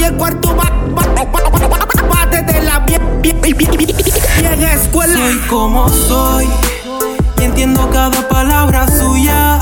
y 0.00 0.04
el 0.04 0.14
cuarto 0.14 0.54
bate 0.54 2.42
de 2.42 2.62
la 2.62 2.78
vieja 2.80 4.72
escuela. 4.74 5.14
Soy 5.14 5.38
como 5.48 5.88
soy 5.88 6.48
y 7.38 7.44
entiendo 7.44 7.88
cada 7.90 8.28
palabra 8.28 8.86
suya 8.88 9.58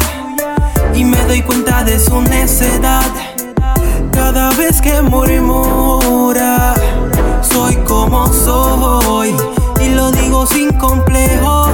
y 0.95 1.05
me 1.05 1.19
doy 1.25 1.43
cuenta 1.43 1.83
de 1.85 1.99
su 1.99 2.21
necedad 2.23 3.07
cada 4.13 4.51
vez 4.53 4.81
que 4.81 5.03
murmura. 5.03 6.75
Soy 7.43 7.77
como 7.79 8.33
soy 8.33 9.35
y 9.81 9.89
lo 9.91 10.11
digo 10.13 10.47
sin 10.47 10.73
complejo, 10.73 11.69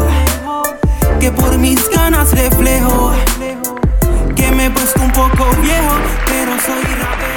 que 1.20 1.30
por 1.32 1.58
mis 1.58 1.88
ganas 1.90 2.30
reflejo 2.32 3.12
que 4.34 4.50
me 4.52 4.66
he 4.66 4.70
puesto 4.70 5.02
un 5.02 5.12
poco 5.12 5.44
viejo, 5.62 5.94
pero 6.26 6.52
soy 6.64 6.82
rapero. 7.00 7.33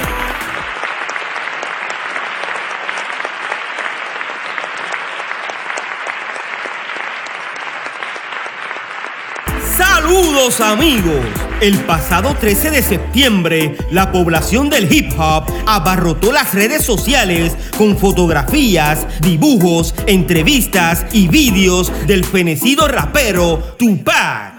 Saludos 10.08 10.60
amigos. 10.62 11.20
El 11.60 11.76
pasado 11.80 12.34
13 12.34 12.70
de 12.70 12.82
septiembre, 12.82 13.76
la 13.90 14.10
población 14.10 14.70
del 14.70 14.90
hip 14.90 15.12
hop 15.18 15.44
abarrotó 15.66 16.32
las 16.32 16.54
redes 16.54 16.82
sociales 16.82 17.54
con 17.76 17.98
fotografías, 17.98 19.06
dibujos, 19.20 19.94
entrevistas 20.06 21.04
y 21.12 21.28
vídeos 21.28 21.92
del 22.06 22.24
fenecido 22.24 22.88
rapero 22.88 23.58
Tupac. 23.78 24.54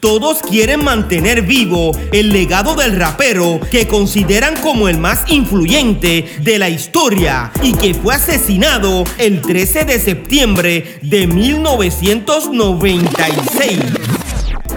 Todos 0.00 0.42
quieren 0.42 0.82
mantener 0.82 1.42
vivo 1.42 1.92
el 2.10 2.32
legado 2.32 2.74
del 2.74 2.96
rapero 2.96 3.60
que 3.70 3.86
consideran 3.86 4.56
como 4.56 4.88
el 4.88 4.98
más 4.98 5.22
influyente 5.28 6.26
de 6.42 6.58
la 6.58 6.68
historia 6.68 7.52
y 7.62 7.74
que 7.74 7.94
fue 7.94 8.16
asesinado 8.16 9.04
el 9.18 9.40
13 9.40 9.84
de 9.84 10.00
septiembre 10.00 10.98
de 11.02 11.28
1996. 11.28 14.09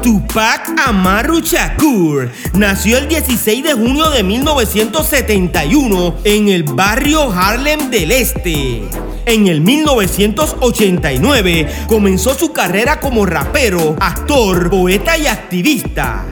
Tupac 0.04 0.70
Amaru 0.86 1.40
Shakur 1.40 2.30
nació 2.56 2.98
el 2.98 3.08
16 3.08 3.64
de 3.64 3.74
junio 3.74 4.10
de 4.10 4.22
1971 4.22 6.16
en 6.26 6.50
el 6.50 6.64
barrio 6.64 7.32
Harlem 7.32 7.90
del 7.90 8.12
Este. 8.12 8.84
En 9.26 9.48
el 9.48 9.62
1989 9.62 11.86
comenzó 11.88 12.36
su 12.36 12.52
carrera 12.52 13.00
como 13.00 13.26
rapero, 13.26 13.96
actor, 14.02 14.70
poeta 14.70 15.18
y 15.18 15.28
activista. 15.28 16.26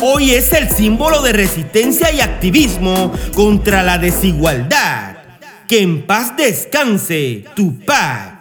Hoy 0.00 0.30
es 0.30 0.54
el 0.54 0.70
símbolo 0.70 1.20
de 1.20 1.34
resistencia 1.34 2.10
y 2.10 2.22
activismo 2.22 3.12
contra 3.34 3.82
la 3.82 3.98
desigualdad. 3.98 5.18
Que 5.68 5.82
en 5.82 6.06
paz 6.06 6.38
descanse, 6.38 7.44
Tupac. 7.54 8.39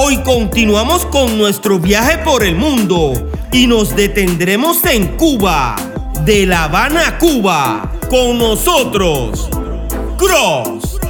Hoy 0.00 0.18
continuamos 0.18 1.04
con 1.06 1.36
nuestro 1.36 1.80
viaje 1.80 2.18
por 2.18 2.44
el 2.44 2.54
mundo 2.54 3.14
y 3.50 3.66
nos 3.66 3.96
detendremos 3.96 4.84
en 4.84 5.16
Cuba, 5.16 5.74
de 6.24 6.46
La 6.46 6.64
Habana 6.64 7.08
a 7.08 7.18
Cuba, 7.18 7.92
con 8.08 8.38
nosotros, 8.38 9.50
Cross. 10.16 11.00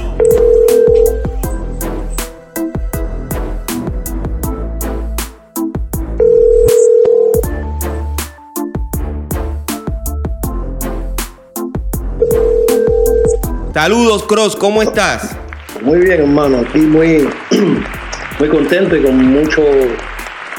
Saludos, 13.71 14.23
Cross, 14.23 14.55
¿cómo 14.55 14.81
estás? 14.81 15.37
Muy 15.83 15.99
bien, 15.99 16.21
hermano, 16.21 16.61
aquí 16.67 16.79
muy, 16.79 17.29
muy 18.39 18.47
contento 18.47 18.95
y 18.95 19.01
con 19.01 19.17
mucho, 19.17 19.61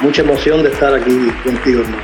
mucha 0.02 0.20
emoción 0.20 0.62
de 0.62 0.68
estar 0.68 0.94
aquí 0.94 1.30
contigo, 1.42 1.80
hermano. 1.80 2.02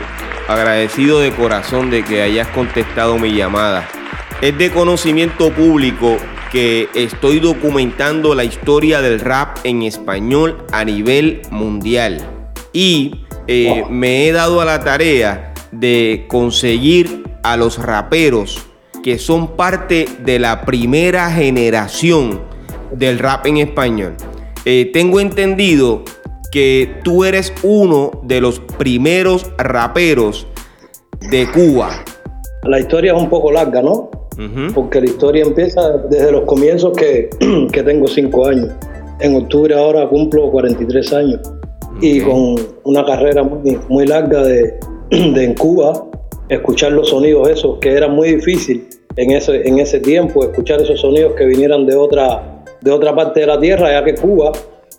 Agradecido 0.49 1.21
de 1.21 1.31
corazón 1.33 1.91
de 1.91 2.03
que 2.03 2.23
hayas 2.23 2.49
contestado 2.49 3.19
mi 3.19 3.35
llamada. 3.35 3.87
Es 4.41 4.57
de 4.57 4.71
conocimiento 4.71 5.51
público 5.51 6.17
que 6.51 6.89
estoy 6.95 7.41
documentando 7.41 8.35
la 8.35 8.45
historia 8.45 9.03
del 9.03 9.21
rap 9.21 9.59
en 9.65 9.83
español 9.83 10.65
a 10.73 10.85
nivel 10.85 11.43
mundial. 11.51 12.27
Y 12.73 13.27
eh, 13.47 13.85
me 13.91 14.27
he 14.27 14.33
dado 14.33 14.63
a 14.63 14.65
la 14.65 14.83
tarea 14.83 15.53
de 15.73 16.25
conseguir 16.29 17.25
a 17.43 17.57
los 17.59 17.79
raperos 17.79 18.67
que 19.03 19.19
son 19.19 19.57
parte 19.57 20.09
de 20.21 20.39
la 20.39 20.63
primera 20.63 21.31
generación 21.31 22.41
del 22.93 23.19
rap 23.19 23.47
en 23.47 23.59
español. 23.59 24.17
Eh, 24.69 24.91
tengo 24.93 25.21
entendido 25.21 26.03
que 26.51 26.91
tú 27.05 27.25
eres 27.25 27.53
uno 27.63 28.11
de 28.25 28.41
los 28.41 28.59
primeros 28.59 29.47
raperos 29.59 30.49
de 31.31 31.49
Cuba. 31.53 32.05
La 32.65 32.81
historia 32.81 33.15
es 33.15 33.23
un 33.23 33.29
poco 33.29 33.53
larga, 33.53 33.81
¿no? 33.81 34.11
Porque 34.75 35.01
la 35.01 35.07
historia 35.07 35.45
empieza 35.45 35.99
desde 36.11 36.33
los 36.33 36.43
comienzos 36.47 36.97
que, 36.97 37.31
que 37.73 37.83
tengo 37.85 38.09
cinco 38.09 38.49
años. 38.49 38.71
En 39.21 39.37
octubre 39.37 39.73
ahora 39.73 40.09
cumplo 40.09 40.51
43 40.51 41.13
años. 41.13 41.41
Y 42.01 42.21
con 42.23 42.57
una 42.83 43.05
carrera 43.05 43.45
muy, 43.45 43.79
muy 43.89 44.05
larga 44.05 44.43
de, 44.43 44.75
de 45.11 45.45
en 45.45 45.55
Cuba, 45.55 46.05
escuchar 46.49 46.91
los 46.91 47.11
sonidos 47.11 47.49
esos, 47.51 47.79
que 47.79 47.93
era 47.93 48.09
muy 48.09 48.35
difícil 48.35 48.89
en 49.15 49.31
ese, 49.31 49.67
en 49.67 49.79
ese 49.79 50.01
tiempo, 50.01 50.43
escuchar 50.43 50.83
esos 50.83 51.01
sonidos 51.01 51.35
que 51.35 51.47
vinieran 51.47 51.87
de 51.87 51.95
otra, 51.95 52.56
de 52.87 52.93
otra 52.93 53.13
parte 53.17 53.41
de 53.41 53.47
la 53.47 53.59
tierra, 53.59 53.91
ya 53.91 54.05
que 54.05 54.15
Cuba 54.15 54.53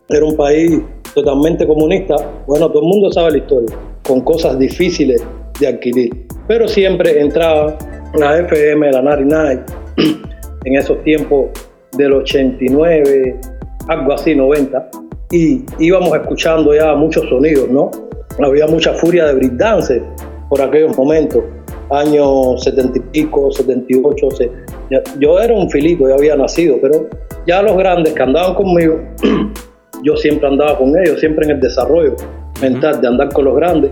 era 0.10 0.26
un 0.26 0.36
país 0.36 0.78
totalmente 1.16 1.66
comunista. 1.66 2.18
Bueno, 2.46 2.70
todo 2.70 2.82
el 2.82 2.90
mundo 2.90 3.10
sabe 3.14 3.32
la 3.32 3.38
historia, 3.38 3.78
con 4.06 4.20
cosas 4.22 4.60
difíciles 4.60 5.26
de 5.58 5.68
adquirir. 5.68 6.28
Pero 6.50 6.68
siempre 6.68 7.22
entraba 7.22 7.78
la 8.14 8.40
FM, 8.40 8.92
la 8.92 9.02
Nari 9.02 9.24
Night, 9.24 9.62
en 10.66 10.76
esos 10.76 11.02
tiempos 11.04 11.46
del 11.94 12.12
89, 12.12 13.40
algo 13.88 14.14
así, 14.14 14.36
90, 14.36 14.90
y 15.32 15.64
íbamos 15.80 16.14
escuchando 16.14 16.76
ya 16.76 16.94
muchos 16.94 17.30
sonidos, 17.30 17.70
¿no? 17.70 17.90
Había 18.44 18.68
mucha 18.68 18.92
furia 18.96 19.28
de 19.28 19.34
breakdance 19.36 20.04
por 20.50 20.62
aquellos 20.62 20.98
momentos, 20.98 21.42
años 21.90 22.64
70 22.64 22.98
y 22.98 23.02
pico, 23.02 23.52
78. 23.52 24.30
yo 25.20 25.40
era 25.40 25.54
un 25.54 25.70
filito, 25.70 26.08
ya 26.08 26.16
había 26.16 26.36
nacido, 26.36 26.78
pero 26.82 27.08
ya 27.46 27.62
los 27.62 27.78
grandes 27.78 28.14
que 28.14 28.24
andaban 28.24 28.56
conmigo, 28.56 29.00
yo 30.04 30.18
siempre 30.18 30.48
andaba 30.48 30.78
con 30.78 30.90
ellos, 30.98 31.20
siempre 31.20 31.46
en 31.46 31.52
el 31.52 31.60
desarrollo 31.60 32.16
mental 32.62 33.02
de 33.02 33.08
andar 33.08 33.32
con 33.32 33.46
los 33.46 33.56
grandes 33.56 33.92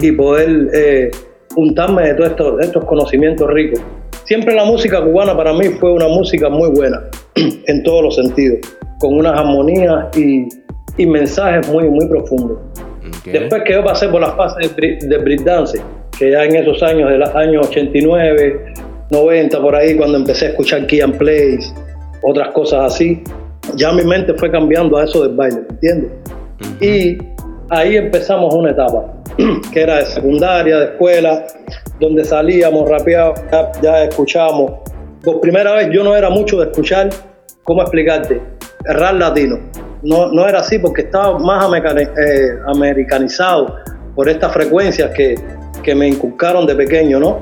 y 0.00 0.12
poder 0.12 0.68
eh, 0.72 1.10
juntarme 1.54 2.08
de 2.08 2.14
todos 2.14 2.30
estos, 2.30 2.60
estos 2.60 2.84
conocimientos 2.84 3.48
ricos. 3.50 3.80
Siempre 4.24 4.54
la 4.54 4.64
música 4.64 5.02
cubana 5.02 5.36
para 5.36 5.52
mí 5.52 5.66
fue 5.80 5.92
una 5.92 6.08
música 6.08 6.48
muy 6.48 6.70
buena, 6.70 7.02
en 7.34 7.82
todos 7.82 8.02
los 8.02 8.14
sentidos, 8.16 8.60
con 9.00 9.14
unas 9.14 9.38
armonías 9.38 10.16
y, 10.16 10.48
y 10.96 11.06
mensajes 11.06 11.68
muy, 11.68 11.88
muy 11.88 12.06
profundos. 12.08 12.58
Después 13.24 13.62
que 13.64 13.72
yo 13.74 13.84
pasé 13.84 14.08
por 14.08 14.20
las 14.20 14.34
fases 14.34 14.74
de, 14.76 14.98
de 15.00 15.18
breakdance, 15.18 15.80
que 16.18 16.30
ya 16.30 16.44
en 16.44 16.56
esos 16.56 16.82
años, 16.82 17.10
de 17.10 17.18
los 17.18 17.34
años 17.34 17.66
89, 17.68 18.74
90, 19.10 19.60
por 19.60 19.74
ahí, 19.74 19.96
cuando 19.96 20.18
empecé 20.18 20.46
a 20.46 20.48
escuchar 20.50 20.86
Key 20.86 21.00
and 21.00 21.16
Plays, 21.16 21.74
otras 22.22 22.48
cosas 22.48 22.92
así, 22.92 23.22
ya 23.76 23.92
mi 23.92 24.04
mente 24.04 24.34
fue 24.34 24.50
cambiando 24.50 24.96
a 24.96 25.04
eso 25.04 25.22
del 25.22 25.34
baile, 25.34 25.62
¿entiendes? 25.68 26.10
Y 26.80 27.18
ahí 27.70 27.96
empezamos 27.96 28.54
una 28.54 28.70
etapa, 28.70 29.12
que 29.72 29.82
era 29.82 29.98
de 29.98 30.06
secundaria, 30.06 30.78
de 30.78 30.84
escuela, 30.86 31.46
donde 32.00 32.24
salíamos 32.24 32.88
rapeados, 32.88 33.40
ya, 33.50 33.72
ya 33.82 34.04
escuchábamos. 34.04 34.72
Por 35.22 35.40
primera 35.40 35.74
vez 35.74 35.88
yo 35.90 36.04
no 36.04 36.14
era 36.14 36.30
mucho 36.30 36.58
de 36.60 36.66
escuchar, 36.66 37.10
¿cómo 37.64 37.82
explicarte? 37.82 38.40
Rap 38.84 39.18
latino. 39.18 39.58
No, 40.02 40.30
no 40.30 40.46
era 40.46 40.60
así 40.60 40.78
porque 40.78 41.02
estaba 41.02 41.38
más 41.38 41.66
eh, 41.96 42.58
americanizado 42.66 43.76
por 44.14 44.28
estas 44.28 44.52
frecuencias 44.52 45.10
que, 45.12 45.34
que 45.84 45.94
me 45.94 46.08
inculcaron 46.08 46.66
de 46.66 46.74
pequeño, 46.74 47.20
¿no? 47.20 47.38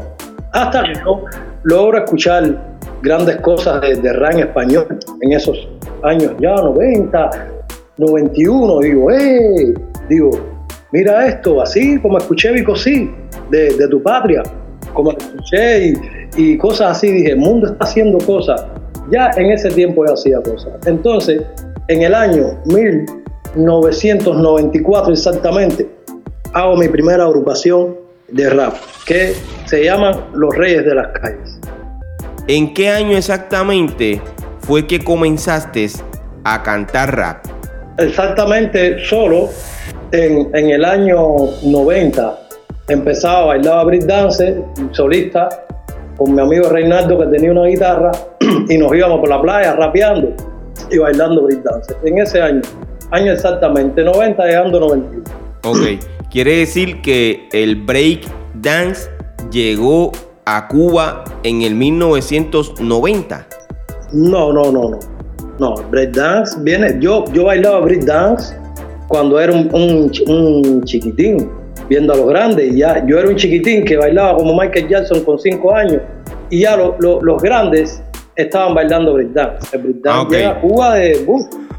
Hasta 0.52 0.82
que 0.82 0.94
yo 0.94 1.24
logro 1.62 1.98
escuchar 1.98 2.58
grandes 3.02 3.36
cosas 3.36 3.80
de, 3.80 3.94
de 3.94 4.12
rap 4.12 4.32
en 4.32 4.40
español 4.40 4.98
en 5.20 5.32
esos 5.32 5.68
años 6.02 6.32
ya, 6.40 6.56
90, 6.56 7.30
91, 7.96 8.80
digo, 8.80 9.10
¡eh! 9.10 9.72
Digo, 10.08 10.30
mira 10.92 11.26
esto, 11.26 11.60
así 11.62 11.98
como 12.00 12.18
escuché 12.18 12.52
Vico 12.52 12.76
sí, 12.76 13.10
de, 13.50 13.74
de, 13.74 13.88
tu 13.88 14.00
patria, 14.02 14.42
como 14.92 15.12
escuché 15.12 15.88
y, 15.88 15.94
y, 16.36 16.58
cosas 16.58 16.98
así, 16.98 17.10
dije, 17.10 17.30
el 17.30 17.38
mundo 17.38 17.68
está 17.68 17.84
haciendo 17.84 18.18
cosas. 18.18 18.66
Ya 19.10 19.30
en 19.36 19.50
ese 19.50 19.70
tiempo 19.70 20.06
yo 20.06 20.12
hacía 20.14 20.40
cosas. 20.42 20.74
Entonces, 20.86 21.42
en 21.88 22.02
el 22.02 22.14
año 22.14 22.56
1994 22.66 25.12
exactamente, 25.12 25.88
hago 26.52 26.76
mi 26.76 26.86
primera 26.88 27.24
agrupación 27.24 28.01
de 28.32 28.50
rap, 28.50 28.74
que 29.06 29.34
se 29.66 29.84
llaman 29.84 30.14
Los 30.34 30.56
Reyes 30.56 30.84
de 30.84 30.94
las 30.94 31.08
Calles. 31.18 31.60
¿En 32.48 32.74
qué 32.74 32.88
año 32.88 33.16
exactamente 33.16 34.20
fue 34.60 34.86
que 34.86 34.98
comenzaste 34.98 35.88
a 36.44 36.62
cantar 36.62 37.16
rap? 37.16 37.44
Exactamente 37.98 39.04
solo 39.04 39.50
en, 40.10 40.50
en 40.54 40.70
el 40.70 40.84
año 40.84 41.18
90 41.62 42.38
empezaba, 42.88 43.46
bailaba 43.46 43.84
breakdance, 43.84 44.62
solista, 44.92 45.48
con 46.16 46.34
mi 46.34 46.40
amigo 46.40 46.68
Reinaldo 46.68 47.18
que 47.18 47.26
tenía 47.26 47.52
una 47.52 47.66
guitarra 47.66 48.12
y 48.68 48.78
nos 48.78 48.94
íbamos 48.94 49.20
por 49.20 49.28
la 49.28 49.40
playa 49.40 49.74
rapeando 49.74 50.34
y 50.90 50.98
bailando 50.98 51.42
breakdance. 51.42 51.94
En 52.04 52.18
ese 52.18 52.40
año, 52.40 52.62
año 53.10 53.32
exactamente 53.32 54.02
90 54.02 54.44
llegando 54.44 54.80
91. 54.80 55.22
Ok, 55.64 56.02
quiere 56.32 56.56
decir 56.56 57.02
que 57.02 57.46
el 57.52 57.76
break 57.76 58.20
dance 58.54 59.10
llegó 59.50 60.12
a 60.46 60.66
Cuba 60.66 61.24
en 61.42 61.60
el 61.60 61.74
1990. 61.74 63.46
No, 64.12 64.50
no, 64.52 64.72
no, 64.72 64.90
no. 64.90 64.98
No, 65.58 65.74
breakdance 65.90 66.58
viene. 66.62 66.96
Yo, 67.00 67.26
yo 67.34 67.44
bailaba 67.44 67.80
breakdance 67.80 68.56
cuando 69.08 69.38
era 69.38 69.52
un, 69.52 70.10
un 70.26 70.82
chiquitín 70.84 71.50
viendo 71.88 72.14
a 72.14 72.16
los 72.16 72.26
grandes. 72.26 72.74
Ya, 72.74 73.04
yo 73.06 73.18
era 73.18 73.28
un 73.28 73.36
chiquitín 73.36 73.84
que 73.84 73.98
bailaba 73.98 74.38
como 74.38 74.58
Michael 74.58 74.88
Jackson 74.88 75.22
con 75.24 75.38
cinco 75.38 75.74
años 75.74 76.00
y 76.48 76.60
ya 76.60 76.78
los 76.78 77.42
grandes 77.42 78.02
estaban 78.36 78.74
bailando 78.74 79.12
breakdance. 79.12 79.76
El 79.76 79.82
breakdance 79.82 80.46
ah, 80.46 80.58
Cuba 80.62 80.94
de... 80.94 81.26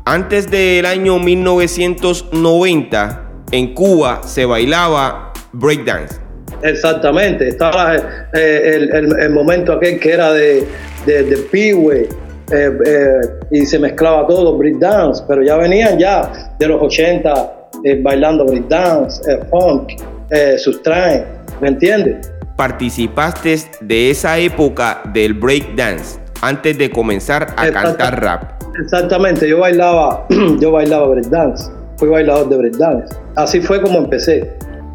Antes 0.06 0.52
del 0.52 0.86
año 0.86 1.18
1990, 1.18 3.23
en 3.54 3.74
Cuba 3.76 4.22
se 4.26 4.46
bailaba 4.46 5.32
breakdance. 5.52 6.16
Exactamente, 6.64 7.50
estaba 7.50 7.96
eh, 8.34 8.90
el, 8.92 9.30
momento 9.30 9.74
aquel 9.74 10.00
que 10.00 10.12
era 10.12 10.34
de, 10.34 10.68
de, 11.06 11.24
de 11.24 11.36
eh, 11.54 12.10
eh, 12.52 13.22
y 13.52 13.66
se 13.66 13.78
mezclaba 13.78 14.26
todo, 14.26 14.58
breakdance, 14.58 15.24
pero 15.28 15.44
ya 15.44 15.58
venían 15.58 16.00
ya 16.00 16.32
de 16.58 16.68
los 16.68 16.82
80 16.82 17.54
eh, 17.84 18.02
bailando 18.02 18.46
breakdance, 18.46 19.22
eh, 19.32 19.40
funk, 19.52 20.02
eh, 20.32 20.58
sustraen, 20.58 21.26
¿me 21.62 21.68
entiendes? 21.68 22.32
Participaste 22.56 23.56
de 23.82 24.10
esa 24.10 24.40
época 24.40 25.02
del 25.14 25.36
breakdance 25.36 26.20
antes 26.42 26.76
de 26.78 26.90
comenzar 26.90 27.54
a 27.56 27.70
cantar 27.70 28.20
rap. 28.20 28.64
Exactamente, 28.82 29.48
yo 29.48 29.60
bailaba, 29.60 30.26
yo 30.60 30.72
bailaba 30.72 31.08
breakdance, 31.08 31.70
fui 31.98 32.10
bailador 32.10 32.50
de 32.50 32.58
breakdance. 32.58 33.16
Así 33.36 33.62
fue 33.62 33.82
como 33.82 34.00
empecé. 34.00 34.50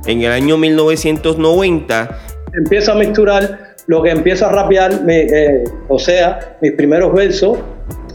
En 0.06 0.22
el 0.22 0.32
año 0.32 0.56
1990 0.56 2.18
empiezo 2.56 2.92
a 2.92 2.94
misturar 2.94 3.74
lo 3.86 4.02
que 4.02 4.10
empiezo 4.10 4.46
a 4.46 4.52
rapear, 4.52 5.00
o 5.88 5.98
sea, 5.98 6.56
mis 6.60 6.72
primeros 6.72 7.12
versos, 7.12 7.58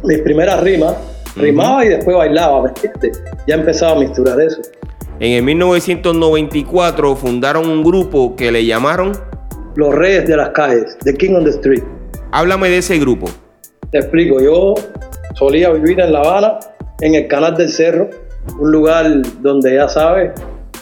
mis 0.04 0.20
primeras 0.20 0.62
rimas, 0.62 0.96
rimaba 1.36 1.84
y 1.84 1.90
después 1.90 2.16
bailaba, 2.16 2.64
¿me 2.64 2.70
entiendes? 2.70 3.24
Ya 3.48 3.56
empezaba 3.56 3.94
a 3.94 4.00
misturar 4.00 4.40
eso. 4.40 4.62
En 5.20 5.32
el 5.32 5.44
1994 5.44 7.16
fundaron 7.16 7.68
un 7.70 7.84
grupo 7.84 8.36
que 8.36 8.52
le 8.52 8.66
llamaron 8.66 9.14
Los 9.76 9.96
Reyes 9.96 10.28
de 10.28 10.38
las 10.38 10.50
Calles, 10.50 10.98
The 11.04 11.16
King 11.16 11.36
on 11.36 11.44
the 11.44 11.52
Street. 11.52 11.84
Háblame 12.32 12.70
de 12.70 12.78
ese 12.80 13.00
grupo. 13.00 13.28
Te 13.92 14.00
explico, 14.00 14.42
yo 14.42 14.76
solía 15.36 15.70
vivir 15.70 16.00
en 16.00 16.14
La 16.14 16.20
Habana, 16.20 16.60
en 17.02 17.16
el 17.16 17.28
Canal 17.28 17.56
del 17.56 17.70
Cerro, 17.70 18.10
un 18.60 18.72
lugar 18.72 19.06
donde 19.42 19.76
ya 19.76 19.88
sabes, 19.88 20.32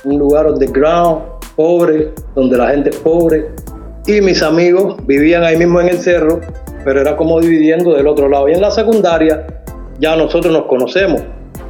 un 0.04 0.18
lugar 0.18 0.48
underground, 0.48 1.22
pobre, 1.56 2.12
donde 2.36 2.58
la 2.58 2.70
gente 2.70 2.90
es 2.90 2.98
pobre. 2.98 3.50
Y 4.08 4.22
mis 4.22 4.42
amigos 4.42 4.96
vivían 5.06 5.44
ahí 5.44 5.58
mismo 5.58 5.80
en 5.80 5.90
el 5.90 6.00
cerro, 6.00 6.42
pero 6.84 7.02
era 7.02 7.16
como 7.16 7.40
dividiendo 7.40 7.94
del 7.96 8.08
otro 8.08 8.28
lado. 8.28 8.50
Y 8.50 8.54
en 8.54 8.62
la 8.62 8.72
secundaria 8.72 9.46
ya 10.00 10.16
nosotros 10.16 10.52
nos 10.52 10.66
conocemos. 10.66 11.22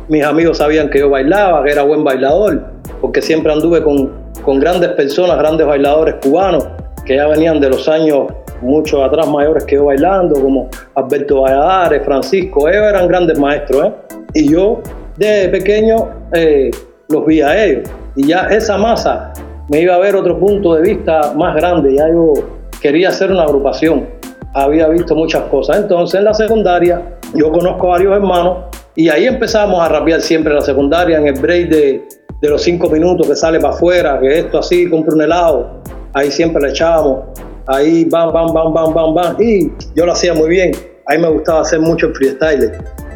Mis 0.08 0.24
amigos 0.24 0.58
sabían 0.58 0.90
que 0.90 1.00
yo 1.00 1.10
bailaba, 1.10 1.64
que 1.64 1.72
era 1.72 1.84
buen 1.84 2.04
bailador, 2.04 2.64
porque 3.02 3.22
siempre 3.22 3.52
anduve 3.52 3.84
con, 3.84 4.12
con 4.44 4.60
grandes 4.60 4.90
personas, 4.92 5.38
grandes 5.38 5.68
bailadores 5.68 6.16
cubanos, 6.22 6.68
que 7.06 7.16
ya 7.16 7.28
venían 7.28 7.60
de 7.60 7.70
los 7.70 7.88
años 7.90 8.28
mucho 8.62 9.04
atrás 9.04 9.28
mayores 9.28 9.66
que 9.66 9.76
yo 9.76 9.86
bailando, 9.86 10.40
como 10.40 10.70
Alberto 10.96 11.42
Valladares, 11.42 12.04
Francisco, 12.06 12.70
ellos 12.70 12.84
eran 12.84 13.08
grandes 13.08 13.38
maestros, 13.40 13.88
¿eh? 13.88 13.92
Y 14.34 14.52
yo 14.52 14.82
de 15.30 15.50
pequeño 15.50 16.10
eh, 16.34 16.72
los 17.10 17.26
vi 17.26 17.42
a 17.42 17.64
ellos. 17.64 17.90
Y 18.16 18.28
ya 18.28 18.48
esa 18.48 18.78
masa 18.78 19.34
me 19.70 19.82
iba 19.82 19.96
a 19.96 20.00
ver 20.00 20.16
otro 20.16 20.40
punto 20.40 20.76
de 20.76 20.82
vista 20.82 21.34
más 21.36 21.56
grande, 21.56 21.96
ya 21.96 22.10
yo 22.10 22.34
quería 22.82 23.10
hacer 23.10 23.32
una 23.32 23.44
agrupación, 23.44 24.08
había 24.54 24.88
visto 24.90 25.16
muchas 25.16 25.44
cosas. 25.44 25.78
Entonces 25.78 26.20
en 26.20 26.26
la 26.26 26.34
secundaria 26.34 27.02
yo 27.36 27.52
conozco 27.52 27.88
a 27.88 27.90
varios 27.92 28.16
hermanos 28.16 28.66
y 28.96 29.10
ahí 29.10 29.26
empezamos 29.26 29.80
a 29.80 29.88
rapear 29.88 30.22
siempre 30.22 30.54
la 30.54 30.62
secundaria, 30.62 31.18
en 31.20 31.28
el 31.28 31.40
break 31.40 31.70
de, 31.70 32.04
los 32.42 32.64
cinco 32.64 32.90
minutos 32.90 33.28
que 33.28 33.36
sale 33.36 33.60
para 33.60 33.74
afuera, 33.74 34.20
que 34.20 34.40
esto 34.40 34.58
así, 34.58 34.90
compra 34.90 35.14
un 35.14 35.22
helado, 35.22 35.82
ahí 36.14 36.32
siempre 36.32 36.62
le 36.64 36.70
echábamos, 36.70 37.20
ahí 37.68 38.06
bam, 38.06 38.34
bam, 38.34 38.52
bam, 38.52 38.74
bam, 38.74 38.94
bam, 38.94 39.14
bam, 39.14 39.36
y 39.40 39.72
yo 39.96 40.08
lo 40.08 40.14
hacía 40.14 40.34
muy 40.34 40.50
bien, 40.50 40.72
ahí 41.06 41.20
me 41.20 41.30
gustaba 41.30 41.62
hacer 41.62 41.80
mucho 41.80 42.08
el 42.08 42.16
freestyle, 42.16 42.72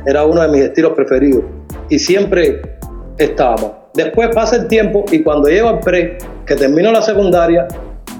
era 0.05 0.23
uno 0.23 0.43
de 0.43 0.47
mis 0.47 0.61
estilos 0.61 0.93
preferidos 0.93 1.43
y 1.89 1.99
siempre 1.99 2.61
estábamos. 3.17 3.71
Después 3.93 4.29
pasa 4.33 4.57
el 4.57 4.67
tiempo 4.67 5.05
y 5.11 5.23
cuando 5.23 5.47
llego 5.47 5.69
al 5.69 5.79
pre, 5.79 6.17
que 6.45 6.55
termino 6.55 6.91
la 6.91 7.01
secundaria, 7.01 7.67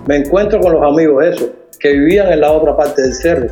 me 0.07 0.17
encuentro 0.17 0.59
con 0.59 0.73
los 0.73 0.83
amigos 0.83 1.25
esos, 1.25 1.50
que 1.79 1.91
vivían 1.91 2.31
en 2.31 2.41
la 2.41 2.51
otra 2.51 2.75
parte 2.77 3.01
del 3.01 3.13
cerro. 3.13 3.47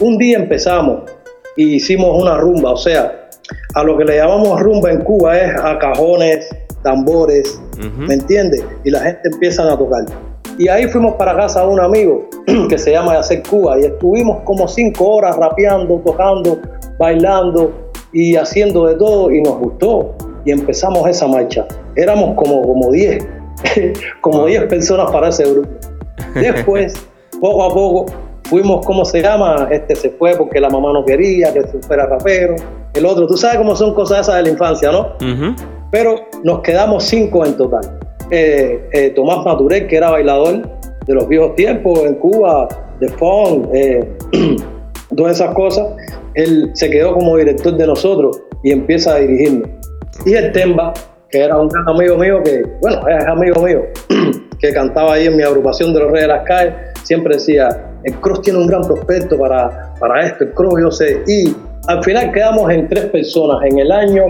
Un 0.00 0.18
día 0.18 0.38
empezamos 0.38 1.10
y 1.56 1.74
hicimos 1.74 2.20
una 2.20 2.36
rumba, 2.36 2.72
o 2.72 2.76
sea, 2.76 3.28
a 3.74 3.82
lo 3.82 3.96
que 3.96 4.04
le 4.04 4.16
llamamos 4.16 4.60
rumba 4.60 4.90
en 4.90 5.00
Cuba 5.00 5.38
es 5.38 5.54
a 5.56 5.78
cajones, 5.78 6.48
tambores, 6.82 7.60
¿me 7.96 8.14
entiendes? 8.14 8.64
Y 8.84 8.90
la 8.90 9.00
gente 9.00 9.28
empieza 9.32 9.64
a 9.64 9.76
tocar. 9.76 10.04
Y 10.56 10.68
ahí 10.68 10.86
fuimos 10.86 11.14
para 11.16 11.34
casa 11.34 11.62
de 11.62 11.68
un 11.68 11.80
amigo 11.80 12.28
que 12.68 12.78
se 12.78 12.92
llama 12.92 13.14
Yacer 13.14 13.42
Cuba 13.42 13.78
y 13.80 13.86
estuvimos 13.86 14.42
como 14.44 14.68
cinco 14.68 15.16
horas 15.16 15.36
rapeando, 15.36 16.00
tocando, 16.04 16.60
bailando 16.98 17.83
y 18.14 18.36
haciendo 18.36 18.86
de 18.86 18.94
todo 18.94 19.30
y 19.30 19.42
nos 19.42 19.58
gustó 19.58 20.14
y 20.44 20.52
empezamos 20.52 21.06
esa 21.08 21.26
marcha. 21.26 21.66
Éramos 21.96 22.34
como, 22.36 22.62
como 22.62 22.90
10, 22.92 23.26
como 24.22 24.46
10 24.46 24.64
personas 24.64 25.10
para 25.10 25.28
ese 25.28 25.44
grupo. 25.44 25.68
Después, 26.34 26.94
poco 27.40 27.64
a 27.64 27.68
poco, 27.68 28.06
fuimos, 28.44 28.86
¿cómo 28.86 29.04
se 29.04 29.20
llama? 29.20 29.68
Este 29.70 29.94
se 29.96 30.10
fue 30.10 30.34
porque 30.36 30.60
la 30.60 30.70
mamá 30.70 30.92
no 30.92 31.04
quería 31.04 31.52
que 31.52 31.62
se 31.62 31.78
fuera 31.82 32.06
rapero. 32.06 32.54
El 32.94 33.04
otro, 33.04 33.26
tú 33.26 33.36
sabes 33.36 33.58
cómo 33.58 33.74
son 33.74 33.94
cosas 33.94 34.20
esas 34.20 34.36
de 34.36 34.42
la 34.44 34.48
infancia, 34.50 34.92
¿no? 34.92 35.08
Pero 35.90 36.16
nos 36.44 36.60
quedamos 36.60 37.04
cinco 37.04 37.44
en 37.44 37.56
total. 37.56 37.98
Eh, 38.30 38.88
eh, 38.92 39.10
Tomás 39.10 39.44
Maturé, 39.44 39.86
que 39.86 39.96
era 39.96 40.10
bailador 40.10 40.62
de 41.06 41.14
los 41.14 41.28
viejos 41.28 41.54
tiempos 41.56 41.98
en 42.00 42.14
Cuba, 42.14 42.68
de 43.00 43.08
funk, 43.08 43.68
eh, 43.74 44.08
todas 45.16 45.40
esas 45.40 45.54
cosas, 45.54 45.86
él 46.34 46.70
se 46.74 46.90
quedó 46.90 47.14
como 47.14 47.36
director 47.36 47.76
de 47.76 47.86
nosotros 47.86 48.42
y 48.62 48.72
empieza 48.72 49.14
a 49.14 49.18
dirigirnos. 49.18 49.70
Y 50.24 50.34
el 50.34 50.52
Temba, 50.52 50.94
que 51.28 51.40
era 51.40 51.58
un 51.58 51.68
gran 51.68 51.88
amigo 51.88 52.16
mío, 52.16 52.40
que, 52.42 52.62
bueno, 52.80 53.06
es 53.08 53.26
amigo 53.26 53.60
mío, 53.62 53.82
que 54.58 54.72
cantaba 54.72 55.14
ahí 55.14 55.26
en 55.26 55.36
mi 55.36 55.42
agrupación 55.42 55.92
de 55.92 56.00
los 56.00 56.10
Reyes 56.10 56.28
de 56.28 56.34
las 56.34 56.44
Calles, 56.44 56.72
siempre 57.02 57.34
decía, 57.34 57.68
el 58.04 58.14
Cross 58.20 58.40
tiene 58.42 58.60
un 58.60 58.66
gran 58.66 58.82
prospecto 58.82 59.38
para, 59.38 59.94
para 59.98 60.26
esto, 60.26 60.44
el 60.44 60.52
Cross 60.52 60.74
yo 60.80 60.90
sé. 60.90 61.22
Y 61.26 61.54
al 61.86 62.02
final 62.02 62.32
quedamos 62.32 62.70
en 62.70 62.88
tres 62.88 63.04
personas 63.06 63.62
en 63.64 63.78
el 63.78 63.90
año 63.92 64.24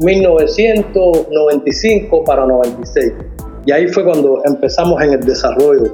1995 0.00 2.24
para 2.24 2.46
96. 2.46 3.12
Y 3.66 3.72
ahí 3.72 3.86
fue 3.88 4.04
cuando 4.04 4.40
empezamos 4.44 5.02
en 5.02 5.12
el 5.12 5.20
desarrollo 5.20 5.92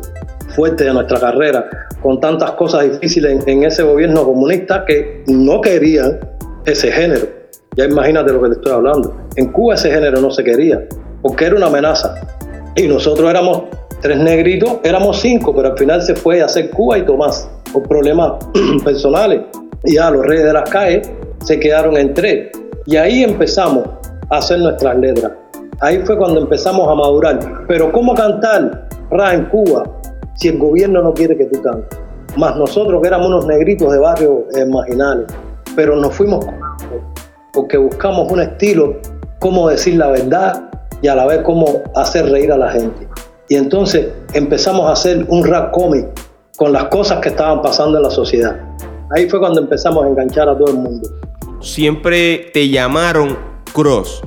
fuerte 0.48 0.84
de 0.84 0.92
nuestra 0.92 1.18
carrera, 1.18 1.68
con 2.02 2.20
tantas 2.20 2.52
cosas 2.52 2.90
difíciles 2.90 3.46
en, 3.46 3.64
ese 3.64 3.82
gobierno 3.82 4.24
comunista 4.24 4.84
que 4.84 5.24
no 5.26 5.60
querían 5.60 6.18
ese 6.64 6.90
género. 6.90 7.26
Ya 7.76 7.84
imagínate 7.84 8.32
lo 8.32 8.42
que 8.42 8.48
te 8.48 8.54
estoy 8.54 8.72
hablando. 8.72 9.16
En 9.36 9.52
Cuba 9.52 9.74
ese 9.74 9.90
género 9.90 10.20
no 10.20 10.30
se 10.30 10.42
quería, 10.42 10.84
porque 11.22 11.46
era 11.46 11.56
una 11.56 11.66
amenaza. 11.66 12.14
Y 12.76 12.88
nosotros 12.88 13.28
éramos 13.28 13.64
tres 14.00 14.18
negritos, 14.18 14.78
éramos 14.84 15.20
cinco, 15.20 15.54
pero 15.54 15.68
al 15.68 15.78
final 15.78 16.02
se 16.02 16.14
fue 16.14 16.40
a 16.42 16.46
hacer 16.46 16.70
Cuba 16.70 16.98
y 16.98 17.02
Tomás, 17.02 17.48
por 17.72 17.82
problemas 17.84 18.44
personales. 18.84 19.42
Y 19.84 19.94
ya 19.94 20.10
los 20.10 20.26
reyes 20.26 20.44
de 20.44 20.52
las 20.52 20.68
calles 20.68 21.10
se 21.44 21.58
quedaron 21.60 21.96
en 21.96 22.14
tres. 22.14 22.50
Y 22.86 22.96
ahí 22.96 23.22
empezamos 23.22 23.84
a 24.30 24.38
hacer 24.38 24.58
nuestras 24.58 24.98
letras. 24.98 25.32
Ahí 25.80 26.00
fue 26.04 26.16
cuando 26.16 26.40
empezamos 26.40 26.88
a 26.88 26.94
madurar. 26.94 27.38
Pero 27.68 27.92
¿cómo 27.92 28.14
cantar 28.14 28.88
ra 29.10 29.34
en 29.34 29.44
Cuba 29.46 29.84
si 30.38 30.48
el 30.48 30.58
gobierno 30.58 31.02
no 31.02 31.12
quiere 31.12 31.36
que 31.36 31.46
tú 31.46 31.60
cantes? 31.62 31.98
Más 32.36 32.56
nosotros 32.56 33.02
que 33.02 33.08
éramos 33.08 33.28
unos 33.28 33.46
negritos 33.46 33.92
de 33.92 33.98
barrios 33.98 34.32
eh, 34.56 34.64
marginales. 34.64 35.26
Pero 35.74 35.96
nos 35.96 36.14
fuimos 36.14 36.46
porque 37.52 37.76
buscamos 37.76 38.30
un 38.30 38.40
estilo, 38.40 38.96
cómo 39.40 39.68
decir 39.68 39.96
la 39.96 40.10
verdad 40.10 40.70
y 41.02 41.08
a 41.08 41.16
la 41.16 41.26
vez 41.26 41.42
cómo 41.42 41.82
hacer 41.96 42.30
reír 42.30 42.52
a 42.52 42.56
la 42.56 42.70
gente. 42.70 43.08
Y 43.48 43.56
entonces 43.56 44.08
empezamos 44.32 44.86
a 44.86 44.92
hacer 44.92 45.26
un 45.28 45.44
rap 45.44 45.72
cómic 45.72 46.06
con 46.56 46.72
las 46.72 46.84
cosas 46.84 47.20
que 47.20 47.30
estaban 47.30 47.60
pasando 47.60 47.96
en 47.98 48.04
la 48.04 48.10
sociedad. 48.10 48.56
Ahí 49.16 49.28
fue 49.28 49.40
cuando 49.40 49.60
empezamos 49.60 50.04
a 50.04 50.08
enganchar 50.08 50.48
a 50.48 50.56
todo 50.56 50.68
el 50.68 50.76
mundo. 50.76 51.08
Siempre 51.60 52.50
te 52.52 52.68
llamaron 52.68 53.36
Cross. 53.72 54.22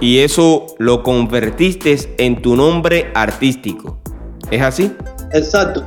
Y 0.00 0.20
eso 0.20 0.66
lo 0.78 1.02
convertiste 1.02 1.96
en 2.18 2.40
tu 2.40 2.56
nombre 2.56 3.10
artístico. 3.14 3.98
¿Es 4.50 4.62
así? 4.62 4.92
Exacto. 5.32 5.82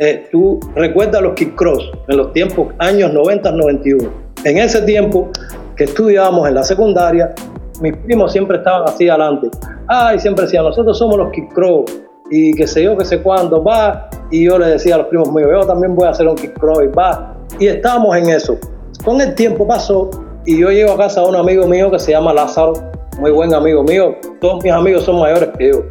Eh, 0.00 0.28
tú 0.30 0.60
recuerdas 0.76 1.20
los 1.22 1.34
Kick 1.34 1.56
Cross 1.56 1.90
en 2.06 2.16
los 2.16 2.32
tiempos 2.32 2.72
años 2.78 3.12
90, 3.12 3.50
91. 3.50 4.10
En 4.44 4.58
ese 4.58 4.82
tiempo 4.82 5.28
que 5.76 5.84
estudiábamos 5.84 6.48
en 6.48 6.54
la 6.54 6.62
secundaria, 6.62 7.34
mis 7.80 7.96
primos 7.96 8.32
siempre 8.32 8.58
estaban 8.58 8.88
así 8.88 9.08
adelante. 9.08 9.48
Ay, 9.88 10.18
siempre 10.18 10.44
decían, 10.44 10.64
nosotros 10.64 10.96
somos 10.96 11.18
los 11.18 11.30
Kick 11.32 11.52
Cross 11.52 12.00
y 12.30 12.52
que 12.52 12.66
sé 12.66 12.84
yo, 12.84 12.96
que 12.96 13.04
sé 13.04 13.20
cuándo, 13.22 13.62
va. 13.62 14.08
Y 14.30 14.44
yo 14.44 14.58
le 14.58 14.66
decía 14.66 14.94
a 14.96 14.98
los 14.98 15.06
primos 15.08 15.32
míos, 15.32 15.48
yo 15.52 15.66
también 15.66 15.94
voy 15.94 16.06
a 16.06 16.10
hacer 16.10 16.28
un 16.28 16.36
Kick 16.36 16.58
Cross 16.58 16.80
y 16.84 16.86
va. 16.88 17.34
Y 17.58 17.66
estábamos 17.66 18.16
en 18.16 18.28
eso. 18.30 18.56
Con 19.04 19.20
el 19.20 19.34
tiempo 19.34 19.66
pasó 19.66 20.10
y 20.44 20.58
yo 20.58 20.70
llego 20.70 20.92
a 20.92 20.96
casa 20.96 21.20
a 21.20 21.26
un 21.26 21.36
amigo 21.36 21.66
mío 21.66 21.90
que 21.90 21.98
se 21.98 22.12
llama 22.12 22.32
Lázaro, 22.32 22.74
muy 23.18 23.30
buen 23.30 23.52
amigo 23.54 23.82
mío. 23.82 24.14
Todos 24.40 24.62
mis 24.62 24.72
amigos 24.72 25.04
son 25.04 25.18
mayores 25.18 25.48
que 25.58 25.72
yo. 25.72 25.82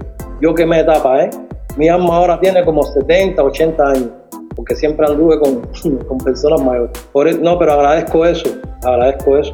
Yo 0.41 0.53
que 0.53 0.65
me 0.65 0.79
etapa, 0.79 1.23
¿eh? 1.23 1.29
Mi 1.77 1.89
alma 1.89 2.15
ahora 2.15 2.39
tiene 2.39 2.65
como 2.65 2.81
70, 2.81 3.41
80 3.41 3.87
años, 3.87 4.09
porque 4.55 4.75
siempre 4.75 5.05
anduve 5.05 5.39
con, 5.39 5.61
con 6.07 6.17
personas 6.17 6.61
mayores. 6.63 6.91
Por, 7.13 7.39
no, 7.39 7.59
pero 7.59 7.73
agradezco 7.73 8.25
eso, 8.25 8.49
agradezco 8.83 9.37
eso. 9.37 9.53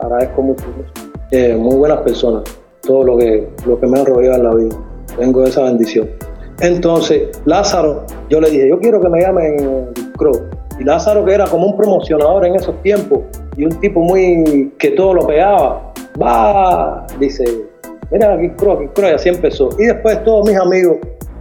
Agradezco 0.00 0.42
mucho 0.42 0.64
eh, 1.30 1.54
muy 1.54 1.76
buenas 1.76 1.98
personas, 1.98 2.44
todo 2.82 3.04
lo 3.04 3.18
que, 3.18 3.46
lo 3.66 3.78
que 3.78 3.86
me 3.86 4.00
han 4.00 4.06
rodeado 4.06 4.36
en 4.36 4.42
la 4.42 4.54
vida. 4.54 4.76
Tengo 5.18 5.44
esa 5.44 5.64
bendición. 5.64 6.08
Entonces, 6.60 7.28
Lázaro, 7.44 8.04
yo 8.30 8.40
le 8.40 8.50
dije, 8.50 8.68
yo 8.70 8.78
quiero 8.80 8.98
que 9.00 9.10
me 9.10 9.20
llamen 9.20 9.90
Crow. 10.16 10.48
Y 10.80 10.84
Lázaro, 10.84 11.26
que 11.26 11.34
era 11.34 11.46
como 11.46 11.66
un 11.66 11.76
promocionador 11.76 12.46
en 12.46 12.54
esos 12.54 12.80
tiempos 12.82 13.20
y 13.56 13.64
un 13.64 13.78
tipo 13.80 14.00
muy 14.00 14.72
que 14.78 14.92
todo 14.92 15.12
lo 15.12 15.26
pegaba, 15.26 15.92
va, 16.20 17.06
dice, 17.20 17.44
mira, 18.10 18.32
aquí 18.32 18.48
Crow, 18.50 18.78
aquí 18.78 18.88
Crow, 18.94 19.10
y 19.10 19.12
así 19.12 19.28
empezó. 19.28 19.68
Y 19.78 19.84
después 19.84 20.24
todos 20.24 20.48
mis 20.48 20.56
amigos 20.56 20.96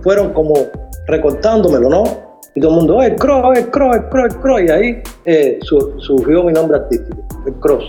fueron 0.08 0.32
como 0.32 0.68
recortándomelo, 1.08 1.90
¿no? 1.90 2.40
Y 2.56 2.62
todo 2.62 2.72
el 2.72 2.78
mundo, 2.78 3.04
el 3.04 3.16
Crow, 3.16 3.52
el 3.52 3.70
Crow, 3.70 3.92
el 3.94 4.08
Crow, 4.08 4.26
el 4.26 4.36
Crow. 4.38 4.60
Y 4.60 4.72
ahí 4.72 5.04
eh, 5.26 5.60
surgió 5.62 6.44
mi 6.44 6.54
nombre 6.54 6.78
artístico, 6.78 7.28
el 7.46 7.54
Cross. 7.56 7.84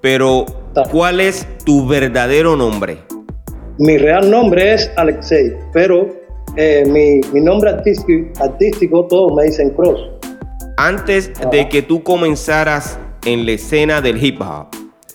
Pero, 0.00 0.46
¿cuál 0.92 1.18
es 1.18 1.48
tu 1.64 1.84
verdadero 1.84 2.54
nombre? 2.54 2.98
Mi 3.78 3.98
real 3.98 4.30
nombre 4.30 4.74
es 4.74 4.88
Alexei, 4.96 5.52
pero 5.72 6.14
eh, 6.54 6.84
mi, 6.86 7.40
nombre 7.40 7.70
artístico, 7.70 8.30
artístico, 8.40 9.08
todos 9.08 9.32
me 9.34 9.46
dicen 9.46 9.70
Cross. 9.70 9.98
Antes 10.76 11.32
de 11.50 11.68
que 11.68 11.82
tú 11.82 12.04
comenzaras 12.04 13.00
en 13.26 13.46
la 13.46 13.52
escena 13.52 14.00
del 14.00 14.24
hip 14.24 14.40
hop, 14.40 14.68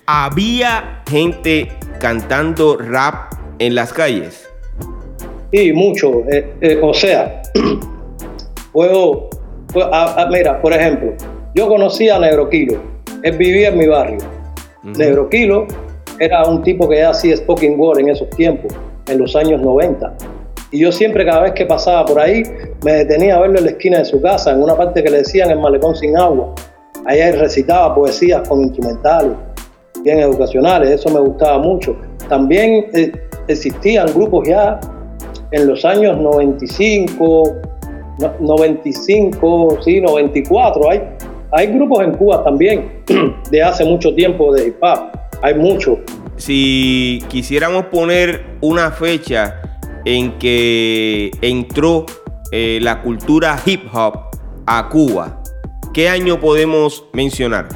¿había 0.06 1.04
gente 1.10 1.70
cantando 2.02 2.76
rap 2.76 3.32
en 3.60 3.76
las 3.76 3.94
calles? 3.94 4.49
Sí, 5.52 5.74
mucho. 5.74 6.24
Eh, 6.32 6.54
eh, 6.62 6.80
o 6.82 6.94
sea, 6.94 7.42
puedo, 8.72 9.30
mira, 10.30 10.62
por 10.62 10.74
ejemplo, 10.74 11.14
yo 11.56 11.68
conocí 11.68 12.10
a 12.10 12.20
Negro 12.20 12.50
Kilo. 12.50 12.78
Él 13.24 13.38
vivía 13.38 13.70
en 13.70 13.78
mi 13.78 13.88
barrio. 13.88 14.20
Negro 14.84 15.28
Kilo 15.30 15.66
era 16.20 16.46
un 16.46 16.62
tipo 16.62 16.88
que 16.88 17.04
hacía 17.04 17.36
spoken 17.36 17.80
word 17.80 18.00
en 18.00 18.10
esos 18.10 18.30
tiempos, 18.32 18.74
en 19.08 19.20
los 19.20 19.36
años 19.36 19.62
90. 19.62 20.16
Y 20.72 20.80
yo 20.80 20.92
siempre, 20.92 21.26
cada 21.26 21.42
vez 21.42 21.54
que 21.54 21.66
pasaba 21.66 22.06
por 22.06 22.20
ahí, 22.20 22.44
me 22.86 22.94
detenía 22.94 23.38
a 23.38 23.40
verlo 23.40 23.58
en 23.58 23.66
la 23.66 23.72
esquina 23.72 24.00
de 24.00 24.06
su 24.06 24.22
casa, 24.22 24.52
en 24.52 24.62
una 24.62 24.76
parte 24.76 25.04
que 25.04 25.10
le 25.10 25.18
decían 25.18 25.50
el 25.50 25.60
malecón 25.60 25.96
sin 25.96 26.16
agua. 26.16 26.54
Allá 27.06 27.30
él 27.30 27.40
recitaba 27.40 27.96
poesías 27.96 28.48
con 28.48 28.62
instrumentales, 28.62 29.32
bien 30.04 30.20
educacionales, 30.20 30.92
eso 30.92 31.10
me 31.10 31.20
gustaba 31.20 31.58
mucho. 31.58 31.96
También 32.28 32.86
eh, 32.94 33.12
existían 33.48 34.14
grupos 34.14 34.48
ya 34.48 34.80
en 35.52 35.68
los 35.68 35.84
años 35.86 36.18
95, 36.18 37.56
95, 38.40 39.80
sí, 39.84 40.02
94. 40.02 40.90
Hay, 40.90 41.02
hay 41.52 41.68
grupos 41.68 42.04
en 42.04 42.12
Cuba 42.14 42.44
también 42.44 43.04
de 43.52 43.64
hace 43.64 43.86
mucho 43.86 44.14
tiempo 44.14 44.54
de 44.54 44.68
hip 44.68 44.76
hop. 44.82 45.00
Hay 45.42 45.56
muchos. 45.56 46.00
Si 46.36 47.24
quisiéramos 47.30 47.86
poner 47.86 48.44
una 48.62 48.92
fecha 48.92 49.62
en 50.06 50.38
que 50.38 51.32
entró 51.42 52.06
eh, 52.52 52.80
la 52.82 53.02
cultura 53.02 53.60
hip 53.66 53.82
hop 53.94 54.20
a 54.66 54.90
Cuba, 54.90 55.42
¿qué 55.94 56.10
año 56.10 56.40
podemos 56.40 57.06
mencionar? 57.14 57.68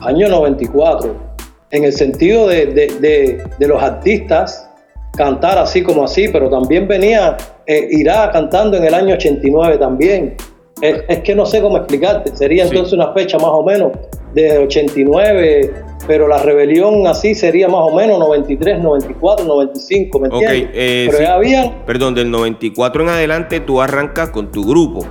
Año 0.00 0.28
94. 0.28 1.30
En 1.70 1.84
el 1.84 1.92
sentido 1.92 2.48
de, 2.48 2.66
de 2.66 3.68
los 3.68 3.82
artistas 3.82 4.69
cantar 5.16 5.58
así 5.58 5.82
como 5.82 6.04
así, 6.04 6.28
pero 6.28 6.48
también 6.48 6.86
venía 6.86 7.36
eh, 7.66 7.88
Irá 7.90 8.30
cantando 8.32 8.76
en 8.76 8.84
el 8.84 8.94
año 8.94 9.14
89 9.14 9.78
también. 9.78 10.34
Es, 10.80 11.18
que 11.20 11.34
no 11.34 11.44
sé 11.44 11.60
cómo 11.60 11.76
explicarte, 11.76 12.34
sería 12.34 12.64
entonces 12.64 12.94
una 12.94 13.12
fecha 13.12 13.36
más 13.36 13.50
o 13.50 13.62
menos 13.62 13.92
de 14.32 14.58
89, 14.58 15.74
pero 16.06 16.26
la 16.26 16.38
rebelión 16.38 17.06
así 17.06 17.34
sería 17.34 17.68
más 17.68 17.82
o 17.82 17.94
menos 17.94 18.18
93, 18.18 18.80
94, 18.80 19.44
95, 19.44 20.18
¿me 20.18 20.28
entiendes? 20.28 20.70
Eh, 20.72 21.08
pero 21.10 21.22
ya 21.22 21.34
habían... 21.34 21.84
Perdón, 21.84 22.14
del 22.14 22.30
94 22.30 23.02
en 23.02 23.08
adelante 23.10 23.60
tú 23.60 23.82
arrancas 23.82 24.30
con 24.30 24.50
tu 24.50 24.66
grupo, 24.66 25.04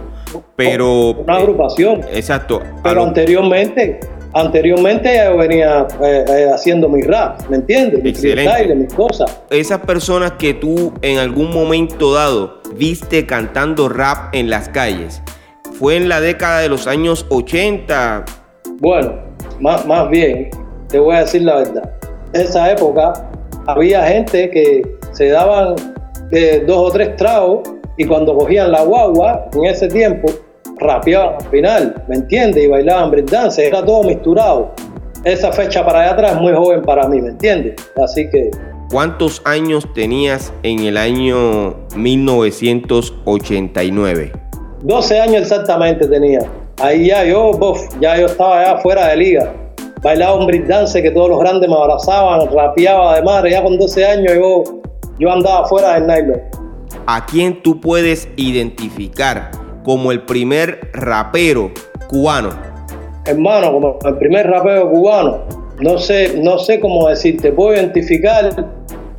pero... 0.56 1.12
Una 1.12 1.36
agrupación. 1.36 2.01
exacto. 2.12 2.62
Pero 2.82 3.03
anteriormente 3.03 4.00
Anteriormente 4.34 5.20
yo 5.26 5.38
venía 5.38 5.88
eh, 6.04 6.26
eh, 6.28 6.50
haciendo 6.54 6.88
mi 6.88 7.02
rap, 7.02 7.42
¿me 7.50 7.58
entiendes? 7.58 8.04
Mi 8.04 8.12
Excelente. 8.12 8.76
mis 8.76 8.94
cosas. 8.94 9.42
Esas 9.50 9.80
personas 9.80 10.34
que 10.34 10.54
tú 10.54 10.94
en 11.02 11.18
algún 11.18 11.52
momento 11.52 12.14
dado 12.14 12.62
viste 12.76 13.26
cantando 13.26 13.90
rap 13.90 14.34
en 14.36 14.50
las 14.52 14.70
calles, 14.70 15.24
¿fue 15.80 15.98
en 15.98 16.10
la 16.10 16.22
década 16.22 16.60
de 16.60 16.70
los 16.70 16.86
años 16.86 17.26
80? 17.30 18.26
Bueno, 18.80 19.14
más, 19.60 19.86
más 19.88 20.08
bien, 20.10 20.50
te 20.90 21.00
voy 21.00 21.16
a 21.16 21.22
decir 21.22 21.42
la 21.42 21.56
verdad. 21.56 21.92
Esa 22.34 22.72
época 22.72 23.14
había 23.66 24.04
gente 24.06 24.52
que 24.52 24.84
se 25.12 25.30
daban 25.30 25.76
eh, 26.32 26.64
dos 26.68 26.78
o 26.78 26.92
tres 26.92 27.16
tragos 27.16 27.68
y 27.98 28.06
cuando 28.06 28.38
cogían 28.38 28.72
la 28.72 28.84
guagua, 28.84 29.50
en 29.54 29.66
ese 29.66 29.88
tiempo, 29.88 30.30
rapeaban 30.80 31.36
al 31.36 31.50
final, 31.50 32.04
¿me 32.08 32.16
entiendes? 32.16 32.64
Y 32.64 32.68
bailaban 32.68 33.12
breakdance, 33.12 33.64
era 33.66 33.86
todo 33.86 34.04
misturado. 34.04 34.72
Esa 35.24 35.52
fecha 35.52 35.86
para 35.86 36.00
allá 36.02 36.14
atrás 36.14 36.32
es 36.34 36.42
muy 36.42 36.54
joven 36.54 36.82
para 36.82 37.08
mí, 37.08 37.22
¿me 37.22 37.30
entiendes? 37.30 37.76
Así 38.02 38.28
que... 38.30 38.50
¿Cuántos 38.90 39.42
años 39.46 39.88
tenías 39.94 40.52
en 40.64 40.80
el 40.80 40.98
año 40.98 41.76
1989? 41.96 44.32
12 44.82 45.20
años 45.20 45.42
exactamente 45.42 46.08
tenía. 46.08 46.40
Ahí 46.82 47.08
ya 47.08 47.26
yo, 47.26 47.52
ya 48.00 48.18
yo 48.18 48.28
estaba 48.28 48.64
ya 48.64 48.78
fuera 48.78 49.10
de 49.10 49.18
liga. 49.18 49.54
Bailaba 50.02 50.36
un 50.36 50.48
breakdance 50.48 51.02
que 51.02 51.12
todos 51.12 51.30
los 51.30 51.40
grandes 51.40 51.70
me 51.70 51.76
abrazaban, 51.76 52.48
rapeaba 52.52 53.18
de 53.18 53.22
madre. 53.22 53.52
Ya 53.52 53.62
con 53.62 53.78
12 53.78 54.06
años 54.06 54.34
yo, 54.34 54.64
yo 55.20 55.32
andaba 55.32 55.68
fuera 55.68 55.96
del 55.96 56.08
nylon. 56.08 56.42
¿A 57.06 57.26
quién 57.26 57.62
tú 57.62 57.82
puedes 57.82 58.30
identificar 58.38 59.52
como 59.84 60.12
el 60.12 60.22
primer 60.24 60.90
rapero 60.94 61.72
cubano? 62.08 62.50
Hermano, 63.26 63.72
como 63.72 64.00
el 64.06 64.18
primer 64.18 64.48
rapero 64.48 64.90
cubano, 64.90 65.40
no 65.80 65.98
sé, 65.98 66.40
no 66.42 66.58
sé 66.60 66.80
cómo 66.80 67.08
decirte, 67.08 67.52
puedo 67.52 67.74
identificar 67.74 68.68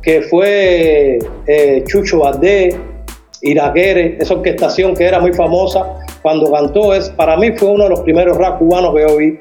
que 0.01 0.21
fue 0.23 1.19
eh, 1.47 1.83
Chucho 1.87 2.19
Valdés, 2.19 2.75
Iraquere, 3.41 4.17
esa 4.19 4.35
orquestación 4.35 4.95
que 4.95 5.05
era 5.05 5.19
muy 5.19 5.33
famosa 5.33 5.85
cuando 6.21 6.51
cantó, 6.51 6.93
es, 6.93 7.09
para 7.09 7.37
mí 7.37 7.51
fue 7.53 7.69
uno 7.69 7.85
de 7.85 7.89
los 7.89 8.01
primeros 8.01 8.37
rap 8.37 8.59
cubanos 8.59 8.93
que 8.93 9.01
yo 9.01 9.17
vi. 9.17 9.39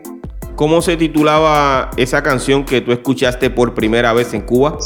¿Cómo 0.57 0.83
se 0.83 0.97
titulaba 0.97 1.91
esa 1.97 2.23
canción 2.23 2.65
que 2.65 2.81
tú 2.81 2.93
escuchaste 2.93 3.50
por 3.50 3.75
primera 3.75 4.12
vez 4.12 4.35
en 4.35 4.43
Cuba? 4.43 4.79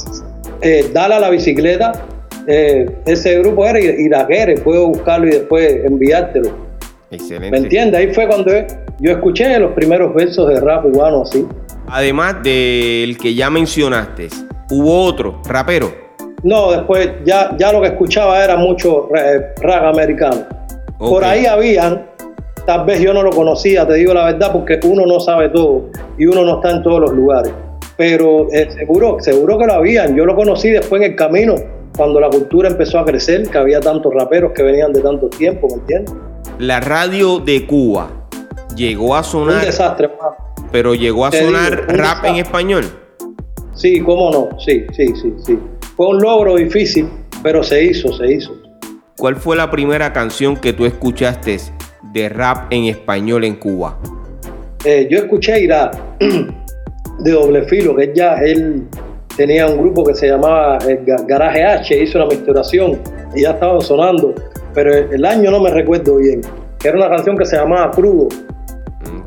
Eh, 0.60 0.90
Dale 0.92 1.14
a 1.14 1.20
la 1.20 1.30
bicicleta, 1.30 1.92
eh, 2.46 2.86
ese 3.06 3.38
grupo 3.38 3.66
era 3.66 3.80
Iraquere, 3.80 4.56
puedo 4.58 4.88
buscarlo 4.88 5.26
y 5.26 5.30
después 5.30 5.84
enviártelo. 5.84 6.50
Excelente. 7.10 7.50
¿Me 7.50 7.58
entiendes? 7.58 8.00
Ahí 8.00 8.12
fue 8.12 8.26
cuando 8.26 8.52
yo 9.00 9.10
escuché 9.10 9.58
los 9.58 9.72
primeros 9.72 10.14
versos 10.14 10.48
de 10.48 10.60
rap 10.60 10.82
cubano 10.82 11.22
así. 11.22 11.46
Además 11.88 12.42
del 12.42 13.16
que 13.18 13.34
ya 13.34 13.50
mencionaste, 13.50 14.28
¿hubo 14.70 15.04
otro 15.04 15.40
rapero? 15.46 15.92
No, 16.42 16.72
después 16.72 17.10
ya, 17.24 17.56
ya 17.58 17.72
lo 17.72 17.80
que 17.80 17.88
escuchaba 17.88 18.42
era 18.42 18.56
mucho 18.56 19.08
rap 19.62 19.84
americano. 19.84 20.44
Por 20.98 21.24
ahí 21.24 21.46
habían, 21.46 22.06
tal 22.66 22.84
vez 22.84 23.00
yo 23.00 23.12
no 23.12 23.22
lo 23.22 23.30
conocía, 23.30 23.86
te 23.86 23.94
digo 23.94 24.14
la 24.14 24.26
verdad, 24.26 24.52
porque 24.52 24.80
uno 24.84 25.06
no 25.06 25.20
sabe 25.20 25.48
todo 25.50 25.90
y 26.18 26.26
uno 26.26 26.44
no 26.44 26.56
está 26.56 26.70
en 26.70 26.82
todos 26.82 27.00
los 27.00 27.12
lugares. 27.12 27.52
Pero 27.96 28.48
eh, 28.52 28.68
seguro, 28.70 29.18
seguro 29.20 29.58
que 29.58 29.66
lo 29.66 29.74
habían. 29.74 30.16
Yo 30.16 30.24
lo 30.26 30.34
conocí 30.34 30.70
después 30.70 31.00
en 31.02 31.12
el 31.12 31.16
camino 31.16 31.54
cuando 31.96 32.20
la 32.20 32.28
cultura 32.28 32.68
empezó 32.68 32.98
a 32.98 33.04
crecer, 33.04 33.48
que 33.48 33.58
había 33.58 33.80
tantos 33.80 34.12
raperos 34.12 34.52
que 34.52 34.62
venían 34.62 34.92
de 34.92 35.00
tanto 35.00 35.28
tiempo, 35.28 35.68
¿me 35.68 35.74
entiendes? 35.74 36.14
La 36.58 36.80
radio 36.80 37.38
de 37.38 37.66
Cuba 37.66 38.10
llegó 38.74 39.14
a 39.14 39.22
sonar. 39.22 39.60
Un 39.60 39.66
desastre, 39.66 40.10
Pero 40.72 40.94
llegó 40.94 41.26
a 41.26 41.32
sonar 41.32 41.86
rap 41.88 42.24
en 42.24 42.36
español. 42.36 42.84
Sí, 43.74 44.00
cómo 44.00 44.30
no, 44.30 44.58
sí, 44.60 44.84
sí, 44.92 45.14
sí, 45.14 45.34
sí. 45.44 45.58
Fue 45.96 46.08
un 46.08 46.20
logro 46.20 46.56
difícil, 46.56 47.08
pero 47.42 47.62
se 47.62 47.84
hizo, 47.84 48.12
se 48.16 48.32
hizo. 48.32 48.56
¿Cuál 49.16 49.36
fue 49.36 49.56
la 49.56 49.70
primera 49.70 50.12
canción 50.12 50.56
que 50.56 50.72
tú 50.72 50.86
escuchaste 50.86 51.58
de 52.12 52.28
rap 52.28 52.72
en 52.72 52.84
español 52.84 53.44
en 53.44 53.56
Cuba? 53.56 53.98
Eh, 54.84 55.06
yo 55.10 55.18
escuché 55.18 55.62
Irá 55.62 55.90
de 57.20 57.30
doble 57.30 57.62
filo, 57.64 57.94
que 57.94 58.12
ya 58.14 58.34
él 58.36 58.86
tenía 59.36 59.66
un 59.66 59.78
grupo 59.78 60.04
que 60.04 60.14
se 60.14 60.28
llamaba 60.28 60.78
eh, 60.88 61.02
Garaje 61.26 61.64
H, 61.64 62.02
hizo 62.02 62.18
una 62.18 62.28
misturación 62.28 63.00
y 63.34 63.42
ya 63.42 63.50
estaban 63.50 63.80
sonando, 63.80 64.34
pero 64.72 64.92
el 64.92 65.24
año 65.24 65.50
no 65.50 65.60
me 65.60 65.70
recuerdo 65.70 66.16
bien, 66.16 66.40
era 66.84 66.96
una 66.96 67.08
canción 67.08 67.36
que 67.36 67.44
se 67.44 67.56
llamaba 67.56 67.90
Crudo. 67.90 68.28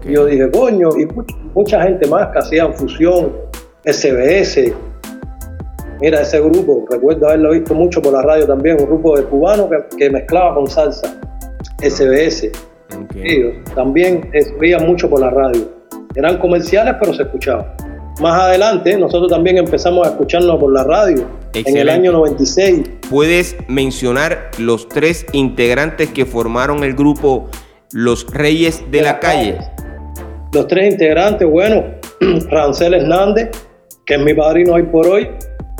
Y 0.05 0.13
yo 0.13 0.25
dije, 0.25 0.49
coño, 0.51 0.89
y 0.97 1.07
mucha, 1.53 1.81
gente 1.81 2.07
más 2.07 2.27
que 2.27 2.39
hacían 2.39 2.73
fusión, 2.73 3.33
SBS. 3.85 4.73
Mira, 5.99 6.21
ese 6.21 6.39
grupo, 6.39 6.85
recuerdo 6.89 7.27
haberlo 7.27 7.51
visto 7.51 7.73
mucho 7.73 8.01
por 8.01 8.13
la 8.13 8.21
radio 8.21 8.45
también, 8.45 8.77
un 8.79 8.85
grupo 8.85 9.17
de 9.17 9.23
cubanos 9.23 9.69
que, 9.97 10.09
mezclaba 10.09 10.55
con 10.55 10.67
salsa, 10.67 11.19
SBS. 11.81 12.51
Ellos 13.15 13.55
también 13.75 14.29
veían 14.59 14.85
mucho 14.85 15.09
por 15.09 15.19
la 15.19 15.31
radio. 15.31 15.67
Eran 16.15 16.37
comerciales, 16.37 16.95
pero 16.99 17.13
se 17.13 17.23
escuchaban. 17.23 17.65
Más 18.19 18.41
adelante, 18.41 18.97
nosotros 18.97 19.29
también 19.29 19.57
empezamos 19.59 20.07
a 20.07 20.09
escucharnos 20.09 20.59
por 20.59 20.73
la 20.73 20.83
radio 20.83 21.27
en 21.53 21.77
el 21.77 21.87
año 21.87 22.11
96. 22.11 22.81
¿Puedes 23.11 23.55
mencionar 23.67 24.49
los 24.57 24.89
tres 24.89 25.25
integrantes 25.33 26.09
que 26.09 26.25
formaron 26.25 26.83
el 26.83 26.95
grupo 26.95 27.47
Los 27.91 28.25
Reyes 28.33 28.83
de, 28.89 29.03
la, 29.03 29.19
calle? 29.19 29.59
Los 30.51 30.67
tres 30.67 30.93
integrantes, 30.93 31.47
bueno, 31.47 31.83
Rancel 32.49 32.95
Hernández, 32.95 33.51
que 34.07 34.15
es 34.15 34.21
mi 34.21 34.33
padrino 34.33 34.73
hoy 34.73 34.83
por 34.83 35.05
hoy, 35.05 35.29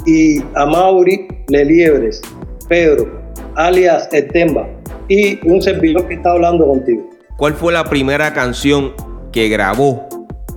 y 0.05 0.39
Amaury 0.53 1.27
Leliebres, 1.47 2.21
Pedro, 2.69 3.19
alias 3.55 4.09
Etemba, 4.11 4.67
y 5.07 5.39
un 5.49 5.59
servidor 5.59 6.07
que 6.07 6.13
está 6.13 6.33
hablando 6.33 6.67
contigo. 6.67 7.09
¿Cuál 7.35 7.55
fue 7.55 7.73
la 7.73 7.83
primera 7.83 8.33
canción 8.33 8.93
que 9.31 9.49
grabó 9.49 10.07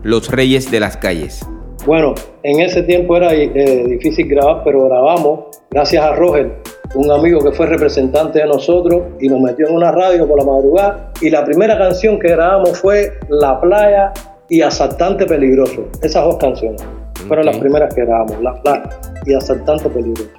Los 0.02 0.30
Reyes 0.30 0.70
de 0.70 0.80
las 0.80 0.98
Calles? 0.98 1.40
Bueno, 1.86 2.14
en 2.42 2.60
ese 2.60 2.82
tiempo 2.82 3.16
era 3.16 3.32
eh, 3.32 3.84
difícil 3.88 4.28
grabar, 4.28 4.62
pero 4.64 4.84
grabamos 4.86 5.46
gracias 5.70 6.04
a 6.04 6.14
Roger, 6.14 6.50
un 6.94 7.10
amigo 7.10 7.40
que 7.40 7.52
fue 7.52 7.66
representante 7.66 8.40
de 8.40 8.46
nosotros 8.46 9.02
y 9.18 9.28
nos 9.28 9.40
metió 9.40 9.66
en 9.68 9.76
una 9.76 9.90
radio 9.90 10.28
por 10.28 10.38
la 10.38 10.44
madrugada. 10.44 11.12
Y 11.22 11.30
la 11.30 11.44
primera 11.44 11.78
canción 11.78 12.18
que 12.18 12.28
grabamos 12.28 12.78
fue 12.78 13.14
La 13.30 13.58
Playa 13.60 14.12
y 14.50 14.60
Asaltante 14.60 15.24
Peligroso. 15.24 15.88
Esas 16.02 16.24
dos 16.24 16.36
canciones 16.36 16.82
fueron 17.26 17.46
las 17.46 17.56
primeras 17.56 17.94
que 17.94 18.04
grabamos, 18.04 18.42
La 18.42 18.60
Playa 18.60 18.90
y 19.24 19.32
Asaltante 19.32 19.88
Peligroso. 19.88 20.30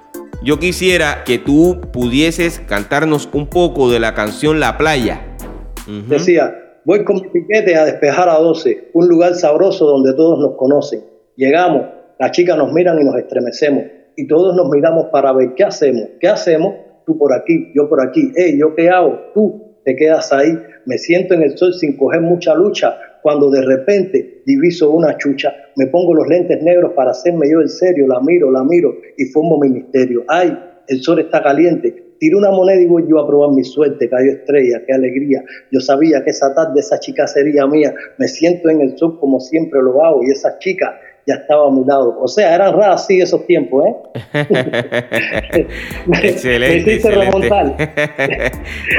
Yo 0.43 0.59
quisiera 0.59 1.23
que 1.25 1.39
tú 1.39 1.81
pudieses 1.91 2.59
cantarnos 2.59 3.29
un 3.33 3.47
poco 3.47 3.89
de 3.91 3.99
la 3.99 4.13
canción 4.13 4.59
La 4.59 4.77
Playa. 4.77 5.21
Decía, 6.07 6.55
voy 6.85 7.03
con 7.03 7.15
mi 7.15 7.29
piquete 7.29 7.75
a 7.75 7.85
despejar 7.85 8.29
a 8.29 8.37
12, 8.37 8.91
un 8.93 9.07
lugar 9.07 9.33
sabroso 9.33 9.85
donde 9.85 10.13
todos 10.13 10.39
nos 10.39 10.55
conocen 10.55 11.10
Llegamos, 11.41 11.87
las 12.19 12.29
chicas 12.33 12.55
nos 12.55 12.71
miran 12.71 13.01
y 13.01 13.03
nos 13.03 13.17
estremecemos 13.17 13.85
y 14.15 14.27
todos 14.27 14.55
nos 14.55 14.69
miramos 14.69 15.07
para 15.07 15.33
ver 15.33 15.55
qué 15.55 15.63
hacemos, 15.63 16.09
qué 16.19 16.27
hacemos, 16.27 16.75
tú 17.03 17.17
por 17.17 17.33
aquí, 17.33 17.71
yo 17.73 17.89
por 17.89 17.99
aquí, 17.99 18.31
hey, 18.35 18.59
yo 18.59 18.75
qué 18.75 18.91
hago, 18.91 19.19
tú 19.33 19.79
te 19.83 19.95
quedas 19.95 20.31
ahí, 20.31 20.55
me 20.85 20.99
siento 20.99 21.33
en 21.33 21.41
el 21.41 21.57
sol 21.57 21.73
sin 21.73 21.97
coger 21.97 22.21
mucha 22.21 22.53
lucha, 22.53 22.95
cuando 23.23 23.49
de 23.49 23.63
repente 23.63 24.43
diviso 24.45 24.91
una 24.91 25.17
chucha, 25.17 25.51
me 25.77 25.87
pongo 25.87 26.13
los 26.13 26.27
lentes 26.27 26.61
negros 26.61 26.93
para 26.95 27.09
hacerme 27.09 27.49
yo 27.49 27.59
el 27.59 27.69
serio, 27.69 28.05
la 28.05 28.21
miro, 28.21 28.51
la 28.51 28.63
miro 28.63 28.93
y 29.17 29.25
formo 29.25 29.57
mi 29.57 29.69
misterio. 29.69 30.23
Ay, 30.27 30.55
el 30.87 31.01
sol 31.01 31.21
está 31.21 31.41
caliente, 31.41 32.13
tiro 32.19 32.37
una 32.37 32.51
moneda 32.51 32.79
y 32.79 32.85
voy 32.85 33.05
yo 33.09 33.17
a 33.17 33.25
probar 33.25 33.49
mi 33.49 33.63
suerte, 33.63 34.07
cayó 34.07 34.31
estrella, 34.31 34.83
qué 34.85 34.93
alegría. 34.93 35.43
Yo 35.71 35.79
sabía 35.79 36.23
que 36.23 36.29
esa 36.29 36.53
tarde 36.53 36.81
esa 36.81 36.99
chica 36.99 37.25
sería 37.25 37.65
mía, 37.65 37.95
me 38.19 38.27
siento 38.27 38.69
en 38.69 38.81
el 38.81 38.95
sol 38.95 39.19
como 39.19 39.39
siempre 39.39 39.81
lo 39.81 40.05
hago 40.05 40.21
y 40.23 40.29
esa 40.29 40.59
chica 40.59 40.99
ya 41.25 41.35
estaba 41.35 41.67
a 41.67 41.71
mi 41.71 41.83
lado. 41.85 42.17
O 42.19 42.27
sea, 42.27 42.55
eran 42.55 42.73
raros 42.73 43.01
así 43.01 43.21
esos 43.21 43.45
tiempos, 43.45 43.85
¿eh? 43.85 43.95
excelente. 46.23 46.99
remontar. 47.09 47.75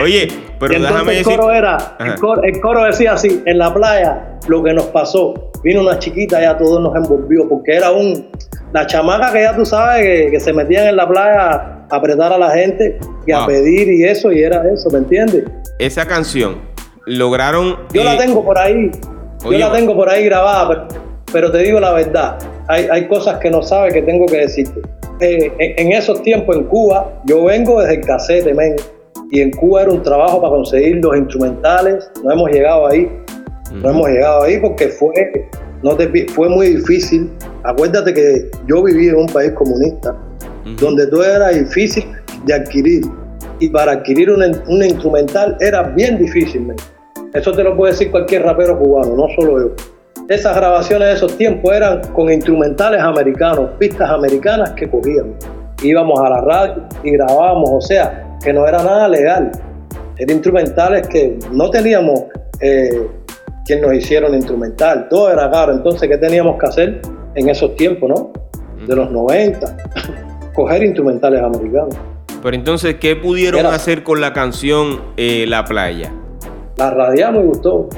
Oye, 0.02 0.28
pero 0.58 0.80
déjame 0.80 1.18
el 1.18 1.24
Coro 1.24 1.52
era, 1.52 1.96
el 1.98 2.60
coro, 2.60 2.84
decía 2.84 3.14
así, 3.14 3.42
en 3.46 3.58
la 3.58 3.72
playa, 3.74 4.38
lo 4.48 4.62
que 4.62 4.72
nos 4.72 4.86
pasó. 4.86 5.50
Vino 5.64 5.80
una 5.80 5.98
chiquita, 5.98 6.40
ya 6.40 6.56
todos 6.58 6.80
nos 6.80 6.94
envolvió, 6.96 7.48
porque 7.48 7.76
era 7.76 7.90
un. 7.92 8.30
La 8.72 8.86
chamaca 8.86 9.32
que 9.32 9.42
ya 9.42 9.54
tú 9.54 9.66
sabes 9.66 10.30
que, 10.30 10.40
se 10.40 10.52
metían 10.52 10.86
en 10.86 10.96
la 10.96 11.06
playa 11.06 11.86
a 11.90 11.96
apretar 11.96 12.32
a 12.32 12.38
la 12.38 12.50
gente 12.50 12.98
y 13.26 13.32
a 13.32 13.46
pedir 13.46 13.88
y 13.88 14.04
eso, 14.04 14.32
y 14.32 14.42
era 14.42 14.62
eso, 14.72 14.88
¿me 14.90 14.98
entiendes? 14.98 15.44
Esa 15.78 16.06
canción 16.06 16.56
lograron. 17.04 17.76
Yo 17.92 18.02
la 18.02 18.16
tengo 18.16 18.44
por 18.44 18.58
ahí. 18.58 18.90
Yo 19.44 19.58
la 19.58 19.72
tengo 19.72 19.94
por 19.94 20.08
ahí 20.08 20.24
grabada, 20.24 20.68
pero 20.68 21.01
pero 21.32 21.50
te 21.50 21.58
digo 21.58 21.80
la 21.80 21.92
verdad, 21.92 22.38
hay, 22.68 23.08
cosas 23.08 23.38
que 23.38 23.50
no 23.50 23.62
sabes 23.62 23.94
que 23.94 24.02
tengo 24.02 24.26
que 24.26 24.38
decirte. 24.38 24.80
Eh, 25.20 25.52
en, 25.58 25.92
esos 25.92 26.22
tiempos 26.22 26.56
en 26.56 26.64
Cuba, 26.64 27.12
yo 27.24 27.44
vengo 27.44 27.80
desde 27.80 27.94
el 27.94 28.00
casete, 28.02 28.54
men, 28.54 28.76
y 29.30 29.40
en 29.40 29.50
Cuba 29.52 29.82
era 29.82 29.92
un 29.92 30.02
trabajo 30.02 30.40
para 30.40 30.54
conseguir 30.54 31.02
los 31.02 31.16
instrumentales, 31.16 32.10
no 32.22 32.32
hemos 32.32 32.50
llegado 32.50 32.86
ahí, 32.86 33.10
no 33.72 33.90
hemos 33.90 34.08
llegado 34.08 34.42
ahí 34.42 34.58
porque 34.58 34.88
fue, 34.88 35.48
no 35.82 35.96
fue 36.34 36.48
muy 36.48 36.68
difícil. 36.76 37.30
Acuérdate 37.64 38.12
que 38.12 38.50
yo 38.68 38.82
viví 38.82 39.08
en 39.08 39.16
un 39.16 39.26
país 39.26 39.52
comunista, 39.52 40.14
donde 40.78 41.06
todo 41.06 41.24
era 41.24 41.48
difícil 41.48 42.04
de 42.44 42.54
adquirir, 42.54 43.04
y 43.58 43.68
para 43.68 43.92
adquirir 43.92 44.30
un, 44.30 44.42
un 44.42 44.84
instrumental 44.84 45.56
era 45.60 45.82
bien 45.82 46.18
difícil, 46.18 46.62
men. 46.62 46.76
Eso 47.32 47.52
te 47.52 47.62
lo 47.62 47.74
puede 47.74 47.92
decir 47.92 48.10
cualquier 48.10 48.42
rapero 48.42 48.78
cubano, 48.78 49.16
no 49.16 49.26
solo 49.34 49.58
yo. 49.58 49.74
Esas 50.28 50.54
grabaciones 50.56 51.08
de 51.08 51.14
esos 51.14 51.36
tiempos 51.36 51.74
eran 51.74 52.00
con 52.14 52.30
instrumentales 52.32 53.00
americanos, 53.02 53.70
pistas 53.78 54.08
americanas 54.08 54.70
que 54.72 54.88
cogíamos. 54.88 55.34
Íbamos 55.82 56.20
a 56.20 56.30
la 56.30 56.40
radio 56.42 56.84
y 57.02 57.10
grabábamos, 57.10 57.70
o 57.70 57.80
sea, 57.80 58.38
que 58.42 58.52
no 58.52 58.66
era 58.66 58.78
nada 58.78 59.08
legal. 59.08 59.50
Eran 60.16 60.36
instrumentales 60.36 61.08
que 61.08 61.38
no 61.50 61.70
teníamos 61.70 62.24
eh, 62.60 63.08
quien 63.64 63.80
nos 63.80 63.94
hicieron 63.94 64.34
instrumental, 64.34 65.08
todo 65.08 65.32
era 65.32 65.50
caro. 65.50 65.72
Entonces, 65.72 66.08
¿qué 66.08 66.18
teníamos 66.18 66.56
que 66.58 66.66
hacer 66.66 67.02
en 67.34 67.48
esos 67.48 67.74
tiempos, 67.74 68.08
no? 68.08 68.32
De 68.86 68.94
los 68.94 69.10
90, 69.10 69.76
coger 70.54 70.84
instrumentales 70.84 71.42
americanos. 71.42 71.96
Pero 72.42 72.56
entonces, 72.56 72.96
¿qué 72.96 73.16
pudieron 73.16 73.66
hacer 73.66 74.04
con 74.04 74.20
la 74.20 74.32
canción 74.32 75.00
eh, 75.16 75.46
La 75.48 75.64
Playa? 75.64 76.12
La 76.76 76.90
radiamos 76.90 77.42
y 77.42 77.46
gustó. 77.46 77.88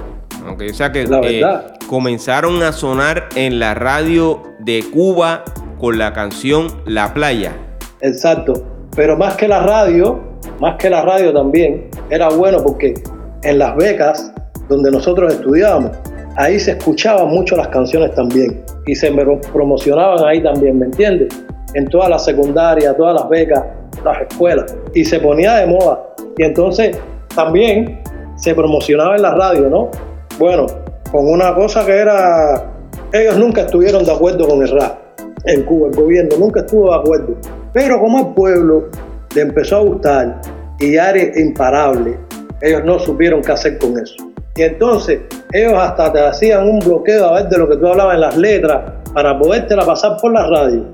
Okay, 0.53 0.69
o 0.69 0.75
sea 0.75 0.93
que 0.93 1.07
la 1.07 1.21
eh, 1.21 1.41
verdad 1.41 1.74
comenzaron 1.87 2.63
a 2.63 2.73
sonar 2.73 3.29
en 3.37 3.59
la 3.59 3.75
radio 3.75 4.43
de 4.61 4.85
Cuba 4.93 5.45
con 5.79 5.99
la 5.99 6.13
canción 6.13 6.69
La 6.87 7.13
Playa. 7.15 7.53
Exacto, 8.01 8.55
pero 8.95 9.17
más 9.17 9.37
que 9.37 9.49
la 9.49 9.61
radio, 9.61 10.21
más 10.61 10.77
que 10.77 10.91
la 10.91 11.03
radio 11.03 11.33
también, 11.33 11.89
era 12.11 12.29
bueno 12.29 12.63
porque 12.63 12.95
en 13.43 13.59
las 13.59 13.77
becas 13.77 14.33
donde 14.69 14.91
nosotros 14.91 15.33
estudiábamos, 15.33 15.93
ahí 16.37 16.59
se 16.59 16.73
escuchaban 16.73 17.29
mucho 17.29 17.57
las 17.57 17.69
canciones 17.69 18.15
también 18.15 18.65
y 18.87 18.95
se 18.95 19.13
promocionaban 19.53 20.25
ahí 20.25 20.43
también, 20.43 20.79
¿me 20.79 20.87
entiendes? 20.87 21.29
En 21.75 21.87
toda 21.89 22.09
la 22.09 22.19
secundaria, 22.19 22.97
todas 22.97 23.15
las 23.21 23.29
becas, 23.29 23.63
las 24.05 24.23
escuelas, 24.23 24.77
y 24.95 25.05
se 25.05 25.19
ponía 25.19 25.55
de 25.57 25.67
moda. 25.67 26.01
Y 26.39 26.45
entonces 26.45 26.99
también 27.35 28.01
se 28.37 28.55
promocionaba 28.55 29.17
en 29.17 29.23
la 29.23 29.35
radio, 29.35 29.69
¿no? 29.69 29.91
Bueno, 30.39 30.67
con 31.15 31.31
una 31.31 31.55
cosa 31.55 31.87
que 31.87 31.93
era, 31.93 32.73
ellos 33.13 33.39
nunca 33.39 33.61
estuvieron 33.61 34.05
de 34.05 34.11
acuerdo 34.11 34.49
con 34.49 34.63
el 34.63 34.69
rap 34.69 34.99
en 35.45 35.63
Cuba, 35.63 35.87
el 35.87 35.95
gobierno 35.95 36.37
nunca 36.41 36.59
estuvo 36.59 36.91
de 36.91 36.97
acuerdo. 36.97 37.37
Pero 37.73 38.01
como 38.01 38.19
al 38.19 38.35
pueblo 38.35 38.89
le 39.33 39.43
empezó 39.43 39.77
a 39.77 39.81
gustar 39.83 40.41
y 40.81 40.95
ya 40.95 41.11
era 41.11 41.39
imparable, 41.39 42.19
ellos 42.61 42.83
no 42.85 42.99
supieron 42.99 43.43
qué 43.43 43.53
hacer 43.53 43.79
con 43.79 43.97
eso. 43.97 44.17
Y 44.57 44.63
entonces 44.63 45.21
ellos 45.53 45.75
hasta 45.75 46.13
te 46.13 46.19
hacían 46.19 46.69
un 46.69 46.81
bloqueo 46.81 47.27
a 47.27 47.35
ver 47.35 47.49
de 47.49 47.59
lo 47.59 47.69
que 47.69 47.77
tú 47.77 47.87
hablabas 47.87 48.17
en 48.17 48.21
las 48.21 48.37
letras 48.37 48.93
para 49.13 49.39
podértela 49.39 49.87
pasar 49.87 50.17
por 50.21 50.33
la 50.33 50.49
radio. 50.49 50.85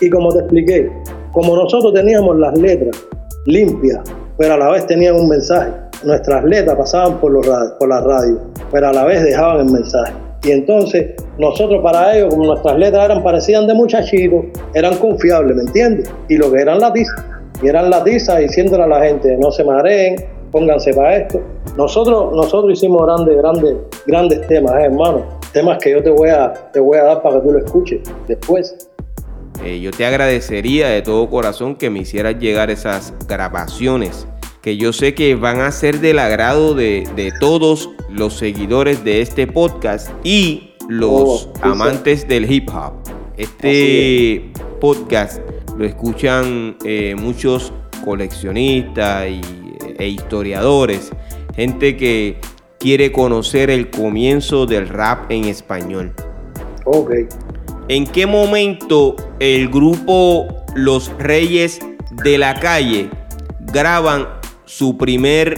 Y 0.00 0.08
como 0.08 0.32
te 0.32 0.38
expliqué, 0.38 0.90
como 1.32 1.54
nosotros 1.54 1.92
teníamos 1.92 2.38
las 2.38 2.56
letras 2.56 2.96
limpias, 3.44 4.00
pero 4.38 4.54
a 4.54 4.56
la 4.56 4.70
vez 4.70 4.86
tenían 4.86 5.16
un 5.16 5.28
mensaje, 5.28 5.70
nuestras 6.04 6.44
letras 6.44 6.76
pasaban 6.76 7.18
por, 7.18 7.32
los 7.32 7.46
por 7.78 7.88
la 7.88 8.00
radio, 8.00 8.40
pero 8.70 8.88
a 8.88 8.92
la 8.92 9.04
vez 9.04 9.22
dejaban 9.24 9.66
el 9.66 9.72
mensaje. 9.72 10.12
Y 10.44 10.52
entonces 10.52 11.14
nosotros 11.38 11.82
para 11.82 12.16
ellos, 12.16 12.30
como 12.30 12.46
nuestras 12.46 12.78
letras 12.78 13.04
eran 13.06 13.22
parecían 13.22 13.66
de 13.66 13.74
muchachitos, 13.74 14.44
eran 14.74 14.96
confiables, 14.98 15.56
¿me 15.56 15.62
entiendes? 15.62 16.10
Y 16.28 16.36
lo 16.36 16.52
que 16.52 16.60
eran 16.60 16.78
latizas, 16.78 17.24
y 17.62 17.68
eran 17.68 17.90
latizas 17.90 18.38
diciéndole 18.38 18.84
a 18.84 18.86
la 18.86 19.02
gente, 19.02 19.36
no 19.38 19.50
se 19.50 19.64
mareen, 19.64 20.16
pónganse 20.52 20.92
para 20.92 21.16
esto. 21.16 21.40
Nosotros, 21.76 22.32
nosotros 22.34 22.72
hicimos 22.72 23.04
grandes, 23.04 23.36
grandes, 23.36 23.74
grandes 24.06 24.46
temas, 24.46 24.72
¿eh, 24.74 24.84
hermano. 24.84 25.24
Temas 25.52 25.78
que 25.78 25.90
yo 25.90 26.02
te 26.02 26.10
voy, 26.10 26.28
a, 26.28 26.52
te 26.72 26.80
voy 26.80 26.98
a 26.98 27.04
dar 27.04 27.22
para 27.22 27.36
que 27.36 27.46
tú 27.46 27.52
lo 27.52 27.58
escuches 27.58 28.00
después. 28.28 28.88
eh, 29.64 29.80
yo 29.80 29.90
te 29.90 30.04
agradecería 30.04 30.88
de 30.88 31.02
todo 31.02 31.28
corazón 31.28 31.74
que 31.74 31.90
me 31.90 32.00
hicieras 32.00 32.38
llegar 32.38 32.70
esas 32.70 33.12
grabaciones 33.26 34.26
que 34.66 34.76
yo 34.76 34.92
sé 34.92 35.14
que 35.14 35.36
van 35.36 35.60
a 35.60 35.70
ser 35.70 36.00
del 36.00 36.18
agrado 36.18 36.74
de, 36.74 37.32
todos 37.38 37.88
los 38.10 38.34
seguidores 38.34 39.04
de 39.04 39.20
este 39.20 39.46
podcast 39.46 40.10
y 40.24 40.72
los 40.88 41.12
oh, 41.14 41.52
amantes 41.62 42.26
del 42.26 42.50
hip 42.50 42.68
hop. 42.74 42.94
Este 43.36 44.50
podcast 44.80 45.40
lo 45.78 45.84
escuchan 45.84 46.76
eh, 46.84 47.14
muchos 47.16 47.72
coleccionistas 48.04 49.28
e 49.98 50.08
historiadores, 50.08 51.12
gente 51.54 51.96
que 51.96 52.40
quiere 52.80 53.12
conocer 53.12 53.70
el 53.70 53.88
comienzo 53.88 54.66
del 54.66 54.88
rap 54.88 55.30
en 55.30 55.44
español. 55.44 56.12
Ok. 56.86 57.12
¿En 57.86 58.04
qué 58.04 58.26
momento 58.26 59.14
el 59.38 59.68
grupo 59.68 60.48
Los 60.74 61.12
Reyes 61.20 61.78
de 62.24 62.36
la 62.36 62.58
Calle 62.58 63.08
graban 63.72 64.35
su 64.66 64.96
primer 64.98 65.56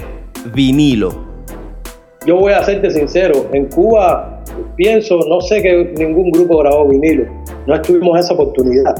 vinilo? 0.54 1.26
Yo 2.26 2.36
voy 2.36 2.52
a 2.52 2.62
serte 2.62 2.90
sincero, 2.90 3.46
en 3.52 3.66
Cuba 3.66 4.42
pienso, 4.76 5.18
no 5.28 5.40
sé 5.40 5.62
que 5.62 5.92
ningún 5.96 6.30
grupo 6.30 6.58
grabó 6.58 6.86
vinilo, 6.86 7.24
no 7.66 7.80
tuvimos 7.82 8.18
esa 8.18 8.34
oportunidad. 8.34 8.94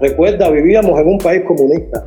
Recuerda, 0.00 0.50
vivíamos 0.50 0.98
en 1.00 1.08
un 1.08 1.18
país 1.18 1.42
comunista. 1.44 2.04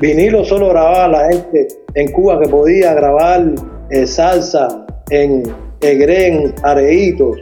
Vinilo 0.00 0.44
solo 0.44 0.68
grababa 0.70 1.08
la 1.08 1.28
gente 1.28 1.68
en 1.94 2.10
Cuba 2.12 2.40
que 2.40 2.48
podía 2.48 2.92
grabar 2.94 3.54
eh, 3.90 4.06
salsa 4.06 4.84
en 5.10 5.42
Egren, 5.80 6.54
Areitos, 6.62 7.38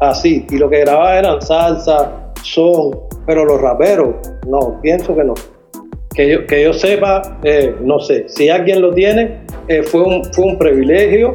así. 0.00 0.46
Y 0.50 0.58
lo 0.58 0.70
que 0.70 0.80
grababa 0.80 1.18
eran 1.18 1.42
salsa, 1.42 2.32
son, 2.42 2.90
pero 3.26 3.44
los 3.44 3.60
raperos, 3.60 4.14
no, 4.46 4.80
pienso 4.80 5.14
que 5.14 5.24
no. 5.24 5.34
Que 6.20 6.28
yo, 6.28 6.46
que 6.46 6.62
yo 6.62 6.74
sepa, 6.74 7.38
eh, 7.44 7.74
no 7.82 7.98
sé, 7.98 8.28
si 8.28 8.50
alguien 8.50 8.82
lo 8.82 8.92
tiene, 8.92 9.38
eh, 9.68 9.82
fue, 9.82 10.02
un, 10.02 10.22
fue 10.34 10.44
un 10.44 10.58
privilegio 10.58 11.32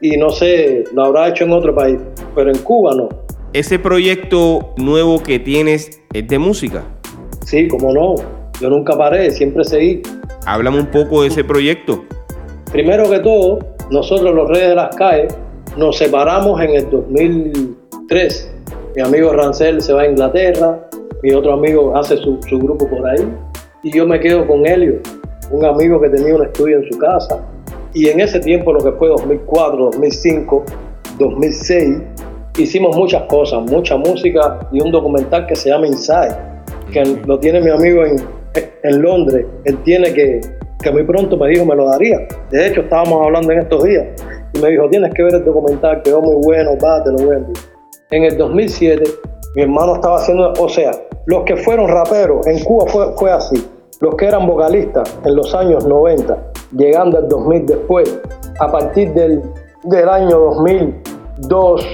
y 0.00 0.16
no 0.16 0.30
sé, 0.30 0.84
lo 0.94 1.06
habrá 1.06 1.30
hecho 1.30 1.42
en 1.42 1.50
otro 1.50 1.74
país, 1.74 1.98
pero 2.36 2.48
en 2.48 2.58
Cuba 2.58 2.94
no. 2.94 3.08
¿Ese 3.52 3.80
proyecto 3.80 4.74
nuevo 4.76 5.20
que 5.20 5.40
tienes 5.40 5.90
es 6.12 6.28
de 6.28 6.38
música? 6.38 6.84
Sí, 7.46 7.66
como 7.66 7.92
no. 7.92 8.14
Yo 8.60 8.70
nunca 8.70 8.96
paré, 8.96 9.32
siempre 9.32 9.64
seguí. 9.64 10.02
Háblame 10.46 10.78
un 10.78 10.90
poco 10.92 11.22
de 11.22 11.28
ese 11.30 11.42
proyecto. 11.42 12.04
Primero 12.70 13.10
que 13.10 13.18
todo, 13.18 13.58
nosotros 13.90 14.32
los 14.36 14.48
Reyes 14.50 14.68
de 14.68 14.74
las 14.76 14.94
Calles 14.94 15.36
nos 15.76 15.98
separamos 15.98 16.60
en 16.62 16.76
el 16.76 16.88
2003. 16.88 18.54
Mi 18.94 19.02
amigo 19.02 19.32
Rancel 19.32 19.82
se 19.82 19.92
va 19.92 20.02
a 20.02 20.06
Inglaterra, 20.06 20.88
mi 21.24 21.32
otro 21.32 21.54
amigo 21.54 21.96
hace 21.96 22.16
su, 22.18 22.38
grupo 22.52 22.88
por 22.88 23.04
ahí 23.04 23.26
y 23.82 23.92
yo 23.92 24.06
me 24.06 24.18
quedo 24.20 24.46
con 24.46 24.66
Helio, 24.66 25.00
un 25.50 25.64
amigo 25.64 26.00
que 26.00 26.08
tenía 26.08 26.34
un 26.34 26.42
estudio 26.42 26.78
en 26.78 26.90
su 26.90 26.98
casa. 26.98 27.40
Y 27.94 28.08
en 28.08 28.20
ese 28.20 28.40
tiempo, 28.40 28.72
lo 28.72 28.80
que 28.80 28.92
fue 28.92 29.08
2004, 29.08 29.84
2005, 29.92 30.64
2006, 31.18 32.02
hicimos 32.58 32.96
muchas 32.96 33.22
cosas, 33.24 33.62
mucha 33.70 33.96
música 33.96 34.68
y 34.72 34.80
un 34.80 34.90
documental 34.90 35.46
que 35.46 35.56
se 35.56 35.70
llama 35.70 35.86
Inside, 35.86 36.36
que 36.92 37.04
lo 37.26 37.38
tiene 37.38 37.60
mi 37.60 37.70
amigo 37.70 38.04
en, 38.04 38.16
en 38.82 39.02
Londres. 39.02 39.46
Él 39.64 39.78
tiene 39.84 40.12
que, 40.12 40.40
que 40.82 40.90
muy 40.90 41.04
pronto 41.04 41.36
me 41.36 41.48
dijo 41.48 41.64
me 41.64 41.74
lo 41.74 41.86
daría. 41.86 42.18
De 42.50 42.66
hecho, 42.66 42.82
estábamos 42.82 43.24
hablando 43.24 43.52
en 43.52 43.60
estos 43.60 43.84
días 43.84 44.06
y 44.54 44.60
me 44.60 44.70
dijo, 44.70 44.88
tienes 44.88 45.12
que 45.14 45.22
ver 45.22 45.34
el 45.34 45.44
documental, 45.44 46.02
quedó 46.02 46.20
muy 46.20 46.36
bueno, 46.44 46.72
va, 46.82 47.02
te 47.02 47.10
lo 47.10 47.18
voy 47.18 47.34
a 47.34 47.38
enviar. 47.38 47.64
En 48.10 48.24
el 48.24 48.36
2007, 48.36 49.02
mi 49.58 49.64
hermano 49.64 49.96
estaba 49.96 50.18
haciendo, 50.18 50.52
o 50.52 50.68
sea, 50.68 50.92
los 51.26 51.42
que 51.42 51.56
fueron 51.56 51.88
raperos, 51.88 52.46
en 52.46 52.62
Cuba 52.62 52.86
fue, 52.86 53.12
fue 53.16 53.32
así, 53.32 53.68
los 53.98 54.14
que 54.14 54.26
eran 54.26 54.46
vocalistas 54.46 55.18
en 55.24 55.34
los 55.34 55.52
años 55.52 55.84
90, 55.84 56.38
llegando 56.76 57.18
al 57.18 57.28
2000 57.28 57.66
después, 57.66 58.20
a 58.60 58.70
partir 58.70 59.12
del, 59.14 59.42
del 59.82 60.08
año 60.08 60.38
2002, 60.38 61.86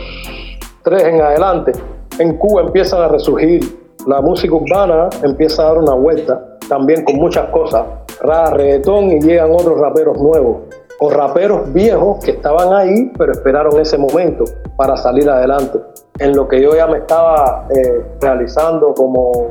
3 0.83 1.05
en 1.05 1.23
adelante, 1.23 1.73
en 2.19 2.37
Cuba 2.37 2.61
empiezan 2.61 3.01
a 3.01 3.09
resurgir, 3.09 3.63
la 4.07 4.21
música 4.21 4.55
urbana 4.55 5.09
empieza 5.23 5.63
a 5.63 5.69
dar 5.69 5.79
una 5.79 5.95
vuelta, 5.95 6.59
también 6.69 7.03
con 7.03 7.17
muchas 7.17 7.49
cosas, 7.49 7.87
rap, 8.21 8.53
reggaetón 8.57 9.11
y 9.11 9.21
llegan 9.21 9.53
otros 9.53 9.79
raperos 9.79 10.19
nuevos 10.19 10.65
o 11.01 11.09
raperos 11.09 11.73
viejos 11.73 12.23
que 12.23 12.33
estaban 12.33 12.75
ahí, 12.75 13.11
pero 13.17 13.33
esperaron 13.33 13.81
ese 13.81 13.97
momento 13.97 14.45
para 14.77 14.99
salir 14.99 15.31
adelante. 15.31 15.79
En 16.21 16.37
lo 16.37 16.47
que 16.47 16.63
yo 16.63 16.77
ya 16.77 16.87
me 16.87 16.99
estaba 16.99 17.67
eh, 17.75 18.05
realizando 18.21 18.95
como 18.95 19.51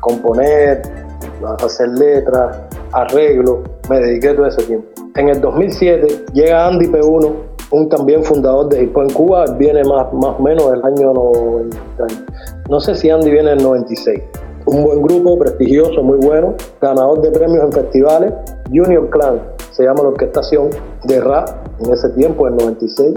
componer, 0.00 0.82
hacer 1.58 1.88
letras, 1.88 2.56
arreglo, 2.92 3.64
me 3.90 3.98
dediqué 3.98 4.32
todo 4.34 4.46
ese 4.46 4.62
tiempo. 4.62 4.86
En 5.16 5.28
el 5.28 5.40
2007 5.40 6.26
llega 6.32 6.68
Andy 6.68 6.86
P1, 6.86 7.32
un 7.72 7.88
también 7.88 8.22
fundador 8.22 8.68
de 8.68 8.84
hip 8.84 8.96
hop 8.96 9.02
en 9.02 9.10
Cuba, 9.10 9.44
viene 9.58 9.82
más, 9.82 10.12
más 10.12 10.36
o 10.38 10.42
menos 10.42 10.70
del 10.70 10.84
año 10.84 11.12
90. 11.12 11.78
No 12.68 12.78
sé 12.78 12.94
si 12.94 13.10
Andy 13.10 13.32
viene 13.32 13.50
en 13.50 13.58
el 13.58 13.64
96. 13.64 14.22
Un 14.66 14.84
buen 14.84 15.02
grupo, 15.02 15.36
prestigioso, 15.36 16.00
muy 16.00 16.18
bueno, 16.18 16.54
ganador 16.80 17.22
de 17.22 17.32
premios 17.32 17.64
en 17.64 17.72
festivales, 17.72 18.32
Junior 18.72 19.10
Clan, 19.10 19.40
se 19.72 19.82
llama 19.82 20.02
la 20.04 20.10
orquestación 20.10 20.70
de 21.04 21.20
rap 21.20 21.48
en 21.80 21.92
ese 21.92 22.08
tiempo, 22.10 22.46
en 22.46 22.54
el 22.54 22.60
96. 22.60 23.14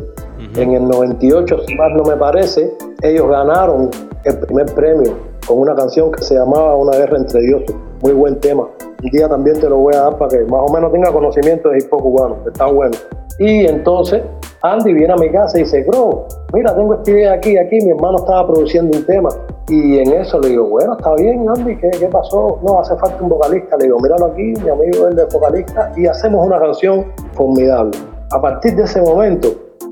En 0.56 0.74
el 0.74 0.88
98, 0.88 1.60
si 1.68 1.76
más 1.76 1.92
no 1.96 2.04
me 2.04 2.16
parece, 2.16 2.74
ellos 3.02 3.30
ganaron 3.30 3.90
el 4.24 4.40
primer 4.40 4.66
premio 4.74 5.14
con 5.48 5.60
una 5.60 5.76
canción 5.76 6.12
que 6.12 6.22
se 6.22 6.36
llamaba 6.36 6.76
Una 6.76 6.98
guerra 6.98 7.18
entre 7.18 7.42
dioses. 7.42 7.76
Muy 8.02 8.14
buen 8.14 8.40
tema. 8.40 8.68
Un 9.04 9.10
día 9.12 9.30
también 9.30 9.60
te 9.60 9.70
lo 9.70 9.78
voy 9.78 9.96
a 9.96 10.02
dar 10.02 10.18
para 10.18 10.30
que 10.30 10.44
más 10.46 10.62
o 10.68 10.74
menos 10.74 10.92
tenga 10.92 11.12
conocimiento 11.12 11.70
de 11.70 11.80
hip 11.80 11.94
hop 11.94 12.02
cubano. 12.02 12.38
Está 12.46 12.66
bueno. 12.66 12.98
Y 13.40 13.66
entonces 13.66 14.24
Andy 14.62 14.94
viene 14.94 15.14
a 15.14 15.16
mi 15.16 15.30
casa 15.30 15.60
y 15.60 15.64
dice, 15.64 15.84
bro, 15.88 16.26
mira, 16.54 16.76
tengo 16.76 16.96
esta 16.96 17.12
idea 17.12 17.34
aquí, 17.34 17.58
aquí, 17.58 17.78
mi 17.82 17.92
hermano 17.92 18.18
estaba 18.18 18.48
produciendo 18.48 18.98
un 18.98 19.06
tema. 19.06 19.30
Y 19.70 20.00
en 20.00 20.14
eso 20.14 20.40
le 20.40 20.50
digo, 20.50 20.68
bueno, 20.68 20.96
está 20.98 21.14
bien, 21.16 21.46
Andy, 21.48 21.78
¿qué, 21.78 22.10
pasó? 22.12 22.60
No, 22.64 22.80
hace 22.80 22.96
falta 22.98 23.22
un 23.22 23.30
vocalista. 23.30 23.78
Le 23.78 23.86
digo, 23.86 24.00
míralo 24.00 24.26
aquí, 24.26 24.54
mi 24.64 24.70
amigo 24.70 25.08
es 25.08 25.18
el 25.18 25.28
vocalista, 25.32 25.92
y 25.96 26.08
hacemos 26.08 26.46
una 26.46 26.60
canción 26.60 27.06
formidable. 27.34 27.98
A 28.32 28.42
partir 28.42 28.76
de 28.76 28.84
ese 28.84 29.02
momento, 29.02 29.50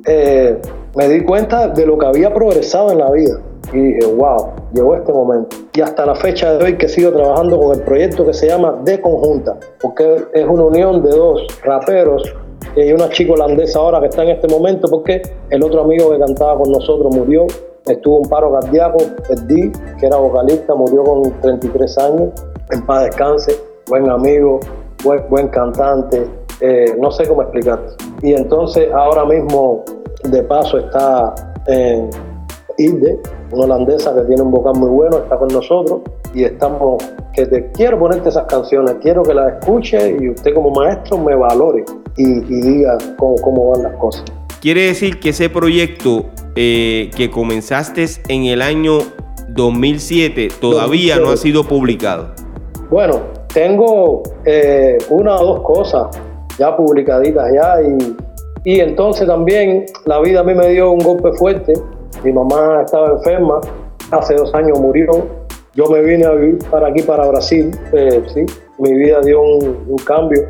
eh, 0.08 0.60
me 0.96 1.10
di 1.10 1.24
cuenta 1.24 1.68
de 1.68 1.86
lo 1.86 1.98
que 1.98 2.06
había 2.06 2.34
progresado 2.34 2.92
en 2.92 3.00
la 3.00 3.12
vida. 3.12 3.40
Y 3.74 3.78
dije, 3.78 4.06
wow, 4.14 4.52
llegó 4.74 4.96
este 4.96 5.12
momento. 5.12 5.56
Y 5.74 5.82
hasta 5.82 6.06
la 6.06 6.16
fecha 6.16 6.54
de 6.54 6.64
hoy 6.64 6.78
que 6.78 6.88
sigo 6.88 7.12
trabajando 7.12 7.60
con 7.60 7.76
el 7.76 7.82
proyecto 7.82 8.26
que 8.26 8.34
se 8.34 8.48
llama 8.48 8.80
De 8.84 9.02
Conjunta, 9.02 9.58
porque 9.82 10.26
es 10.34 10.46
una 10.46 10.64
unión 10.64 11.04
de 11.04 11.10
dos 11.10 11.46
raperos 11.64 12.24
y 12.76 12.92
una 12.92 13.10
chica 13.10 13.34
holandesa 13.34 13.80
ahora 13.80 14.00
que 14.00 14.08
está 14.08 14.24
en 14.24 14.30
este 14.30 14.48
momento 14.48 14.88
porque 14.90 15.22
el 15.50 15.64
otro 15.64 15.82
amigo 15.82 16.12
que 16.12 16.20
cantaba 16.20 16.58
con 16.58 16.72
nosotros 16.72 17.14
murió, 17.16 17.48
estuvo 17.86 18.18
un 18.18 18.30
paro 18.30 18.52
cardíaco, 18.52 18.98
Di, 19.48 19.72
que 20.00 20.06
era 20.06 20.18
vocalista, 20.18 20.76
murió 20.76 21.04
con 21.04 21.24
33 21.42 21.98
años, 22.00 22.30
en 22.72 22.86
paz 22.86 23.06
descanse, 23.06 23.56
buen 23.88 24.10
amigo, 24.10 24.60
buen, 25.04 25.24
buen 25.30 25.48
cantante, 25.50 26.26
eh, 26.62 26.96
no 27.00 27.12
sé 27.12 27.28
cómo 27.28 27.42
explicarte. 27.42 27.94
Y 28.22 28.34
entonces 28.34 28.92
ahora 28.94 29.26
mismo 29.26 29.84
de 30.32 30.44
paso 30.44 30.78
está 30.78 31.34
en 31.68 32.10
Ide, 32.78 33.20
una 33.52 33.64
holandesa 33.64 34.14
que 34.14 34.22
tiene 34.24 34.42
un 34.42 34.52
vocal 34.52 34.76
muy 34.76 34.90
bueno, 34.90 35.18
está 35.20 35.38
con 35.38 35.48
nosotros 35.48 36.02
y 36.34 36.44
estamos, 36.44 37.02
que 37.34 37.46
te 37.46 37.72
quiero 37.72 37.98
ponerte 37.98 38.30
esas 38.30 38.46
canciones, 38.48 38.98
quiero 39.02 39.24
que 39.24 39.34
las 39.34 39.54
escuche 39.54 40.18
y 40.20 40.30
usted 40.30 40.54
como 40.54 40.72
maestro 40.72 41.18
me 41.18 41.36
valore 41.36 41.86
y, 42.18 42.42
diga 42.42 42.98
cómo, 43.18 43.36
cómo, 43.36 43.72
van 43.72 43.84
las 43.84 43.94
cosas. 43.94 44.26
Quiere 44.62 44.88
decir 44.88 45.20
que 45.20 45.30
ese 45.30 45.50
proyecto 45.50 46.26
eh, 46.56 47.12
que 47.16 47.32
comenzaste 47.32 48.06
en 48.28 48.46
el 48.46 48.62
año 48.62 48.98
2007 49.50 50.50
todavía 50.60 51.18
no 51.18 51.30
ha 51.30 51.38
sido 51.38 51.64
publicado. 51.64 52.32
Bueno, 52.90 53.22
tengo 53.54 54.24
eh, 54.44 54.98
una 55.10 55.36
o 55.36 55.46
dos 55.46 55.62
cosas 55.62 56.08
ya 56.58 56.76
publicaditas 56.76 57.52
ya 57.54 57.82
y, 57.82 58.16
y 58.66 58.80
entonces 58.80 59.28
también 59.28 59.86
la 60.06 60.20
vida 60.20 60.40
a 60.40 60.44
mí 60.44 60.56
me 60.56 60.70
dio 60.70 60.92
un 60.92 61.00
golpe 61.00 61.32
fuerte. 61.34 61.74
Mi 62.24 62.34
mamá 62.34 62.82
estaba 62.84 63.12
enferma, 63.12 63.62
hace 64.10 64.34
dos 64.34 64.54
años 64.56 64.80
murió. 64.80 65.28
Yo 65.76 65.86
me 65.86 66.02
vine 66.02 66.26
a 66.26 66.32
vivir 66.32 66.58
para 66.72 66.88
aquí, 66.88 67.04
para 67.04 67.28
Brasil. 67.28 67.70
Eh, 67.94 68.24
sí, 68.34 68.44
mi 68.80 68.94
vida 68.94 69.22
dio 69.22 69.40
un, 69.40 69.96
cambio 70.04 70.42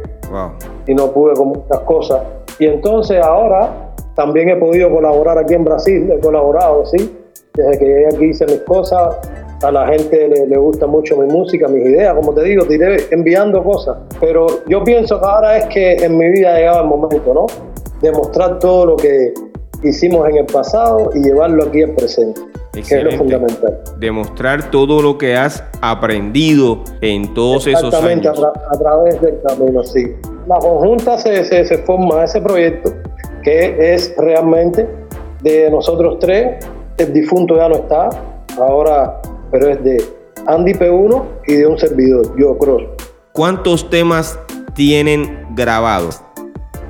y 0.87 0.93
no 0.93 1.11
pude 1.11 1.33
con 1.33 1.49
muchas 1.49 1.79
cosas. 1.79 2.21
Y 2.57 2.67
entonces 2.67 3.21
ahora 3.21 3.91
también 4.15 4.47
he 4.47 4.55
podido 4.55 4.89
colaborar 4.89 5.37
aquí 5.37 5.53
en 5.53 5.65
Brasil, 5.65 6.09
he 6.09 6.19
colaborado, 6.19 6.85
sí. 6.85 7.17
Desde 7.53 7.79
que 7.79 7.85
llegué 7.85 8.07
aquí 8.07 8.25
hice 8.25 8.45
mis 8.45 8.61
cosas, 8.61 9.17
a 9.61 9.71
la 9.71 9.87
gente 9.87 10.29
le, 10.47 10.57
gusta 10.57 10.87
mucho 10.87 11.17
mi 11.17 11.27
música, 11.27 11.67
mis 11.67 11.85
ideas, 11.85 12.13
como 12.15 12.33
te 12.33 12.43
digo, 12.43 12.65
te 12.65 12.75
iré 12.75 12.97
enviando 13.11 13.61
cosas. 13.61 13.97
Pero 14.21 14.47
yo 14.67 14.83
pienso 14.85 15.19
que 15.19 15.25
ahora 15.25 15.57
es 15.57 15.65
que 15.65 15.95
en 15.95 16.17
mi 16.17 16.29
vida 16.29 16.53
ha 16.53 16.57
llegado 16.57 16.81
el 16.81 16.87
momento, 16.87 17.33
¿no? 17.33 17.74
De 18.01 18.11
mostrar 18.11 18.59
todo 18.59 18.85
lo 18.85 18.95
que 18.97 19.33
hicimos 19.83 20.27
en 20.29 20.37
el 20.37 20.45
pasado 20.45 21.09
y 21.13 21.19
llevarlo 21.19 21.63
aquí 21.65 21.83
al 21.83 21.91
presente. 21.91 22.41
Que 22.73 22.81
es 22.81 23.03
lo 23.03 23.11
fundamental. 23.11 23.79
Demostrar 23.99 24.69
todo 24.69 25.01
lo 25.01 25.17
que 25.17 25.37
has 25.37 25.63
aprendido 25.81 26.83
en 26.99 27.33
todos 27.33 27.67
esos 27.67 27.93
años. 27.93 28.17
Exactamente, 28.17 28.27
a, 28.27 28.77
través 28.77 29.21
del 29.21 29.41
camino, 29.41 29.81
sí. 29.83 30.13
La 30.45 30.57
conjunta 30.57 31.17
se, 31.17 31.45
se, 31.45 31.65
se 31.65 31.77
forma 31.79 32.25
ese 32.25 32.41
proyecto 32.41 32.91
que 33.45 33.93
es 33.93 34.13
realmente 34.17 34.89
de 35.41 35.69
nosotros 35.69 36.17
tres. 36.19 36.65
El 36.97 37.13
difunto 37.13 37.55
ya 37.55 37.69
no 37.69 37.75
está, 37.75 38.09
ahora, 38.57 39.21
pero 39.51 39.69
es 39.69 39.83
de 39.83 40.03
Andy 40.47 40.73
P1 40.73 41.23
y 41.47 41.53
de 41.53 41.67
un 41.67 41.77
servidor, 41.77 42.35
yo 42.37 42.57
Cross. 42.57 42.83
¿Cuántos 43.31 43.89
temas 43.89 44.39
tienen 44.73 45.45
grabados? 45.55 46.24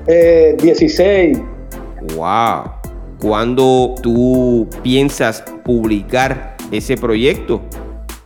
Eh, 0.07 0.55
16. 0.61 1.39
¡Wow! 2.15 2.63
¿Cuándo 3.21 3.95
tú 4.03 4.67
piensas 4.83 5.43
publicar 5.63 6.55
ese 6.71 6.95
proyecto? 6.95 7.61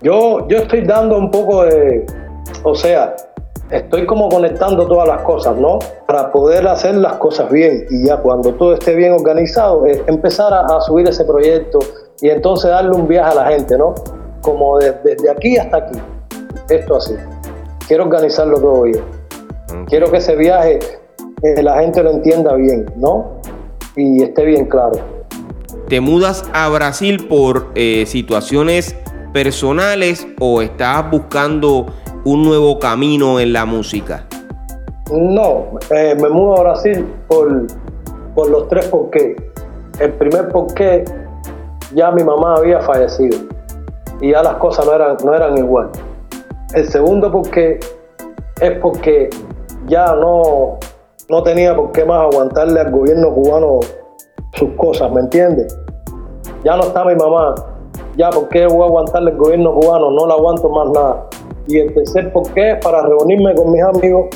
Yo, 0.01 0.47
yo 0.49 0.57
estoy 0.57 0.81
dando 0.81 1.17
un 1.17 1.31
poco 1.31 1.63
de, 1.63 2.05
o 2.63 2.75
sea, 2.75 3.15
estoy 3.71 4.05
como 4.05 4.27
conectando 4.29 4.87
todas 4.87 5.07
las 5.07 5.21
cosas, 5.21 5.55
¿no? 5.55 5.79
Para 6.05 6.31
poder 6.31 6.67
hacer 6.67 6.95
las 6.95 7.13
cosas 7.13 7.49
bien 7.51 7.85
y 7.89 8.07
ya 8.07 8.17
cuando 8.17 8.53
todo 8.55 8.73
esté 8.73 8.95
bien 8.95 9.13
organizado, 9.13 9.85
empezar 10.07 10.53
a, 10.53 10.81
subir 10.81 11.07
ese 11.07 11.23
proyecto 11.23 11.79
y 12.21 12.29
entonces 12.29 12.71
darle 12.71 12.91
un 12.91 13.07
viaje 13.07 13.31
a 13.31 13.35
la 13.35 13.45
gente, 13.45 13.77
¿no? 13.77 13.95
Como 14.41 14.79
desde 14.79 15.29
aquí 15.31 15.57
hasta 15.57 15.77
aquí. 15.77 15.99
Esto 16.69 16.97
así. 16.97 17.15
Quiero 17.87 18.03
organizarlo 18.03 18.59
todo 18.59 18.81
bien. 18.83 19.03
Quiero 19.87 20.11
que 20.11 20.17
ese 20.17 20.35
viaje 20.35 20.79
eh, 21.41 21.63
la 21.63 21.82
gente 21.82 22.04
lo 22.04 22.12
entienda 22.12 22.54
bien, 22.56 22.86
¿no? 22.97 23.39
Y 23.95 24.23
esté 24.23 24.45
bien 24.45 24.65
claro. 24.65 24.99
¿Te 25.88 26.02
mudas 26.02 26.43
a 26.54 26.69
Brasil 26.69 27.28
por 27.28 27.71
eh, 27.75 28.06
situaciones 28.06 28.95
personales 29.34 30.28
o 30.39 30.62
estás 30.62 31.10
buscando 31.10 31.88
un 32.25 32.43
nuevo 32.43 32.80
camino 32.80 33.39
en 33.39 33.54
la 33.54 33.65
música? 33.65 34.25
No, 35.12 35.65
eh, 35.89 36.15
me 36.21 36.30
mudo 36.30 36.58
a 36.58 36.63
Brasil 36.63 37.06
por, 37.28 37.67
por 38.36 38.49
los 38.49 38.67
tres 38.67 38.86
porqués. 38.88 39.36
El 39.99 40.13
primer 40.13 40.49
porqué, 40.49 41.04
ya 41.95 42.12
mi 42.12 42.23
mamá 42.23 42.56
había 42.58 42.80
fallecido 42.82 43.39
y 44.21 44.32
ya 44.32 44.43
las 44.43 44.56
cosas 44.56 44.86
no 44.86 44.93
eran, 44.93 45.17
no 45.23 45.34
eran 45.34 45.58
igual. 45.58 45.89
El 46.73 46.88
segundo 46.88 47.32
porqué 47.32 47.80
es 48.62 48.71
porque 48.80 49.30
ya 49.88 50.13
no, 50.13 50.78
no 51.29 51.43
tenía 51.43 51.75
por 51.75 51.91
qué 51.91 52.03
más 52.03 52.21
aguantarle 52.21 52.79
al 52.79 52.91
gobierno 52.91 53.31
cubano 53.33 53.79
sus 54.53 54.71
cosas, 54.71 55.11
¿me 55.11 55.21
entiendes? 55.21 55.77
Ya 56.63 56.75
no 56.75 56.83
está 56.83 57.05
mi 57.05 57.15
mamá, 57.15 57.55
ya 58.17 58.31
por 58.31 58.49
qué 58.49 58.65
voy 58.65 58.81
a 58.81 58.85
aguantarle 58.85 59.31
al 59.31 59.37
gobierno 59.37 59.73
cubano, 59.75 60.09
no 60.11 60.25
le 60.25 60.33
aguanto 60.33 60.69
más 60.69 60.89
nada. 60.89 61.25
Y 61.67 61.77
el 61.79 61.93
tercer 61.93 62.33
por 62.33 62.51
qué 62.53 62.71
es 62.71 62.77
para 62.83 63.03
reunirme 63.03 63.53
con 63.53 63.71
mis 63.71 63.83
amigos, 63.83 64.27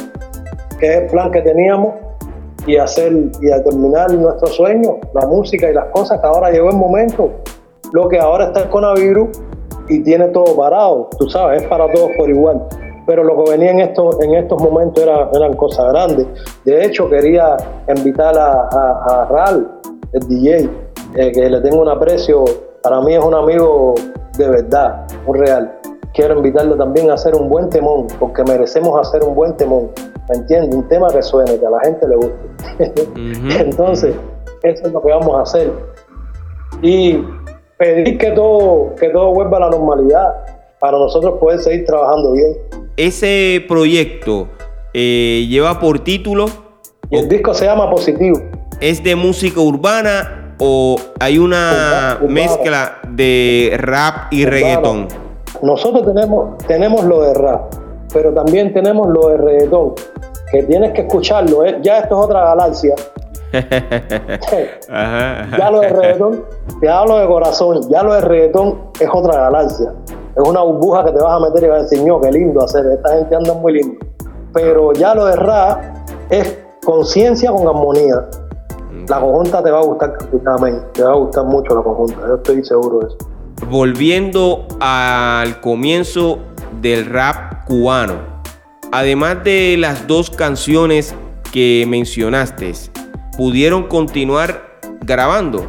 que 0.80 0.88
es 0.88 1.02
el 1.02 1.08
plan 1.08 1.32
que 1.32 1.42
teníamos, 1.42 1.96
y 2.68 2.78
hacer 2.78 3.12
y 3.42 3.52
a 3.52 3.64
terminar 3.64 4.14
nuestro 4.14 4.48
sueño, 4.48 4.98
la 5.14 5.26
música 5.26 5.70
y 5.70 5.74
las 5.74 5.86
cosas 5.88 6.22
que 6.22 6.28
ahora 6.28 6.52
llegó 6.52 6.70
el 6.70 6.78
momento. 6.78 7.32
Lo 7.92 8.08
que 8.08 8.20
ahora 8.20 8.46
está 8.46 8.62
el 8.62 8.70
coronavirus 8.70 9.30
y 9.90 10.02
tiene 10.04 10.28
todo 10.30 10.56
parado, 10.56 11.10
tú 11.18 11.30
sabes, 11.30 11.64
es 11.64 11.68
para 11.68 11.92
todos 11.92 12.12
por 12.18 12.30
igual. 12.30 12.66
Pero 13.06 13.24
lo 13.24 13.44
que 13.44 13.52
venía 13.52 13.72
en 13.72 13.80
estos, 13.82 14.20
en 14.22 14.34
estos 14.36 14.62
momentos 14.62 15.04
era, 15.04 15.30
eran 15.34 15.54
cosas 15.56 15.92
grandes. 15.92 16.28
De 16.64 16.86
hecho, 16.86 17.10
quería 17.10 17.58
invitar 17.96 18.38
a, 18.38 18.68
a, 18.72 19.28
Ral, 19.30 19.80
el 20.14 20.28
DJ, 20.28 20.70
eh, 21.16 21.32
que 21.32 21.50
le 21.50 21.62
tengo 21.62 21.82
un 21.82 21.90
aprecio, 21.90 22.46
para 22.82 23.02
mí 23.02 23.14
es 23.14 23.24
un 23.24 23.34
amigo 23.34 23.96
de 24.38 24.50
verdad, 24.50 25.06
un 25.26 25.36
real 25.36 25.80
quiero 26.14 26.38
invitarlo 26.38 26.76
también 26.76 27.10
a 27.10 27.16
hacer 27.16 27.36
un 27.36 27.50
buen 27.50 27.70
temón, 27.70 28.08
porque 28.20 28.44
merecemos 28.44 29.00
hacer 29.00 29.24
un 29.24 29.36
buen 29.36 29.58
temón, 29.58 29.90
¿me 30.30 30.36
entiendes? 30.38 30.76
Un 30.76 30.88
tema 30.88 31.10
que 31.10 31.22
suene, 31.22 31.60
que 31.60 31.66
a 31.66 31.70
la 31.70 31.80
gente 31.82 32.08
le 32.08 32.16
guste. 32.16 33.60
Entonces, 33.60 34.16
eso 34.62 34.88
es 34.88 34.94
lo 34.94 35.02
que 35.02 35.10
vamos 35.10 35.36
a 35.36 35.42
hacer. 35.42 35.72
Y 36.82 37.24
pedir 37.78 38.18
que 38.18 38.32
todo, 38.32 38.94
que 38.96 39.10
todo 39.10 39.34
vuelva 39.34 39.58
a 39.58 39.62
la 39.62 39.70
normalidad 39.72 40.46
para 40.80 40.98
nosotros 40.98 41.40
poder 41.40 41.60
seguir 41.60 41.86
trabajando 41.86 42.34
bien. 42.34 42.58
Ese 42.96 43.66
proyecto 43.68 44.50
eh, 44.94 45.48
lleva 45.50 45.80
por 45.80 46.04
título... 46.04 46.46
el 47.10 47.28
disco 47.28 47.56
se 47.56 47.66
llama 47.66 47.90
Positivo. 47.90 48.40
¿Es 48.80 49.04
de 49.04 49.16
música 49.16 49.62
urbana 49.62 50.54
o 50.60 50.98
hay 51.20 51.40
una 51.40 52.20
mezcla 52.28 53.00
de 53.10 53.74
rap 53.80 54.32
y 54.32 54.46
reggaetón? 54.46 55.08
Nosotros 55.64 56.06
tenemos, 56.06 56.56
tenemos 56.68 57.04
lo 57.06 57.22
de 57.22 57.34
rap, 57.34 57.74
pero 58.14 58.32
también 58.32 58.72
tenemos 58.74 59.08
lo 59.08 59.30
de 59.30 59.38
reggaetón, 59.38 59.94
que 60.52 60.62
tienes 60.62 60.92
que 60.92 61.02
escucharlo. 61.02 61.66
¿eh? 61.66 61.80
Ya 61.82 61.98
esto 61.98 62.20
es 62.20 62.26
otra 62.26 62.44
galaxia. 62.44 62.94
Ya 65.58 65.72
lo 65.72 65.80
de 65.80 65.90
reggaetón, 65.90 66.46
te 66.80 66.90
hablo 66.90 67.18
de 67.18 67.26
corazón, 67.26 67.90
ya 67.90 68.04
lo 68.04 68.14
de 68.14 68.22
reggaetón 68.22 68.82
es 69.00 69.10
otra 69.12 69.50
galaxia. 69.50 69.94
Es 70.36 70.50
una 70.50 70.62
burbuja 70.62 71.06
que 71.06 71.12
te 71.12 71.22
vas 71.22 71.34
a 71.34 71.40
meter 71.40 71.64
y 71.64 71.68
vas 71.68 71.80
a 71.80 71.82
decir, 71.84 72.04
qué 72.22 72.32
lindo 72.32 72.64
hacer, 72.64 72.86
esta 72.88 73.18
gente 73.18 73.36
anda 73.36 73.54
muy 73.54 73.74
lindo. 73.74 74.06
Pero 74.54 74.94
ya 74.94 75.14
lo 75.16 75.26
de 75.26 75.36
rap 75.36 75.82
es 76.30 76.58
conciencia 76.84 77.52
con 77.52 77.68
armonía. 77.68 78.30
La 79.08 79.20
conjunta 79.20 79.62
te 79.62 79.72
va 79.72 79.80
a 79.80 79.84
gustar 79.84 80.18
te 80.94 81.04
va 81.04 81.12
a 81.12 81.16
gustar 81.16 81.46
mucho 81.46 81.76
la 81.76 81.82
conjunta, 81.82 82.28
yo 82.28 82.36
estoy 82.36 82.64
seguro 82.64 83.00
de 83.00 83.08
eso 83.08 83.18
volviendo 83.70 84.68
al 84.80 85.62
comienzo 85.62 86.40
del 86.82 87.06
rap 87.06 87.66
cubano, 87.66 88.16
además 88.92 89.44
de 89.44 89.76
las 89.78 90.08
dos 90.08 90.30
canciones 90.30 91.16
que 91.52 91.86
mencionaste, 91.88 92.72
¿pudieron 93.38 93.88
continuar 93.88 94.80
grabando? 95.02 95.66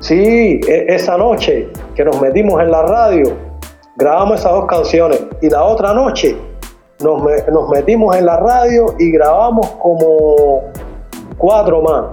Sí, 0.00 0.60
e, 0.66 0.86
esa 0.88 1.16
noche 1.18 1.68
que 2.00 2.04
nos 2.06 2.18
metimos 2.18 2.58
en 2.62 2.70
la 2.70 2.80
radio, 2.80 3.36
grabamos 3.96 4.40
esas 4.40 4.52
dos 4.52 4.64
canciones 4.64 5.22
y 5.42 5.50
la 5.50 5.62
otra 5.64 5.92
noche 5.92 6.34
nos, 6.98 7.22
nos 7.52 7.68
metimos 7.68 8.16
en 8.16 8.24
la 8.24 8.38
radio 8.38 8.94
y 8.98 9.10
grabamos 9.10 9.66
como 9.72 10.62
cuatro 11.36 11.82
más. 11.82 12.04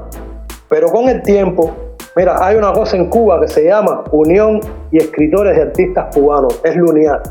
Pero 0.67 0.89
con 0.89 1.07
el 1.07 1.21
tiempo 1.21 1.71
Mira, 2.17 2.35
hay 2.45 2.57
una 2.57 2.73
cosa 2.73 2.97
en 2.97 3.09
Cuba 3.09 3.39
que 3.39 3.47
se 3.47 3.63
llama 3.63 4.03
Unión 4.11 4.59
y 4.91 4.97
Escritores 4.97 5.57
y 5.57 5.61
Artistas 5.61 6.13
Cubanos, 6.13 6.59
es 6.65 6.75
LUNIAR. 6.75 7.21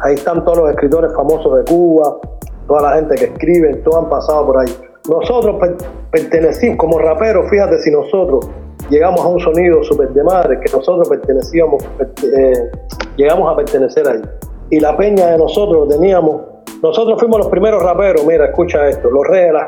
Ahí 0.00 0.16
están 0.16 0.44
todos 0.44 0.58
los 0.58 0.70
escritores 0.70 1.14
famosos 1.14 1.56
de 1.56 1.64
Cuba, 1.72 2.18
toda 2.66 2.82
la 2.82 2.96
gente 2.96 3.14
que 3.14 3.24
escribe, 3.26 3.76
todos 3.76 4.04
han 4.04 4.10
pasado 4.10 4.44
por 4.44 4.58
ahí. 4.58 4.76
Nosotros 5.08 5.56
pertenecimos, 6.10 6.76
como 6.76 6.98
raperos, 6.98 7.48
fíjate 7.48 7.78
si 7.78 7.90
nosotros 7.90 8.50
llegamos 8.90 9.20
a 9.20 9.28
un 9.28 9.40
sonido 9.40 9.82
súper 9.84 10.10
de 10.10 10.24
madre, 10.24 10.60
que 10.60 10.72
nosotros 10.72 11.08
pertenecíamos, 11.08 11.82
eh, 12.22 12.70
llegamos 13.16 13.52
a 13.52 13.56
pertenecer 13.56 14.08
ahí. 14.08 14.22
Y 14.70 14.80
la 14.80 14.96
peña 14.96 15.26
de 15.28 15.38
nosotros 15.38 15.88
teníamos, 15.88 16.40
nosotros 16.82 17.18
fuimos 17.18 17.38
los 17.38 17.48
primeros 17.48 17.82
raperos, 17.82 18.24
mira, 18.26 18.46
escucha 18.46 18.88
esto, 18.88 19.10
los 19.10 19.26
reyes 19.26 19.46
de 19.48 19.52
la 19.52 19.64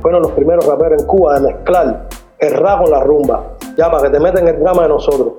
fueron 0.00 0.22
los 0.22 0.32
primeros 0.32 0.64
raperos 0.66 1.02
en 1.02 1.06
Cuba 1.06 1.34
de 1.34 1.52
mezclar 1.52 2.08
el 2.38 2.54
rap 2.54 2.82
con 2.82 2.90
la 2.90 3.00
rumba 3.00 3.58
ya 3.76 3.90
para 3.90 4.04
que 4.04 4.10
te 4.10 4.20
metan 4.20 4.46
el 4.46 4.60
drama 4.60 4.82
de 4.82 4.88
nosotros. 4.88 5.34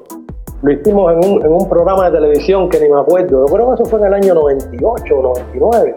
Lo 0.62 0.71
hicimos 0.71 1.12
en 1.13 1.17
un, 1.17 1.45
en 1.45 1.69
programa 1.69 2.10
de 2.10 2.17
televisión 2.17 2.69
que 2.69 2.80
ni 2.80 2.89
me 2.89 2.99
acuerdo. 2.99 3.45
Yo 3.45 3.54
creo 3.54 3.67
que 3.67 3.82
eso 3.82 3.86
fue 3.89 3.99
en 3.99 4.06
el 4.06 4.13
año 4.13 4.34
98 4.34 5.15
o 5.15 5.21
99. 5.21 5.95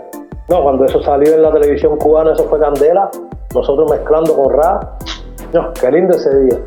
No, 0.48 0.62
cuando 0.62 0.84
eso 0.84 1.02
salió 1.02 1.34
en 1.34 1.42
la 1.42 1.52
televisión 1.52 1.96
cubana, 1.98 2.32
eso 2.32 2.44
fue 2.44 2.60
Candela. 2.60 3.10
Nosotros 3.54 3.90
mezclando 3.90 4.34
con 4.34 4.52
rap. 4.52 5.02
No, 5.52 5.72
qué 5.72 5.90
lindo 5.90 6.16
ese 6.16 6.36
día. 6.40 6.58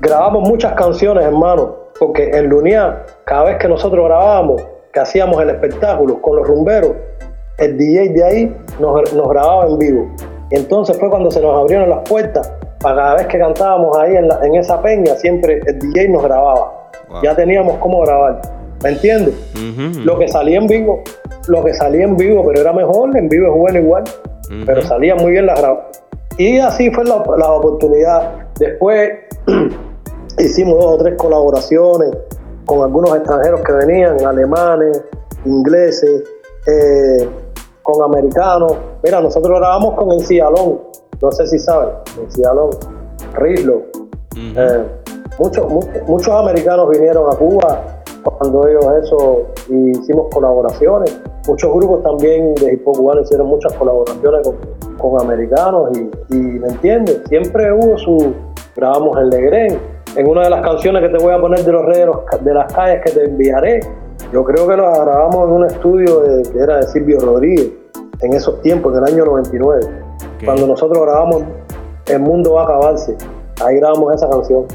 Grabamos 0.00 0.48
muchas 0.48 0.72
canciones, 0.72 1.24
hermano, 1.24 1.74
porque 1.98 2.30
en 2.30 2.48
Lunia, 2.48 3.02
cada 3.24 3.44
vez 3.44 3.58
que 3.58 3.68
nosotros 3.68 4.04
grabábamos, 4.04 4.62
que 4.92 5.00
hacíamos 5.00 5.40
el 5.42 5.50
espectáculo 5.50 6.20
con 6.20 6.36
los 6.36 6.46
rumberos, 6.46 6.92
el 7.58 7.76
DJ 7.76 8.08
de 8.10 8.24
ahí 8.24 8.56
nos, 8.80 9.12
nos 9.14 9.28
grababa 9.28 9.66
en 9.66 9.78
vivo. 9.78 10.06
Y 10.50 10.56
entonces 10.56 10.98
fue 10.98 11.08
cuando 11.08 11.30
se 11.30 11.40
nos 11.40 11.56
abrieron 11.56 11.88
las 11.88 12.08
puertas 12.08 12.52
para 12.84 12.96
cada 12.96 13.14
vez 13.14 13.26
que 13.28 13.38
cantábamos 13.38 13.96
ahí 13.96 14.14
en, 14.14 14.54
esa 14.56 14.80
peña, 14.82 15.14
siempre 15.14 15.60
el 15.66 15.78
DJ 15.78 16.10
nos 16.10 16.22
grababa. 16.22 16.90
Ya 17.22 17.34
teníamos 17.34 17.78
cómo 17.78 18.02
grabar. 18.02 18.42
¿Me 18.82 18.90
entiendes? 18.90 19.34
Lo 20.04 20.18
que 20.18 20.28
salía 20.28 20.58
en 20.58 20.66
vivo, 20.66 21.02
lo 21.48 21.64
que 21.64 21.72
salía 21.72 22.04
en 22.04 22.16
vivo, 22.16 22.44
pero 22.46 22.60
era 22.60 22.74
mejor, 22.74 23.16
en 23.16 23.28
vivo 23.30 23.46
es 23.46 23.54
bueno 23.54 23.78
igual, 23.78 24.04
pero 24.66 24.82
salía 24.82 25.14
muy 25.14 25.32
bien 25.32 25.46
la 25.46 25.54
grabaciones. 25.54 26.02
Y 26.36 26.58
así 26.58 26.90
fue 26.90 27.04
la, 27.04 27.16
oportunidad. 27.16 28.43
Después 28.58 29.10
hicimos 30.38 30.78
dos 30.78 30.94
o 30.94 30.98
tres 30.98 31.14
colaboraciones 31.16 32.10
con 32.66 32.82
algunos 32.82 33.14
extranjeros 33.16 33.60
que 33.62 33.72
venían, 33.72 34.24
alemanes, 34.24 35.02
ingleses, 35.44 36.22
eh, 36.66 37.28
con 37.82 38.02
americanos. 38.02 38.76
Mira, 39.02 39.20
nosotros 39.20 39.58
grabamos 39.58 39.94
con 39.94 40.12
Encialón, 40.12 40.80
no 41.20 41.32
sé 41.32 41.46
si 41.46 41.58
saben, 41.58 41.90
en 42.20 42.30
Cialón, 42.30 42.70
Rizlo, 43.34 43.82
Eh, 44.36 44.84
muchos, 45.38 45.64
muchos 46.08 46.28
americanos 46.28 46.90
vinieron 46.90 47.32
a 47.32 47.36
Cuba 47.36 47.93
cuando 48.32 48.66
ellos 48.66 48.84
eso 49.02 49.46
hicimos 49.68 50.26
colaboraciones. 50.32 51.20
Muchos 51.46 51.74
grupos 51.74 52.02
también 52.02 52.54
de 52.54 52.72
hip 52.72 52.86
hop 52.86 52.96
cubano 52.96 53.20
hicieron 53.20 53.46
muchas 53.48 53.72
colaboraciones 53.74 54.48
con, 54.98 55.20
americanos 55.20 55.90
y, 56.30 56.34
¿me 56.34 56.68
entiendes? 56.68 57.20
Siempre 57.28 57.72
hubo 57.72 57.98
su... 57.98 58.34
Grabamos 58.74 59.16
en 59.18 59.30
Legrén. 59.30 59.78
En 60.16 60.28
una 60.28 60.42
de 60.42 60.50
las 60.50 60.62
canciones 60.62 61.02
que 61.02 61.08
te 61.08 61.22
voy 61.22 61.32
a 61.32 61.40
poner 61.40 61.64
de 61.64 61.72
los 61.72 61.84
reyes 61.84 62.08
de 62.40 62.54
las 62.54 62.72
calles 62.72 63.02
que 63.04 63.12
te 63.12 63.24
enviaré, 63.24 63.80
yo 64.32 64.44
creo 64.44 64.66
que 64.66 64.76
lo 64.76 64.90
grabamos 64.90 65.48
en 65.48 65.52
un 65.52 65.64
estudio 65.66 66.22
que 66.52 66.58
era 66.58 66.78
de 66.78 66.86
Silvio 66.88 67.20
Rodríguez, 67.20 67.70
en 68.20 68.32
esos 68.32 68.60
tiempos, 68.62 68.96
en 68.96 69.04
el 69.04 69.14
año 69.14 69.24
99. 69.26 69.80
Cuando 70.44 70.66
nosotros 70.66 71.02
grabamos 71.02 71.44
El 72.06 72.20
Mundo 72.20 72.54
va 72.54 72.62
a 72.62 72.64
acabarse, 72.64 73.16
ahí 73.64 73.76
grabamos 73.76 74.14
esa 74.14 74.28
canción. 74.28 74.66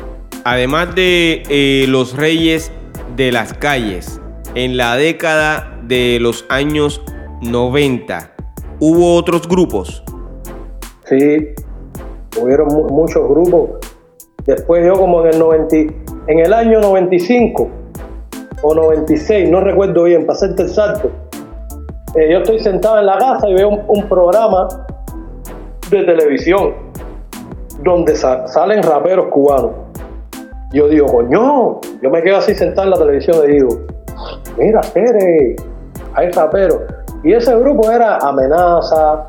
Además 0.43 0.95
de 0.95 1.43
eh, 1.49 1.85
Los 1.87 2.15
Reyes 2.15 2.71
de 3.19 3.33
las 3.33 3.53
calles. 3.53 4.21
En 4.55 4.77
la 4.77 4.95
década 4.95 5.77
de 5.83 6.19
los 6.21 6.45
años 6.47 7.03
90, 7.41 8.31
¿hubo 8.79 9.15
otros 9.15 9.45
grupos? 9.45 10.01
Sí, 11.03 11.49
hubieron 12.41 12.69
muchos 12.89 13.27
grupos. 13.27 13.71
Después 14.45 14.85
yo 14.85 14.93
como 14.93 15.25
en 15.25 15.33
el 15.33 15.39
90, 15.39 15.75
en 16.27 16.39
el 16.39 16.53
año 16.53 16.79
95 16.79 17.69
o 18.61 18.73
96, 18.73 19.49
no 19.49 19.59
recuerdo 19.59 20.05
bien, 20.05 20.25
para 20.25 20.37
hacerte 20.37 20.63
el 20.63 20.69
salto. 20.69 21.11
Eh, 22.15 22.31
yo 22.31 22.37
estoy 22.37 22.59
sentado 22.59 22.99
en 22.99 23.05
la 23.05 23.17
casa 23.17 23.49
y 23.49 23.53
veo 23.53 23.67
un, 23.67 24.07
programa 24.07 24.69
de 25.91 26.03
televisión 26.03 26.73
donde 27.83 28.15
salen 28.15 28.81
raperos 28.81 29.27
cubanos. 29.29 29.88
Yo 30.71 30.87
digo, 30.87 31.07
coño, 31.07 31.79
yo 32.01 32.09
me 32.11 32.21
quedo 32.21 32.37
así 32.37 32.53
sentado 32.53 32.85
en 32.85 32.91
la 32.91 32.97
televisión 32.97 33.37
y 33.47 33.53
digo, 33.53 33.69
mira, 34.57 34.81
Tere, 34.81 35.55
hay 36.13 36.31
raperos. 36.31 36.81
Y 37.23 37.33
ese 37.33 37.55
grupo 37.55 37.89
era 37.91 38.17
Amenaza, 38.17 39.27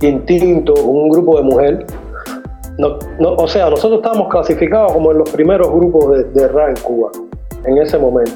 Instinto, 0.00 0.74
un 0.74 1.10
grupo 1.10 1.36
de 1.36 1.42
mujeres. 1.42 1.86
No, 2.78 2.96
o 3.36 3.46
sea, 3.46 3.70
nosotros 3.70 3.98
estábamos 3.98 4.28
clasificados 4.28 4.92
como 4.92 5.12
en 5.12 5.18
los 5.18 5.30
primeros 5.30 5.70
grupos 5.70 6.16
de, 6.16 6.24
de 6.24 6.48
rap 6.48 6.70
en 6.70 6.76
Cuba, 6.82 7.10
en 7.64 7.78
ese 7.78 7.98
momento. 7.98 8.32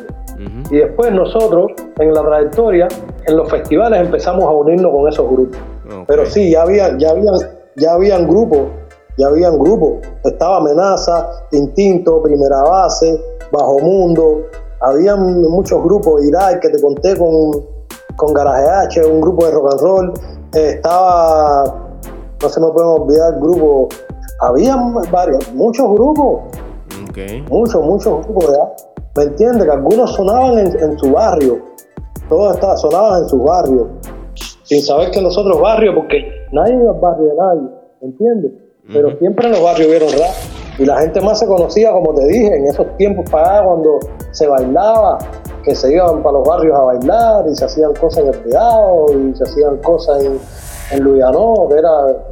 Y 0.70 0.76
después 0.76 1.12
nosotros, 1.12 1.72
en 1.98 2.12
la 2.12 2.22
trayectoria, 2.22 2.88
en 3.26 3.36
los 3.36 3.48
festivales 3.50 4.00
empezamos 4.00 4.44
a 4.44 4.50
unirnos 4.50 4.92
con 4.92 5.08
esos 5.08 5.28
grupos. 5.30 5.58
Pero 6.06 6.26
sí, 6.26 6.50
ya 6.50 6.62
había, 6.62 6.96
ya 6.98 7.10
había, 7.10 7.32
ya 7.76 7.92
habían 7.92 8.28
grupos 8.28 8.68
ya 9.16 9.28
habían 9.28 9.58
grupos. 9.58 10.06
Estaba 10.24 10.58
Amenaza, 10.58 11.28
Instinto, 11.52 12.22
Primera 12.22 12.62
Base, 12.62 13.20
Bajo 13.52 13.78
Mundo. 13.80 14.42
Habían 14.80 15.42
muchos 15.42 15.82
grupos, 15.82 16.24
Irak, 16.24 16.60
que 16.60 16.68
te 16.68 16.80
conté 16.80 17.16
con, 17.16 17.64
con 18.16 18.34
Garaje 18.34 18.68
H, 18.68 19.06
un 19.06 19.20
grupo 19.20 19.46
de 19.46 19.52
rock 19.52 19.72
and 19.72 19.80
roll. 19.80 20.12
estaba, 20.52 21.64
no 22.42 22.48
se 22.48 22.60
me 22.60 22.70
pueden 22.70 22.90
olvidar, 22.90 23.40
grupo. 23.40 23.88
Habían 24.40 24.94
varios, 25.10 25.52
muchos 25.54 25.90
grupos. 25.92 26.40
Muchos, 27.48 27.82
muchos 27.82 28.26
grupos. 28.26 28.50
¿Me 29.16 29.24
entiendes? 29.24 29.64
Que 29.64 29.70
algunos 29.70 30.12
sonaban 30.12 30.58
en, 30.58 30.98
su 30.98 31.10
barrio. 31.10 31.62
Todos 32.28 32.54
estaban, 32.54 32.76
sonaban 32.76 33.22
en 33.22 33.28
su 33.30 33.42
barrio. 33.42 33.88
Sin 34.64 34.82
saber 34.82 35.10
que 35.10 35.22
nosotros 35.22 35.58
barrio, 35.58 35.94
porque 35.94 36.22
nadie 36.52 36.74
iba 36.74 36.92
al 36.92 37.00
barrio 37.00 37.26
de 37.28 37.34
nadie. 37.34 37.70
¿Me 38.02 38.08
entiendes? 38.08 38.65
Pero 38.92 39.16
siempre 39.18 39.46
en 39.46 39.52
los 39.52 39.62
barrios 39.62 39.88
vieron 39.88 40.10
rap. 40.12 40.34
Y 40.78 40.84
la 40.84 40.98
gente 40.98 41.20
más 41.22 41.38
se 41.38 41.46
conocía, 41.46 41.90
como 41.90 42.14
te 42.14 42.26
dije, 42.26 42.54
en 42.54 42.66
esos 42.66 42.86
tiempos 42.98 43.28
para 43.30 43.64
cuando 43.64 43.98
se 44.32 44.46
bailaba, 44.46 45.18
que 45.64 45.74
se 45.74 45.92
iban 45.92 46.22
para 46.22 46.38
los 46.38 46.46
barrios 46.46 46.78
a 46.78 46.82
bailar 46.82 47.44
y 47.50 47.56
se 47.56 47.64
hacían 47.64 47.92
cosas 47.94 48.24
en 48.24 48.34
el 48.34 48.38
Privado 48.40 49.06
y 49.12 49.36
se 49.36 49.42
hacían 49.42 49.78
cosas 49.78 50.22
en, 50.22 50.38
en 50.92 51.02
Luyanó, 51.02 51.66
que 51.68 51.78
era 51.78 51.90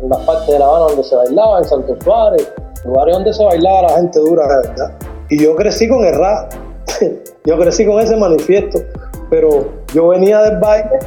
la 0.09 0.19
parte 0.25 0.53
de 0.53 0.59
La 0.59 0.67
Habana 0.67 0.85
donde 0.87 1.05
se 1.05 1.17
bailaba, 1.17 1.59
en 1.59 1.65
Santo 1.65 1.97
Suárez, 2.05 2.53
lugares 2.85 3.15
donde 3.15 3.33
se 3.33 3.45
bailaba 3.45 3.83
la 3.83 3.89
gente 3.97 4.21
dura, 4.21 4.47
¿verdad? 4.47 4.93
Y 5.31 5.43
yo 5.43 5.57
crecí 5.57 5.89
con 5.89 6.05
el 6.05 6.15
rap, 6.15 6.53
yo 7.45 7.59
crecí 7.59 7.87
con 7.87 8.01
ese 8.01 8.15
manifiesto, 8.15 8.79
pero 9.31 9.67
yo 9.93 10.09
venía 10.09 10.43
del 10.43 10.59
baile 10.59 10.99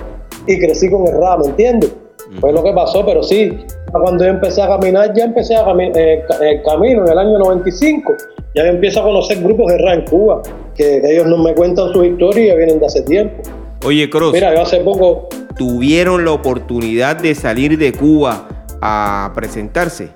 y 0.47 0.59
crecí 0.59 0.89
con 0.89 1.07
el 1.07 1.21
rap, 1.21 1.39
¿me 1.39 1.47
entiendes? 1.47 1.93
Fue 2.41 2.51
lo 2.51 2.61
que 2.61 2.73
pasó, 2.73 3.05
pero 3.05 3.23
sí, 3.23 3.57
cuando 3.91 4.25
yo 4.25 4.31
empecé 4.31 4.61
a 4.61 4.67
caminar, 4.67 5.13
ya 5.13 5.25
empecé 5.25 5.55
a 5.55 5.65
caminar 5.65 5.97
eh, 5.97 6.23
el 6.41 6.61
camino 6.63 7.05
en 7.05 7.11
el 7.11 7.17
año 7.17 7.39
95. 7.39 8.13
Ya 8.55 8.63
empiezo 8.63 9.01
a 9.01 9.03
conocer 9.03 9.41
grupos 9.41 9.67
de 9.67 9.75
en 9.75 10.05
Cuba, 10.05 10.41
que 10.75 11.01
ellos 11.03 11.27
no 11.27 11.37
me 11.37 11.53
cuentan 11.53 11.93
su 11.93 12.03
historia 12.03 12.43
y 12.43 12.47
ya 12.47 12.55
vienen 12.55 12.79
de 12.79 12.85
hace 12.85 13.01
tiempo. 13.01 13.43
Oye, 13.85 14.09
Cross. 14.09 14.33
Mira, 14.33 14.53
yo 14.53 14.61
hace 14.61 14.79
poco. 14.79 15.29
¿Tuvieron 15.57 16.25
la 16.25 16.31
oportunidad 16.31 17.17
de 17.17 17.33
salir 17.33 17.77
de 17.77 17.93
Cuba 17.93 18.47
a 18.81 19.31
presentarse? 19.33 20.09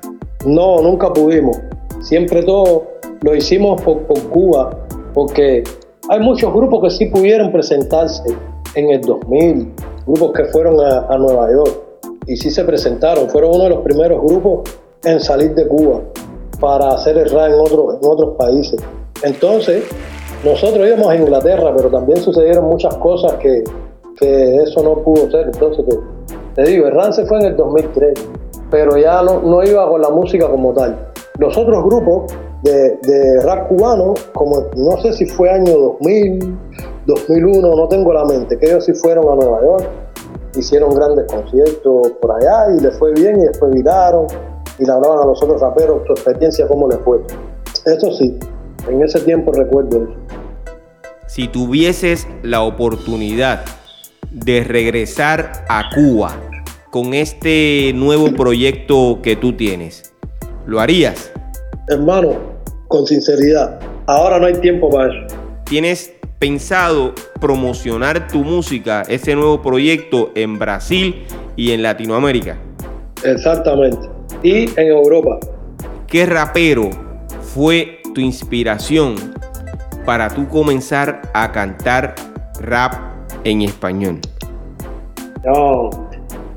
No, 0.45 0.81
nunca 0.81 1.11
pudimos. 1.13 1.57
Siempre 2.01 2.43
todo 2.43 2.87
lo 3.21 3.35
hicimos 3.35 3.81
por, 3.81 4.03
Cuba, 4.29 4.71
porque 5.13 5.63
hay 6.09 6.19
muchos 6.19 6.53
grupos 6.53 6.83
que 6.83 6.89
sí 6.89 7.05
pudieron 7.07 7.51
presentarse 7.51 8.23
en 8.75 8.91
el 8.91 9.01
2000, 9.01 9.71
grupos 10.05 10.33
que 10.33 10.45
fueron 10.45 10.79
a 10.79 11.17
Nueva 11.17 11.51
York 11.51 11.90
y 12.27 12.37
sí 12.37 12.51
se 12.51 12.63
presentaron. 12.63 13.29
Fueron 13.29 13.55
uno 13.55 13.63
de 13.63 13.69
los 13.69 13.79
primeros 13.79 14.21
grupos 14.21 14.69
en 15.03 15.19
salir 15.19 15.53
de 15.55 15.67
Cuba 15.67 16.01
para 16.59 16.93
hacer 16.93 17.17
el 17.17 17.29
rap 17.29 17.49
en, 17.49 17.59
otros 17.59 17.95
en 18.01 18.09
otros 18.09 18.35
países. 18.37 18.79
Entonces, 19.23 19.83
nosotros 20.45 20.87
íbamos 20.87 21.07
a 21.07 21.15
Inglaterra, 21.15 21.73
pero 21.75 21.89
también 21.89 22.19
sucedieron 22.21 22.65
muchas 22.65 22.95
cosas 22.97 23.33
que, 23.35 23.63
que 24.17 24.55
eso 24.57 24.83
no 24.83 24.95
pudo 25.03 25.29
ser. 25.31 25.47
Entonces, 25.47 25.85
te, 26.55 26.63
digo, 26.63 26.87
el 26.87 26.93
rap 26.93 27.13
se 27.13 27.25
fue 27.25 27.39
en 27.39 27.45
el 27.47 27.57
2003, 27.57 28.13
pero 28.69 28.97
ya 28.97 29.21
no, 29.23 29.41
no 29.41 29.63
iba 29.63 29.87
con 29.89 30.01
la 30.01 30.09
música 30.09 30.49
como 30.49 30.73
tal. 30.73 31.11
Los 31.39 31.57
otros 31.57 31.83
grupos 31.83 32.31
de, 32.63 32.97
de 33.01 33.41
rap 33.41 33.67
cubano, 33.67 34.13
como 34.33 34.65
no 34.75 35.01
sé 35.01 35.13
si 35.13 35.25
fue 35.25 35.49
año 35.49 35.71
2000, 35.71 36.57
2001, 37.07 37.75
no 37.75 37.87
tengo 37.87 38.13
la 38.13 38.25
mente, 38.25 38.57
que 38.59 38.67
ellos 38.67 38.85
sí 38.85 38.93
fueron 38.93 39.27
a 39.29 39.35
Nueva 39.35 39.61
York 39.63 39.89
hicieron 40.55 40.93
grandes 40.93 41.31
conciertos 41.31 42.11
por 42.21 42.31
allá 42.31 42.75
y 42.77 42.81
les 42.81 42.97
fue 42.97 43.13
bien 43.13 43.39
y 43.39 43.45
después 43.45 43.71
viraron 43.71 44.27
y 44.79 44.85
le 44.85 44.91
hablaban 44.91 45.19
a 45.19 45.25
los 45.25 45.41
otros 45.41 45.61
raperos 45.61 46.01
su 46.05 46.13
experiencia, 46.13 46.67
cómo 46.67 46.87
les 46.87 46.99
fue. 46.99 47.19
Eso 47.85 48.11
sí, 48.11 48.37
en 48.87 49.01
ese 49.01 49.19
tiempo 49.21 49.51
recuerdo 49.51 50.03
eso. 50.03 50.13
Si 51.27 51.47
tuvieses 51.47 52.27
la 52.43 52.61
oportunidad 52.61 53.61
de 54.31 54.63
regresar 54.63 55.65
a 55.69 55.89
Cuba 55.95 56.35
con 56.89 57.13
este 57.13 57.91
nuevo 57.95 58.31
proyecto 58.35 59.19
que 59.21 59.35
tú 59.35 59.53
tienes, 59.53 60.13
¿lo 60.65 60.79
harías? 60.79 61.31
Hermano, 61.87 62.33
con 62.87 63.07
sinceridad, 63.07 63.79
ahora 64.07 64.39
no 64.39 64.45
hay 64.45 64.55
tiempo 64.55 64.89
para 64.89 65.09
eso. 65.09 65.40
¿Tienes 65.71 66.13
pensado 66.37 67.15
promocionar 67.39 68.27
tu 68.27 68.39
música, 68.39 69.03
ese 69.07 69.35
nuevo 69.35 69.61
proyecto 69.61 70.33
en 70.35 70.59
Brasil 70.59 71.23
y 71.55 71.71
en 71.71 71.81
Latinoamérica? 71.81 72.57
Exactamente. 73.23 74.09
Y 74.43 74.63
en 74.77 74.87
Europa. 74.89 75.39
¿Qué 76.07 76.25
rapero 76.25 76.89
fue 77.55 77.99
tu 78.13 78.19
inspiración 78.19 79.15
para 80.05 80.27
tú 80.27 80.45
comenzar 80.49 81.21
a 81.33 81.53
cantar 81.53 82.15
rap 82.59 82.91
en 83.45 83.61
español? 83.61 84.19
No, 85.45 85.89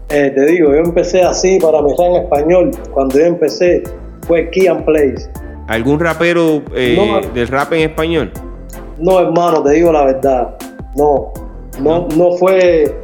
eh, 0.08 0.32
te 0.34 0.46
digo, 0.46 0.72
yo 0.72 0.78
empecé 0.78 1.22
así 1.22 1.60
para 1.60 1.78
empezar 1.78 2.06
en 2.06 2.16
español. 2.16 2.70
Cuando 2.90 3.16
yo 3.16 3.26
empecé 3.26 3.84
fue 4.26 4.50
Key 4.50 4.66
and 4.66 4.84
Place. 4.84 5.30
¿Algún 5.68 6.00
rapero 6.00 6.64
eh, 6.74 6.98
del 7.32 7.46
rap 7.46 7.72
en 7.74 7.90
español? 7.90 8.32
No, 8.98 9.20
hermano, 9.20 9.62
te 9.62 9.72
digo 9.72 9.92
la 9.92 10.04
verdad. 10.04 10.56
No, 10.96 11.32
no, 11.80 12.06
no 12.16 12.32
fue 12.32 12.94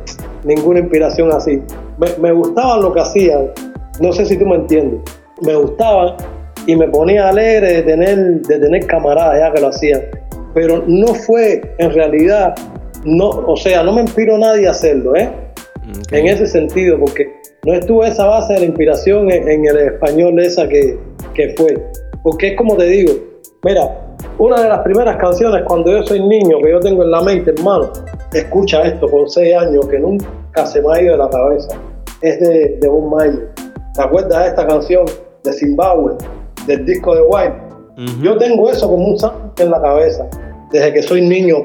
ninguna 0.44 0.80
inspiración 0.80 1.32
así. 1.32 1.62
Me, 2.18 2.32
gustaban 2.32 2.82
lo 2.82 2.92
que 2.92 3.00
hacían. 3.00 3.50
No 4.00 4.12
sé 4.12 4.24
si 4.26 4.38
tú 4.38 4.46
me 4.46 4.56
entiendes. 4.56 5.00
Me 5.42 5.54
gustaban 5.54 6.14
y 6.66 6.76
me 6.76 6.88
ponía 6.88 7.28
alegre 7.28 7.74
de 7.74 7.82
tener, 7.82 8.42
de 8.42 8.58
tener 8.58 8.86
camaradas 8.86 9.38
ya 9.38 9.52
que 9.52 9.60
lo 9.60 9.68
hacían. 9.68 10.02
Pero 10.54 10.82
no 10.86 11.08
fue 11.14 11.60
en 11.78 11.92
realidad, 11.92 12.54
no, 13.04 13.28
o 13.28 13.56
sea, 13.56 13.82
no 13.82 13.92
me 13.92 14.02
inspiró 14.02 14.38
nadie 14.38 14.66
a 14.66 14.72
hacerlo, 14.72 15.14
¿eh? 15.16 15.28
En 16.12 16.26
ese 16.26 16.46
sentido, 16.46 16.98
porque 16.98 17.32
no 17.64 17.74
estuvo 17.74 18.04
esa 18.04 18.26
base 18.26 18.54
de 18.54 18.60
la 18.60 18.66
inspiración 18.66 19.30
en, 19.30 19.66
el 19.66 19.76
español 19.76 20.38
esa 20.38 20.68
que, 20.68 20.98
que 21.34 21.54
fue. 21.56 21.76
Porque 22.22 22.48
es 22.48 22.56
como 22.56 22.76
te 22.76 22.84
digo, 22.84 23.12
mira, 23.64 24.09
una 24.38 24.62
de 24.62 24.68
las 24.68 24.80
primeras 24.80 25.16
canciones 25.16 25.62
cuando 25.66 25.90
yo 25.90 26.02
soy 26.02 26.20
niño, 26.20 26.58
que 26.62 26.70
yo 26.70 26.80
tengo 26.80 27.02
en 27.02 27.10
la 27.10 27.20
mente, 27.22 27.50
hermano, 27.50 27.90
escucha 28.32 28.82
esto 28.82 29.08
con 29.08 29.28
seis 29.28 29.54
años, 29.54 29.86
que 29.88 29.98
nunca 29.98 30.66
se 30.66 30.80
me 30.82 30.94
ha 30.94 31.02
ido 31.02 31.12
de 31.12 31.18
la 31.18 31.30
cabeza, 31.30 31.78
es 32.22 32.40
de, 32.40 32.78
de 32.80 32.88
Bob. 32.88 33.20
¿Te 33.94 34.02
acuerdas 34.02 34.44
de 34.44 34.48
esta 34.48 34.66
canción 34.66 35.04
de 35.42 35.52
Zimbabue, 35.52 36.14
del 36.66 36.84
disco 36.86 37.14
de 37.14 37.22
White? 37.22 37.70
Yo 38.22 38.36
tengo 38.38 38.70
eso 38.70 38.88
como 38.88 39.08
un 39.08 39.18
sándwich 39.18 39.60
en 39.60 39.70
la 39.70 39.80
cabeza. 39.82 40.26
Desde 40.72 40.92
que 40.92 41.02
soy 41.02 41.20
niño, 41.20 41.56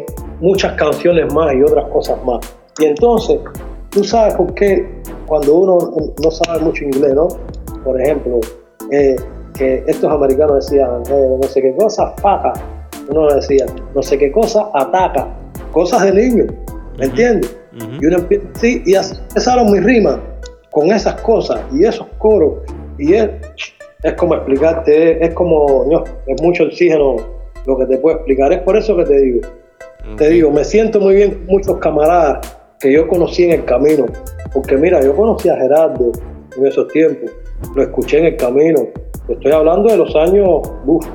muchas 0.42 0.74
canciones 0.74 1.34
más 1.34 1.54
y 1.54 1.62
otras 1.64 1.86
cosas 1.90 2.18
más. 2.26 2.40
Y 2.80 2.86
entonces, 2.86 3.40
tú 3.90 4.04
sabes 4.04 4.34
por 4.34 4.54
qué 4.54 5.02
cuando 5.28 5.56
uno 5.56 5.78
no 6.22 6.32
sabe 6.32 6.60
mucho 6.60 6.84
inglés, 6.84 7.14
¿no? 7.14 7.30
Por 7.86 8.02
ejemplo, 8.02 8.42
eh, 8.92 9.16
que 9.56 9.84
estos 9.88 10.12
americanos 10.12 10.68
decían, 10.68 11.02
eh, 11.10 11.38
no 11.42 11.48
sé 11.48 11.62
qué 11.62 11.76
cosa, 11.76 12.14
faca. 12.18 12.54
Uno 13.10 13.34
decía, 13.34 13.66
no 13.94 14.02
sé 14.02 14.18
qué 14.18 14.32
cosa, 14.32 14.70
ataca. 14.74 15.28
Cosas 15.72 16.04
de 16.04 16.14
niño, 16.14 16.46
¿me 16.98 17.06
entiendes? 17.06 17.56
Y 18.02 18.06
uno 18.06 18.18
empieza, 18.18 18.48
sí, 18.54 18.82
y 18.86 18.96
así 18.96 19.16
empezaron 19.30 19.72
mis 19.72 19.84
rimas 19.84 20.18
con 20.72 20.92
esas 20.92 21.22
cosas 21.22 21.62
y 21.74 21.86
esos 21.86 22.08
coros. 22.18 22.60
Y 22.98 23.14
es, 23.14 23.30
es 24.04 24.14
como 24.14 24.36
explicarte, 24.36 25.24
es, 25.24 25.34
como, 25.34 25.86
no, 25.90 26.04
es 26.28 26.42
mucho 26.42 26.66
oxígeno 26.66 27.16
lo 27.66 27.78
que 27.78 27.86
te 27.86 27.98
puedo 27.98 28.18
explicar. 28.18 28.54
Es 28.54 28.60
por 28.60 28.78
eso 28.78 28.96
que 28.96 29.04
te 29.04 29.20
digo. 29.20 29.42
Te 30.18 30.30
digo, 30.30 30.52
me 30.52 30.64
siento 30.64 31.00
muy 31.00 31.16
bien 31.16 31.34
con 31.34 31.46
muchos 31.48 31.78
camaradas 31.80 32.56
que 32.80 32.94
yo 32.94 33.08
conocí 33.08 33.44
en 33.44 33.52
el 33.52 33.66
camino. 33.66 34.06
Porque 34.54 34.78
mira, 34.78 35.02
yo 35.02 35.16
conocí 35.16 35.50
a 35.50 35.58
Gerardo 35.58 36.12
en 36.58 36.68
esos 36.68 36.88
tiempos, 36.90 37.32
lo 37.74 37.84
escuché 37.84 38.20
en 38.20 38.26
el 38.26 38.38
camino. 38.38 38.88
Estoy 39.28 39.52
hablando 39.52 39.90
de 39.90 39.98
los 39.98 40.16
años, 40.16 40.62
uff, 40.86 41.06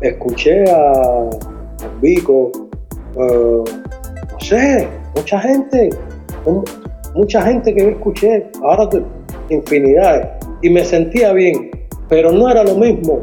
escuché 0.00 0.64
a, 0.70 1.30
Vico, 2.00 2.52
eh, 3.16 3.64
no 4.32 4.40
sé, 4.40 4.88
mucha 5.16 5.40
gente, 5.40 5.90
mucha 7.14 7.42
gente 7.42 7.74
que 7.74 7.82
yo 7.82 7.88
escuché, 7.90 8.50
ahora 8.62 8.88
infinidades, 9.48 10.28
y 10.62 10.70
me 10.70 10.84
sentía 10.84 11.32
bien, 11.32 11.70
pero 12.08 12.30
no 12.30 12.48
era 12.48 12.62
lo 12.62 12.76
mismo, 12.76 13.20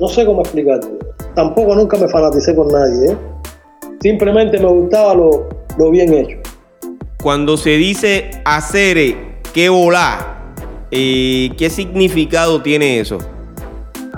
no 0.00 0.08
sé 0.08 0.24
cómo 0.24 0.40
explicarte. 0.42 0.88
Tampoco 1.34 1.74
nunca 1.76 1.96
me 1.96 2.08
fanaticé 2.08 2.54
con 2.54 2.68
nadie, 2.68 3.12
¿eh? 3.12 3.16
simplemente 4.00 4.58
me 4.58 4.66
gustaba 4.66 5.14
lo, 5.14 5.48
lo 5.78 5.90
bien 5.90 6.12
hecho. 6.14 6.38
Cuando 7.22 7.56
se 7.56 7.70
dice 7.70 8.30
hacer, 8.44 9.14
¿qué 9.52 9.68
volá? 9.68 10.39
Eh, 10.90 11.50
¿Qué 11.56 11.70
significado 11.70 12.60
tiene 12.60 13.00
eso? 13.00 13.18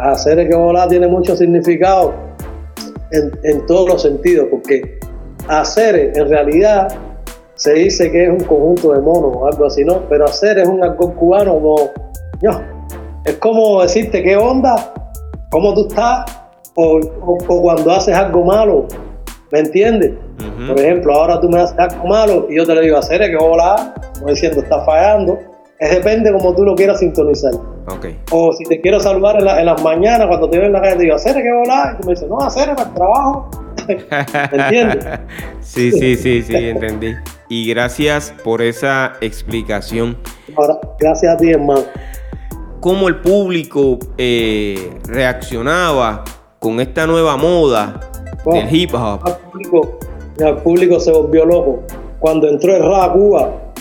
Hacer 0.00 0.48
que 0.48 0.54
volá 0.54 0.88
tiene 0.88 1.06
mucho 1.06 1.36
significado 1.36 2.14
en, 3.10 3.66
todos 3.66 3.88
los 3.88 4.02
sentidos, 4.02 4.48
porque 4.50 4.98
hacer 5.48 6.12
en 6.16 6.28
realidad 6.28 6.88
se 7.56 7.74
dice 7.74 8.10
que 8.10 8.24
es 8.24 8.30
un 8.30 8.40
conjunto 8.40 8.92
de 8.92 9.00
monos 9.00 9.36
o 9.36 9.46
algo 9.46 9.66
así, 9.66 9.84
¿no? 9.84 10.08
Pero 10.08 10.24
hacer 10.24 10.58
es 10.58 10.66
un 10.66 10.82
algo 10.82 11.14
cubano 11.14 11.54
como, 11.54 11.90
no, 12.42 12.62
es 13.24 13.34
como 13.36 13.82
decirte 13.82 14.22
qué 14.22 14.36
onda, 14.36 14.94
cómo 15.50 15.74
tú 15.74 15.86
estás, 15.88 16.24
o 16.74 17.00
cuando 17.46 17.92
haces 17.92 18.14
algo 18.14 18.44
malo, 18.44 18.88
¿Me 19.52 19.58
entiendes? 19.58 20.12
Por 20.66 20.80
ejemplo, 20.80 21.12
ahora 21.12 21.38
tú 21.38 21.46
me 21.50 21.60
haces 21.60 21.78
algo 21.78 22.06
malo 22.06 22.46
y 22.48 22.56
yo 22.56 22.64
te 22.64 22.74
le 22.74 22.80
digo, 22.80 22.96
hacer 22.96 23.20
que 23.20 23.36
hola, 23.36 23.94
como 24.14 24.30
diciendo, 24.30 24.60
está 24.60 24.82
fallando. 24.82 25.38
Es 25.82 25.90
depende 25.90 26.30
como 26.32 26.54
tú 26.54 26.64
lo 26.64 26.76
quieras 26.76 27.00
sintonizar. 27.00 27.52
Okay. 27.88 28.16
O 28.30 28.52
si 28.52 28.62
te 28.64 28.80
quiero 28.80 29.00
saludar 29.00 29.36
en, 29.36 29.66
las 29.66 29.82
mañanas 29.82 30.28
cuando 30.28 30.48
te 30.48 30.56
veo 30.56 30.68
en 30.68 30.74
la 30.74 30.80
calle, 30.80 30.94
te 30.94 31.02
digo, 31.02 31.16
hacer 31.16 31.34
que 31.34 31.50
hola, 31.50 31.94
y 31.94 32.00
tú 32.00 32.06
me 32.06 32.12
dices, 32.12 32.28
no, 32.28 32.38
hacer 32.38 32.68
para 32.76 32.88
el 32.88 32.94
trabajo. 32.94 33.50
¿Me 33.88 34.62
entiendes? 34.62 35.04
sí, 35.60 35.90
sí, 35.90 36.14
sí, 36.14 36.42
sí, 36.42 36.54
entendí. 36.54 37.16
Y 37.48 37.68
gracias 37.68 38.32
por 38.44 38.62
esa 38.62 39.14
explicación. 39.20 40.16
Ahora, 40.56 40.78
gracias 41.00 41.34
a 41.34 41.36
ti, 41.36 41.50
hermano. 41.50 41.82
¿Cómo 42.78 43.08
el 43.08 43.16
público 43.16 43.98
eh, 44.18 44.92
reaccionaba 45.08 46.22
con 46.60 46.78
esta 46.78 47.08
nueva 47.08 47.36
moda 47.36 47.98
el 48.46 48.72
hip 48.72 48.94
hop. 48.94 49.20
El 50.38 50.56
público, 50.58 51.00
se 51.00 51.10
volvió 51.10 51.44
loco. 51.44 51.82
Cuando 52.20 52.48
entró 52.48 52.76
el 52.76 52.84
rap 52.84 53.10
a 53.10 53.12
Cuba, 53.12 53.71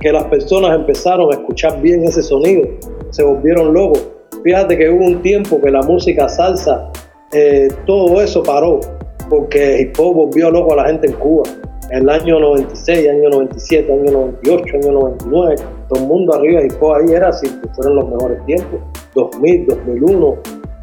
que 0.00 0.12
las 0.12 0.24
personas 0.24 0.74
empezaron 0.74 1.32
a 1.32 1.36
escuchar 1.36 1.80
bien 1.80 2.04
ese 2.04 2.22
sonido, 2.22 2.68
se 3.10 3.22
volvieron 3.22 3.72
locos. 3.72 4.06
Fíjate 4.42 4.76
que 4.76 4.88
hubo 4.88 5.04
un 5.04 5.22
tiempo 5.22 5.60
que 5.60 5.70
la 5.70 5.82
música 5.82 6.28
salsa, 6.28 6.90
eh, 7.32 7.68
todo 7.86 8.20
eso 8.22 8.42
paró, 8.42 8.80
porque 9.28 9.82
hip 9.82 9.98
hop 9.98 10.14
volvió 10.14 10.50
loco 10.50 10.72
a 10.72 10.76
la 10.76 10.84
gente 10.86 11.08
en 11.08 11.12
Cuba. 11.14 11.44
En 11.90 12.02
el 12.02 12.08
año 12.08 12.38
96, 12.38 13.08
año 13.08 13.30
97, 13.30 13.92
año 13.92 14.12
98, 14.12 14.76
año 14.76 14.92
99, 14.92 15.56
todo 15.88 16.00
el 16.00 16.06
mundo 16.06 16.34
arriba 16.34 16.60
de 16.60 16.66
hip 16.66 16.82
hop 16.82 16.94
ahí 16.94 17.12
era 17.14 17.28
así, 17.28 17.46
fueron 17.74 17.96
los 17.96 18.08
mejores 18.08 18.44
tiempos. 18.46 18.80
2000, 19.14 19.66
2001, 19.66 20.36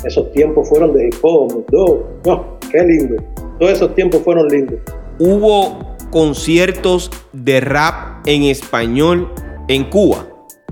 esos 0.05 0.31
tiempos 0.33 0.67
fueron 0.69 0.93
de 0.93 1.07
hip 1.07 1.15
hop, 1.23 1.47
2002. 1.47 1.99
No, 2.25 2.57
Qué 2.71 2.83
lindo. 2.83 3.15
Todos 3.59 3.71
esos 3.71 3.95
tiempos 3.95 4.21
fueron 4.23 4.47
lindos. 4.49 4.79
Hubo 5.19 5.95
conciertos 6.11 7.09
de 7.31 7.61
rap 7.61 8.16
en 8.27 8.43
español 8.43 9.31
en 9.67 9.85
Cuba. 9.85 10.27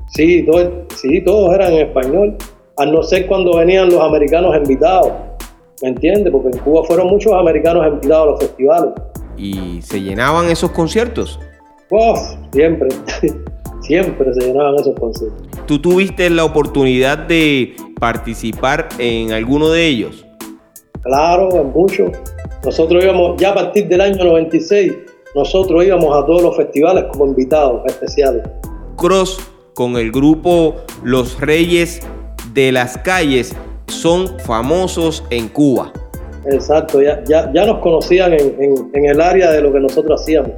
Sí, 0.08 0.46
sí, 0.96 1.22
todos 1.24 1.56
eran 1.56 1.74
en 1.74 1.88
español, 1.88 2.38
a 2.78 2.86
no 2.86 3.02
ser 3.02 3.26
cuando 3.26 3.58
venían 3.58 3.90
los 3.90 4.02
americanos 4.02 4.56
invitados. 4.56 5.12
¿Me 5.82 5.90
entiendes? 5.90 6.32
Porque 6.32 6.50
en 6.56 6.64
Cuba 6.64 6.84
fueron 6.84 7.08
muchos 7.08 7.34
americanos 7.34 7.88
invitados 7.88 8.28
a 8.28 8.32
los 8.32 8.40
festivales. 8.40 8.94
¿Y 9.38 9.82
se 9.82 10.02
llenaban 10.02 10.50
esos 10.50 10.72
conciertos? 10.72 11.40
Uf, 11.90 12.20
siempre. 12.52 12.90
siempre 13.82 14.34
se 14.34 14.48
llenaban 14.48 14.76
esos 14.76 14.96
conciertos. 15.00 15.48
¿Tú 15.66 15.80
tuviste 15.80 16.30
la 16.30 16.44
oportunidad 16.44 17.18
de 17.18 17.76
participar 18.00 18.90
en 19.00 19.32
alguno 19.32 19.70
de 19.70 19.86
ellos? 19.86 20.26
Claro, 21.02 21.50
en 21.56 21.72
mucho. 21.72 22.12
Nosotros 22.64 23.04
íbamos, 23.04 23.40
ya 23.40 23.52
a 23.52 23.56
partir 23.56 23.88
del 23.88 24.02
año 24.02 24.24
96, 24.24 24.94
nosotros 25.36 25.84
íbamos 25.84 26.16
a 26.16 26.26
todos 26.26 26.42
los 26.42 26.56
festivales 26.56 27.06
como 27.12 27.26
invitados 27.26 27.82
especiales. 27.86 28.44
Cross 28.96 29.40
con 29.74 29.98
el 29.98 30.12
grupo 30.12 30.76
Los 31.04 31.40
Reyes 31.42 32.02
de 32.54 32.72
las 32.72 32.98
Calles 33.00 33.54
son 33.88 34.28
famosos 34.40 35.24
en 35.30 35.50
Cuba. 35.50 35.92
Exacto, 36.46 37.02
ya, 37.02 37.22
ya, 37.26 37.52
ya 37.54 37.66
nos 37.66 37.80
conocían 37.80 38.34
en, 38.34 38.90
en, 38.94 39.06
el 39.06 39.20
área 39.20 39.52
de 39.52 39.62
lo 39.62 39.74
que 39.74 39.80
nosotros 39.80 40.22
hacíamos. 40.22 40.52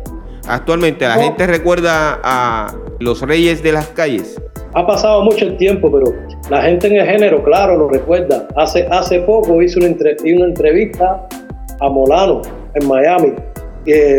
Actualmente, 0.47 1.07
¿la 1.07 1.15
gente 1.15 1.47
recuerda 1.47 2.19
a 2.23 2.73
Los 2.99 3.21
Reyes 3.21 3.63
de 3.63 3.71
las 3.71 3.87
Calles? 3.87 4.39
Ha 4.73 4.85
pasado 4.85 5.23
mucho 5.23 5.45
el 5.45 5.57
tiempo, 5.57 5.91
pero 5.91 6.13
la 6.49 6.61
gente 6.61 6.87
en 6.87 6.97
el 6.97 7.07
género, 7.07 7.43
claro, 7.43 7.77
lo 7.77 7.89
recuerda. 7.89 8.47
Hace, 8.55 8.87
hace 8.91 9.21
poco 9.21 9.61
hice 9.61 9.79
una, 9.79 9.87
una 9.87 10.45
entrevista 10.45 11.27
a 11.79 11.89
Molano 11.89 12.41
en 12.75 12.87
Miami, 12.87 13.33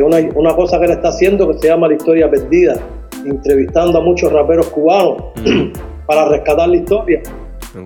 una, 0.04 0.18
una 0.34 0.54
cosa 0.54 0.78
que 0.78 0.86
él 0.86 0.92
está 0.92 1.08
haciendo 1.08 1.50
que 1.50 1.58
se 1.58 1.68
llama 1.68 1.88
La 1.88 1.94
Historia 1.94 2.30
Perdida, 2.30 2.80
entrevistando 3.24 3.98
a 3.98 4.00
muchos 4.00 4.32
raperos 4.32 4.68
cubanos 4.68 5.22
para 6.06 6.28
rescatar 6.28 6.68
la 6.68 6.76
historia. 6.76 7.22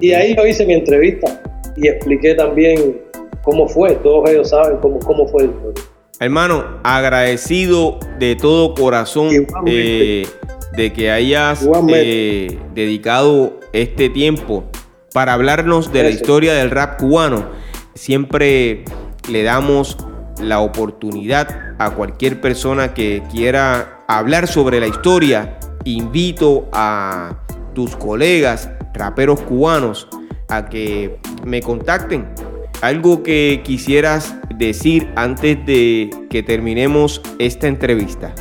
Y 0.00 0.12
ahí 0.12 0.34
yo 0.36 0.46
hice 0.46 0.64
mi 0.64 0.74
entrevista 0.74 1.42
y 1.76 1.88
expliqué 1.88 2.34
también 2.34 3.00
cómo 3.42 3.68
fue, 3.68 3.94
todos 3.96 4.30
ellos 4.30 4.50
saben 4.50 4.78
cómo, 4.78 4.98
cómo 5.00 5.26
fue 5.26 5.44
la 5.44 5.50
historia. 5.50 5.84
Hermano, 6.20 6.64
agradecido 6.84 7.98
de 8.18 8.36
todo 8.36 8.74
corazón 8.74 9.46
eh, 9.66 10.26
de 10.76 10.92
que 10.92 11.10
hayas 11.10 11.68
eh, 11.88 12.58
dedicado 12.74 13.58
este 13.72 14.08
tiempo 14.08 14.64
para 15.12 15.32
hablarnos 15.32 15.92
de 15.92 16.04
la 16.04 16.10
historia 16.10 16.54
del 16.54 16.70
rap 16.70 16.98
cubano. 16.98 17.46
Siempre 17.94 18.84
le 19.28 19.42
damos 19.42 19.96
la 20.42 20.60
oportunidad 20.60 21.74
a 21.78 21.90
cualquier 21.90 22.40
persona 22.40 22.94
que 22.94 23.22
quiera 23.30 24.04
hablar 24.06 24.46
sobre 24.46 24.80
la 24.80 24.86
historia. 24.86 25.58
Invito 25.84 26.68
a 26.72 27.38
tus 27.74 27.96
colegas 27.96 28.70
raperos 28.94 29.40
cubanos 29.40 30.08
a 30.48 30.68
que 30.68 31.18
me 31.44 31.60
contacten. 31.60 32.26
Algo 32.82 33.22
que 33.22 33.60
quisieras 33.64 34.34
decir 34.56 35.08
antes 35.16 35.64
de 35.66 36.10
que 36.28 36.42
terminemos 36.42 37.22
esta 37.38 37.68
entrevista. 37.68 38.34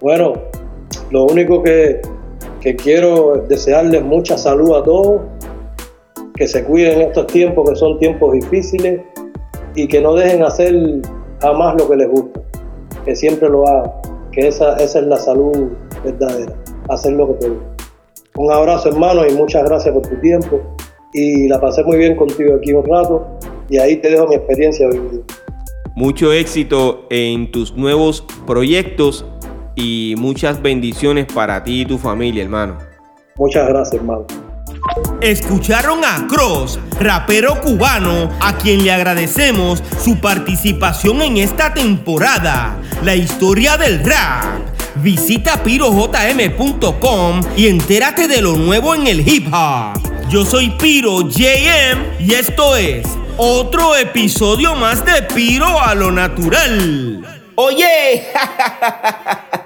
Bueno, 0.00 0.34
lo 1.10 1.24
único 1.24 1.62
que, 1.62 2.00
quiero 2.82 3.36
es 3.36 3.48
desearles 3.48 4.02
mucha 4.02 4.36
salud 4.36 4.74
a 4.74 4.82
todos, 4.82 5.22
que 6.34 6.48
se 6.48 6.64
cuiden 6.64 7.00
estos 7.02 7.28
tiempos 7.28 7.70
que 7.70 7.76
son 7.76 7.96
tiempos 8.00 8.32
difíciles 8.32 9.02
y 9.76 9.86
que 9.86 10.00
no 10.00 10.14
dejen 10.14 10.42
hacer 10.42 10.74
jamás 11.40 11.74
lo 11.78 11.88
que 11.88 11.96
les 11.96 12.08
gusta, 12.08 12.40
que 13.04 13.16
siempre 13.16 13.48
lo 13.48 13.66
hagan, 13.66 13.92
que 14.32 14.48
esa, 14.48 14.76
esa 14.76 14.98
es 14.98 15.06
la 15.06 15.16
salud 15.16 15.68
verdadera, 16.04 16.54
hacer 16.88 17.12
lo 17.12 17.28
que 17.28 17.34
te 17.34 17.48
gusta. 17.48 17.84
Un 18.36 18.52
abrazo 18.52 18.90
hermano 18.90 19.26
y 19.26 19.32
muchas 19.32 19.64
gracias 19.64 19.94
por 19.94 20.06
tu 20.06 20.16
tiempo 20.20 20.60
y 21.12 21.48
la 21.48 21.60
pasé 21.60 21.82
muy 21.84 21.96
bien 21.96 22.16
contigo 22.16 22.56
aquí 22.56 22.72
un 22.72 22.84
rato 22.84 23.26
y 23.70 23.78
ahí 23.78 23.96
te 23.96 24.10
dejo 24.10 24.26
mi 24.28 24.34
experiencia 24.34 24.88
vivida. 24.88 25.22
Mucho 25.94 26.32
éxito 26.32 27.06
en 27.08 27.50
tus 27.50 27.74
nuevos 27.74 28.24
proyectos 28.46 29.24
y 29.74 30.14
muchas 30.18 30.60
bendiciones 30.60 31.26
para 31.32 31.64
ti 31.64 31.82
y 31.82 31.86
tu 31.86 31.96
familia, 31.96 32.42
hermano. 32.42 32.76
Muchas 33.36 33.68
gracias, 33.68 33.94
hermano. 34.00 34.26
Escucharon 35.20 36.04
a 36.04 36.26
Cross, 36.26 36.78
rapero 37.00 37.60
cubano, 37.60 38.30
a 38.40 38.56
quien 38.56 38.84
le 38.84 38.92
agradecemos 38.92 39.82
su 40.02 40.20
participación 40.20 41.22
en 41.22 41.38
esta 41.38 41.74
temporada. 41.74 42.80
La 43.02 43.14
historia 43.14 43.76
del 43.76 44.04
rap. 44.04 44.60
Visita 44.96 45.62
pirojm.com 45.62 47.40
y 47.56 47.66
entérate 47.66 48.28
de 48.28 48.40
lo 48.40 48.56
nuevo 48.56 48.94
en 48.94 49.06
el 49.06 49.26
hip 49.26 49.48
hop. 49.52 49.98
Yo 50.30 50.44
soy 50.44 50.70
Piro 50.70 51.28
JM 51.28 52.18
y 52.20 52.34
esto 52.34 52.76
es 52.76 53.06
otro 53.36 53.94
episodio 53.94 54.74
más 54.74 55.04
de 55.04 55.22
Piro 55.22 55.80
a 55.80 55.94
lo 55.94 56.10
natural. 56.10 57.24
Oye, 57.54 58.26